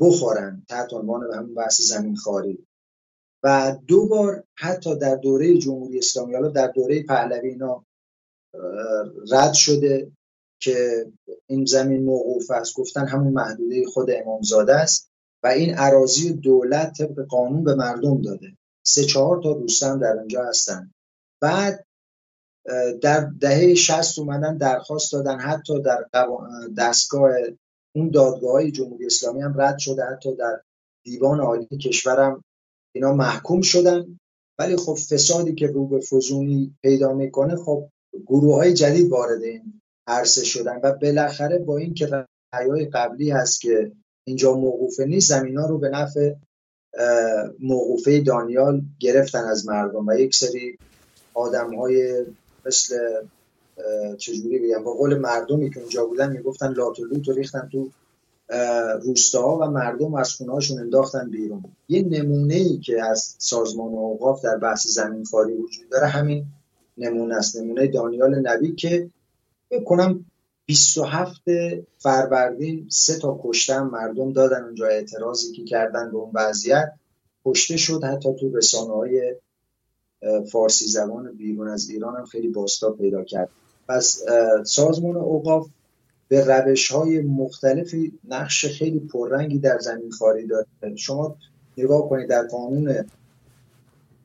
بخورن 0.00 0.62
تحت 0.68 0.92
عنوان 0.92 1.34
همون 1.34 1.54
بحث 1.54 1.80
زمین 1.80 2.16
خاری. 2.16 2.66
و 3.42 3.76
دو 3.86 4.06
بار 4.06 4.44
حتی 4.54 4.98
در 4.98 5.16
دوره 5.16 5.58
جمهوری 5.58 5.98
اسلامی 5.98 6.34
حالا 6.34 6.48
در 6.48 6.66
دوره 6.66 7.02
پهلوی 7.02 7.48
اینا 7.48 7.84
رد 9.32 9.52
شده 9.52 10.12
که 10.60 11.06
این 11.46 11.64
زمین 11.64 12.04
موقوف 12.04 12.50
است. 12.50 12.76
گفتن 12.76 13.06
همون 13.06 13.32
محدوده 13.32 13.84
خود 13.86 14.10
امامزاده 14.10 14.74
است 14.74 15.10
و 15.42 15.46
این 15.46 15.74
عراضی 15.74 16.32
دولت 16.32 16.92
طبق 16.92 17.26
قانون 17.26 17.64
به 17.64 17.74
مردم 17.74 18.22
داده. 18.22 18.57
سه 18.88 19.04
چهار 19.04 19.42
تا 19.42 19.52
دوستان 19.52 19.98
در 19.98 20.12
اونجا 20.12 20.44
هستن. 20.44 20.92
بعد 21.42 21.86
در 23.02 23.20
دهه 23.40 23.74
60 23.74 24.18
اومدن 24.18 24.56
درخواست 24.56 25.12
دادن 25.12 25.38
حتی 25.38 25.82
در 25.82 26.06
دستگاه 26.78 27.30
اون 27.94 28.10
دادگاه 28.10 28.52
های 28.52 28.70
جمهوری 28.70 29.06
اسلامی 29.06 29.42
هم 29.42 29.60
رد 29.60 29.78
شده 29.78 30.04
حتی 30.04 30.36
در 30.36 30.60
دیوان 31.04 31.40
عالی 31.40 31.66
کشورم 31.66 32.44
اینا 32.94 33.12
محکوم 33.12 33.60
شدن. 33.60 34.18
ولی 34.58 34.76
خب 34.76 34.94
فسادی 34.94 35.54
که 35.54 35.66
رو 35.66 35.86
به 35.86 36.00
فزونی 36.00 36.76
پیدا 36.82 37.12
می‌کنه 37.12 37.56
خب 37.56 37.88
گروه 38.26 38.54
های 38.54 38.74
جدید 38.74 39.10
وارد 39.10 39.42
این 39.42 39.80
عرصه 40.06 40.44
شدن 40.44 40.80
و 40.82 40.92
بالاخره 40.92 41.58
با 41.58 41.76
این 41.76 41.94
که 41.94 42.26
قبلی 42.92 43.30
هست 43.30 43.60
که 43.60 43.92
اینجا 44.26 44.54
موقوفه 44.54 45.04
نیست 45.04 45.28
زمین 45.28 45.56
ها 45.58 45.66
رو 45.66 45.78
به 45.78 45.88
نفع 45.88 46.34
موقوفه 47.60 48.20
دانیال 48.20 48.82
گرفتن 49.00 49.44
از 49.44 49.66
مردم 49.66 50.06
و 50.06 50.14
یک 50.14 50.34
سری 50.34 50.78
آدم 51.34 51.74
های 51.74 52.24
مثل 52.66 52.96
چجوری 54.18 54.58
بگم 54.58 54.84
با 54.84 54.92
قول 54.92 55.18
مردمی 55.18 55.70
که 55.70 55.80
اونجا 55.80 56.04
بودن 56.04 56.32
می‌گفتن 56.32 56.72
لات 56.72 57.00
و 57.00 57.04
لوت 57.04 57.28
ریختن 57.28 57.68
تو 57.72 57.90
روستاها 59.02 59.58
و 59.58 59.70
مردم 59.70 60.14
از 60.14 60.34
خونهاشون 60.34 60.78
انداختن 60.78 61.30
بیرون. 61.30 61.64
یه 61.88 62.02
نمونه 62.02 62.54
ای 62.54 62.78
که 62.78 63.02
از 63.04 63.34
سازمان 63.38 63.92
اوقاف 63.92 64.44
در 64.44 64.56
بحث 64.56 64.86
زمین 64.86 65.24
خاری 65.24 65.54
وجود 65.54 65.88
داره 65.90 66.06
همین 66.06 66.44
نمونه 66.98 67.34
است. 67.34 67.56
نمونه 67.56 67.86
دانیال 67.86 68.38
نبی 68.38 68.74
که 68.74 69.10
کنم 69.86 70.24
27 70.68 71.42
فروردین 71.98 72.86
سه 72.90 73.18
تا 73.18 73.40
کشتن 73.44 73.82
مردم 73.82 74.32
دادن 74.32 74.64
اونجا 74.64 74.86
اعتراضی 74.86 75.52
که 75.52 75.64
کردن 75.64 76.10
به 76.10 76.16
اون 76.16 76.30
وضعیت. 76.34 76.92
کشته 77.44 77.76
شد 77.76 78.04
حتی 78.04 78.28
تو 78.40 78.56
رسانه 78.56 78.92
های 78.92 79.34
فارسی 80.52 80.86
زبان 80.86 81.32
بیرون 81.32 81.68
از 81.68 81.90
ایران 81.90 82.16
هم 82.16 82.24
خیلی 82.24 82.48
باستا 82.48 82.90
پیدا 82.90 83.24
کرد. 83.24 83.48
پس 83.88 84.22
سازمان 84.64 85.16
اوقاف 85.16 85.68
به 86.28 86.44
روش 86.44 86.92
های 86.92 87.20
مختلفی 87.20 88.18
نقش 88.28 88.66
خیلی 88.66 89.00
پررنگی 89.00 89.58
در 89.58 89.78
زمین 89.78 90.10
خاری 90.10 90.46
داره. 90.46 90.66
شما 90.96 91.36
نگاه 91.78 92.08
کنید 92.08 92.28
در 92.28 92.46
قانون 92.46 93.04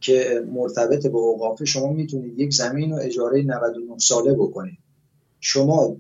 که 0.02 0.46
مرتبط 0.54 1.08
به 1.08 1.18
اوقافه 1.18 1.66
شما 1.66 1.94
می‌تونید 1.94 2.39
یک 2.39 2.54
زمین 2.54 2.94
و 2.94 3.00
اجاره 3.02 3.44
99 3.44 3.98
ساله 3.98 4.34
بکنید. 4.34 4.78
شما 5.44 5.98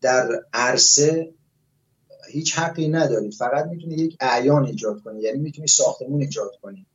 در 0.00 0.42
عرصه 0.52 1.32
هیچ 2.28 2.58
حقی 2.58 2.88
ندارید. 2.88 3.34
فقط 3.34 3.66
می‌تونید 3.66 3.98
یک 3.98 4.16
اعیان 4.20 4.66
ایجاد 4.66 5.00
کنید 5.02 5.22
یعنی 5.22 5.38
می‌تونید 5.38 5.68
ساختمون 5.68 6.20
ایجاد 6.20 6.50
کنید 6.62 6.86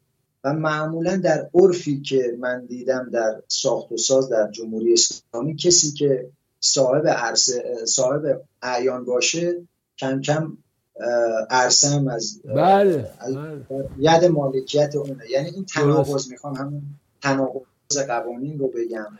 و 0.43 0.53
معمولا 0.53 1.17
در 1.17 1.49
عرفی 1.53 2.01
که 2.01 2.37
من 2.39 2.65
دیدم 2.65 3.09
در 3.13 3.41
ساخت 3.47 3.91
و 3.91 3.97
ساز 3.97 4.29
در 4.29 4.51
جمهوری 4.51 4.93
اسلامی 4.93 5.55
کسی 5.55 5.91
که 5.91 6.29
صاحب 6.59 7.07
عرصه 7.07 7.85
صاحب 7.85 8.41
اعیان 8.61 9.05
باشه 9.05 9.55
کم 9.97 10.21
کم 10.21 10.57
عرصه 11.49 11.87
هم 11.87 12.07
از 12.07 12.41
بله, 12.45 13.11
بله. 13.69 13.89
ید 13.99 14.25
مالکیت 14.25 14.95
اونه. 14.95 15.29
یعنی 15.29 15.49
این 15.49 15.65
تناقض 15.65 16.31
می‌خوام 16.31 16.55
همون 16.55 16.81
تناقض 17.21 17.97
قوانین 18.07 18.59
رو 18.59 18.67
بگم. 18.67 19.19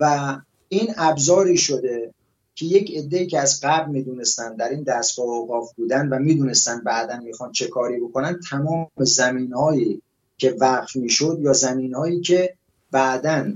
و 0.00 0.36
این 0.68 0.94
ابزاری 0.96 1.56
شده 1.56 2.14
که 2.54 2.66
یک 2.66 2.96
عده 2.96 3.26
که 3.26 3.40
از 3.40 3.60
قبل 3.62 3.90
می‌دونستن 3.90 4.56
در 4.56 4.68
این 4.68 4.82
دستگاه 4.82 5.26
اوقاف 5.26 5.72
بودن 5.74 6.08
و 6.08 6.18
می‌دونستن 6.18 6.80
بعدا 6.80 7.20
می‌خوان 7.20 7.52
چه 7.52 7.68
کاری 7.68 8.00
بکنن 8.00 8.40
تمام 8.50 8.86
زمین 8.96 9.52
هایی 9.52 10.02
که 10.38 10.56
وقف 10.60 10.96
می‌شد 10.96 11.38
یا 11.40 11.52
زمین 11.52 11.94
هایی 11.94 12.20
که 12.20 12.54
بعدا 12.90 13.52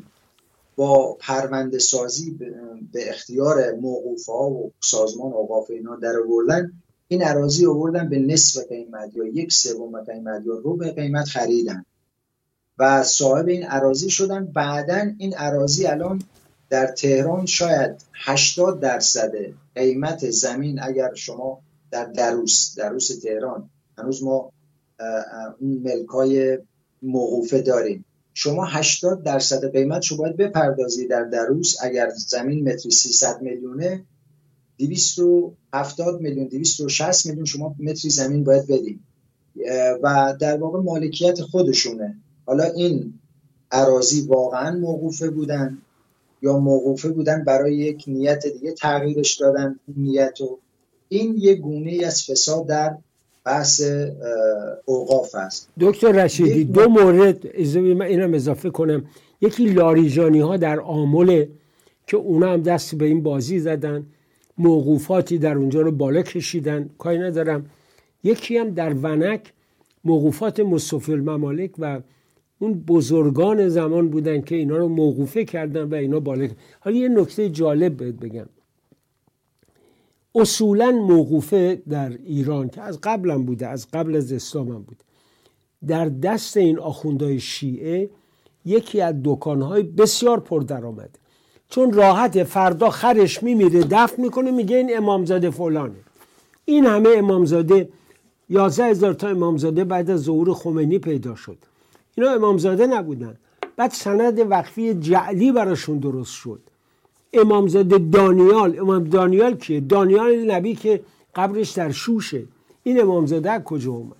با 0.76 1.16
پرونده 1.20 1.78
سازی 1.78 2.30
به 2.92 3.10
اختیار 3.10 3.72
موقوف 3.72 4.26
ها 4.26 4.50
و 4.50 4.72
سازمان 4.80 5.32
اوقاف 5.32 5.70
اینا 5.70 5.96
در 5.96 6.12
آوردن 6.26 6.72
این 7.08 7.22
عراضی 7.22 7.66
آوردن 7.66 8.08
به 8.08 8.18
نصف 8.18 8.68
قیمت 8.68 9.16
یا 9.16 9.24
یک 9.26 9.52
سوم 9.52 10.00
قیمت 10.00 10.42
یا 10.46 10.60
ربع 10.64 10.90
قیمت 10.90 11.28
خریدن. 11.28 11.84
و 12.78 13.02
صاحب 13.02 13.48
این 13.48 13.62
عراضی 13.62 14.10
شدن. 14.10 14.44
بعدا 14.44 15.10
این 15.18 15.34
عراضی 15.34 15.86
الان 15.86 16.22
در 16.70 16.86
تهران 16.86 17.46
شاید 17.46 18.04
80 18.14 18.80
درصد 18.80 19.32
قیمت 19.74 20.30
زمین 20.30 20.82
اگر 20.82 21.14
شما 21.14 21.60
در 21.90 22.04
دروس 22.04 22.74
دروس 22.78 23.18
تهران 23.18 23.70
هنوز 23.98 24.22
ما 24.22 24.52
اون 25.60 25.82
ملکای 25.84 26.58
موقوفه 27.02 27.60
داریم. 27.62 28.04
شما 28.34 28.64
80 28.64 29.22
درصد 29.22 29.72
قیمت 29.72 30.02
شما 30.02 30.18
باید 30.18 30.36
بپردازی 30.36 31.06
در 31.06 31.24
دروس 31.24 31.76
اگر 31.82 32.08
زمین 32.08 32.68
متری 32.68 32.90
300 32.90 33.42
میلیونه 33.42 34.04
270 34.78 36.20
میلیون 36.20 36.46
260 36.46 37.26
میلیون 37.26 37.44
شما 37.44 37.74
متری 37.78 38.10
زمین 38.10 38.44
باید 38.44 38.66
بدیم 38.66 39.06
و 40.02 40.36
در 40.40 40.56
واقع 40.56 40.80
مالکیت 40.80 41.40
خودشونه. 41.40 42.16
حالا 42.46 42.64
این 42.64 43.14
عراضی 43.70 44.20
واقعا 44.20 44.78
موقوفه 44.78 45.30
بودن. 45.30 45.78
یا 46.42 46.58
موقوفه 46.58 47.08
بودن 47.08 47.44
برای 47.44 47.74
یک 47.74 48.04
نیت 48.06 48.46
دیگه 48.46 48.72
تغییرش 48.72 49.36
دادن 49.36 49.78
نیت 49.96 50.40
و 50.40 50.58
این 51.08 51.34
یه 51.38 51.54
گونه 51.54 52.00
از 52.06 52.24
فساد 52.24 52.66
در 52.66 52.96
بحث 53.44 53.82
اوقاف 54.84 55.34
است. 55.34 55.68
دکتر 55.80 56.12
رشیدی 56.12 56.64
دو 56.64 56.88
مورد 56.88 57.56
من 57.76 58.02
اینم 58.02 58.34
اضافه 58.34 58.70
کنم. 58.70 59.04
یکی 59.40 59.64
لاریجانی 59.64 60.40
ها 60.40 60.56
در 60.56 60.80
آمله 60.80 61.48
که 62.06 62.16
اونا 62.16 62.52
هم 62.52 62.62
دست 62.62 62.94
به 62.94 63.04
این 63.04 63.22
بازی 63.22 63.58
زدن 63.58 64.06
موقوفاتی 64.58 65.38
در 65.38 65.54
اونجا 65.54 65.80
رو 65.80 65.92
بالا 65.92 66.22
کشیدن 66.22 66.90
کاری 66.98 67.18
ندارم. 67.18 67.66
یکی 68.24 68.58
هم 68.58 68.70
در 68.70 68.94
ونک 68.94 69.52
موقوفات 70.04 70.60
مصطفی 70.60 71.12
الممالک 71.12 71.70
و 71.78 72.00
اون 72.62 72.74
بزرگان 72.74 73.68
زمان 73.68 74.08
بودن 74.08 74.40
که 74.40 74.54
اینا 74.54 74.76
رو 74.76 74.88
موقوفه 74.88 75.44
کردن 75.44 75.82
و 75.82 75.94
اینا 75.94 76.20
بالا 76.20 76.48
حالا 76.80 76.96
یه 76.96 77.08
نکته 77.08 77.48
جالب 77.48 77.96
بهت 77.96 78.14
بگم. 78.14 78.46
اصولا 80.34 80.90
موقوفه 80.90 81.82
در 81.88 82.08
ایران 82.24 82.68
که 82.68 82.80
از 82.80 83.00
قبلم 83.02 83.44
بوده 83.44 83.66
از 83.66 83.86
قبل 83.92 84.16
از 84.16 84.32
اسلام 84.32 84.68
هم 84.68 84.82
بوده. 84.82 85.04
در 85.86 86.08
دست 86.08 86.56
این 86.56 86.78
آخوندهای 86.78 87.40
شیعه 87.40 88.10
یکی 88.64 89.00
از 89.00 89.14
دکانهای 89.24 89.82
بسیار 89.82 90.40
پردرآمده 90.40 91.10
چون 91.68 91.92
راحت 91.92 92.44
فردا 92.44 92.90
خرش 92.90 93.42
میمیره 93.42 93.84
دفن 93.90 94.22
می‌کنه 94.22 94.50
میگه 94.50 94.76
این 94.76 94.96
امامزاده 94.96 95.50
فلانه. 95.50 95.96
این 96.64 96.86
همه 96.86 97.08
امامزاده 97.16 97.88
یازده 98.48 98.84
هزار 98.84 99.12
تا 99.12 99.28
امامزاده 99.28 99.84
بعد 99.84 100.10
از 100.10 100.20
ظهور 100.20 100.54
خمینی 100.54 100.98
پیدا 100.98 101.34
شد. 101.34 101.69
اینا 102.14 102.30
امامزاده 102.30 102.86
نبودن. 102.86 103.36
بعد 103.76 103.90
سند 103.90 104.50
وقفی 104.50 104.94
جعلی 104.94 105.52
براشون 105.52 105.98
درست 105.98 106.32
شد. 106.32 106.60
امامزاده 107.32 107.98
دانیال 107.98 108.78
امام 108.80 109.04
دانیال 109.04 109.56
کیه؟ 109.56 109.80
دانیال 109.80 110.50
نبی 110.50 110.74
که 110.74 111.00
قبرش 111.34 111.70
در 111.70 111.90
شوشه. 111.90 112.42
این 112.82 113.00
امامزاده 113.00 113.58
کجا 113.58 113.90
اومد؟ 113.90 114.16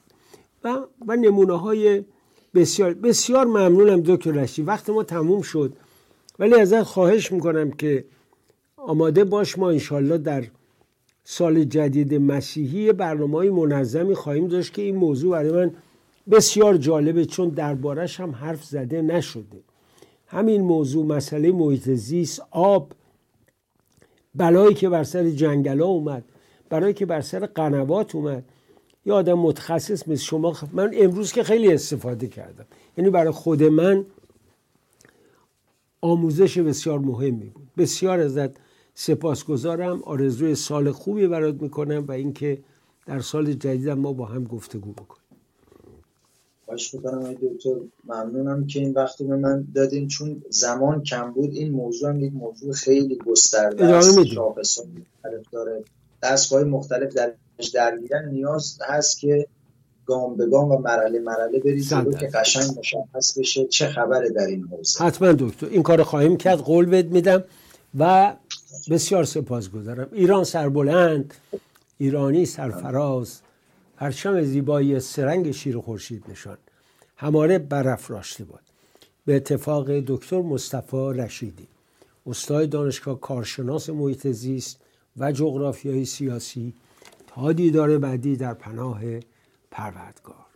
و, 0.65 0.79
و 1.07 1.17
نمونه 1.17 1.59
های 1.59 2.05
بسیار 2.55 2.95
بسیار 2.95 3.47
ممنونم 3.47 4.01
دکتر 4.01 4.31
رشی 4.31 4.63
وقت 4.63 4.91
ما 4.91 5.03
تموم 5.03 5.43
شد. 5.43 5.73
ولی 6.39 6.55
ازت 6.55 6.83
خواهش 6.83 7.33
می‌کنم 7.33 7.71
که 7.71 8.05
آماده 8.77 9.25
باش. 9.25 9.59
ما 9.59 9.71
انشالله 9.71 10.19
در 10.19 10.45
سال 11.25 11.65
جدید 11.65 12.15
مسیحی 12.15 12.93
برنامه 12.93 13.37
های 13.37 13.51
منظمی 13.51 14.15
خواهیم 14.15 14.49
داشت 14.49 14.75
که 14.75 14.83
این 14.83 14.97
موضوع 14.97 15.33
برای 15.33 15.53
من 15.53 15.73
بسیار 16.31 16.77
جالبه 16.77 17.25
چون 17.25 17.49
دربارش 17.49 18.21
هم 18.21 18.31
حرف 18.31 18.65
زده 18.65 19.03
نشده. 19.03 19.61
همین 20.27 20.61
موضوع 20.61 21.07
مسئله 21.07 21.53
محیط 21.53 21.91
زیست 21.91 22.43
آب 22.51 22.93
بلایی 24.35 24.75
که 24.75 24.89
بر 24.89 25.05
سر 25.05 25.31
جنگل 25.31 25.81
ها 25.81 25.87
اومد 25.87 26.25
برای 26.69 26.95
که 26.95 27.07
بر 27.07 27.21
سر 27.21 27.47
قنوات 27.47 28.15
اومد. 28.15 28.45
یه 29.07 29.13
آدم 29.13 29.39
متخصص 29.39 30.09
مثل 30.09 30.23
شما 30.23 30.57
من 30.73 30.91
امروز 30.95 31.33
که 31.33 31.43
خیلی 31.43 31.73
استفاده 31.73 32.27
کردم. 32.27 32.67
یعنی 32.97 33.11
برای 33.11 33.31
خود 33.31 33.63
من 33.63 34.07
آموزش 36.01 36.59
بسیار 36.59 36.99
مهمی 36.99 37.51
بود. 37.51 37.69
بسیار 37.77 38.21
ازت 38.21 38.51
سپاسگزارم. 38.95 40.03
آرزوی 40.03 40.55
سال 40.55 40.91
خوبی 40.91 41.27
برات 41.27 41.63
می‌کنم 41.63 42.05
و 42.09 42.13
اینکه 42.13 42.59
در 43.07 43.21
سال 43.21 43.53
جدیدم 43.53 43.99
ما 43.99 44.13
با 44.13 44.25
هم 44.25 44.45
گفتگو 44.45 44.93
بکنیم. 44.93 45.20
باش 46.71 46.95
می‌کنم 46.95 47.33
دکتر. 47.33 47.75
ممنونم 48.05 48.67
که 48.67 48.81
این 48.81 48.93
وقت 48.93 49.23
به 49.23 49.37
من 49.37 49.65
دادین 49.75 50.09
چون 50.09 50.43
زمان 50.51 51.03
کم 51.03 51.31
بود. 51.33 51.51
این 51.55 51.73
موضوع 51.73 52.11
هم 52.11 52.21
یک 52.21 52.33
موضوع 52.33 52.73
خیلی 52.73 53.19
گسترده 53.27 53.85
است. 53.85 54.19
مختلف 54.19 55.51
داره 55.53 55.85
دستگاه 56.23 56.65
مختلف 56.65 57.13
در 57.13 57.33
درگیرن. 57.75 58.29
نیاز 58.29 58.79
هست 58.89 59.21
که 59.21 59.47
گام 60.07 60.37
به 60.37 60.47
گام 60.47 60.71
و 60.73 60.79
مرحله 60.79 61.19
مرحله 61.19 61.59
برید 61.59 61.85
جلو 61.85 62.13
که 62.13 62.27
قشنگ 62.27 62.79
مشخص 62.79 63.39
بشه 63.39 63.67
چه 63.67 63.87
خبره 63.87 64.31
در 64.31 64.47
این 64.47 64.65
حوزه. 64.65 65.05
حتما 65.05 65.33
دکتر. 65.33 65.67
این 65.67 65.83
کار 65.83 66.03
خواهیم 66.03 66.37
کرد. 66.37 66.59
قول 66.59 66.87
بد 66.87 67.07
میدم 67.07 67.45
و 67.99 68.33
بسیار 68.91 69.25
سپاسگزارم. 69.25 70.09
ایران 70.13 70.45
سربلند 70.45 71.35
ایرانی 71.99 72.47
سرفراز. 72.47 73.41
پرچم 74.01 74.43
زیبایی 74.43 75.01
سرنگ 75.01 75.51
شیر 75.51 75.79
خورشید 75.79 76.25
نشان. 76.29 76.59
هماره 77.17 77.59
برافراشته 77.59 78.45
بود. 78.45 78.61
به 79.27 79.37
اتفاق 79.37 79.91
دکتر 79.91 80.43
مصطفی 80.43 80.97
رشیدی. 80.97 81.69
استاد 82.27 82.71
دانشگاه 82.71 83.21
کارشناس 83.21 83.91
محیط 83.91 84.27
زیست 84.27 84.81
و 85.17 85.33
جغرافیای 85.33 86.05
سیاسی 86.05 86.75
تا 87.27 87.53
دیدار 87.53 87.99
بعدی 87.99 88.37
در 88.37 88.55
پناه 88.55 89.01
پروردگار. 89.71 90.50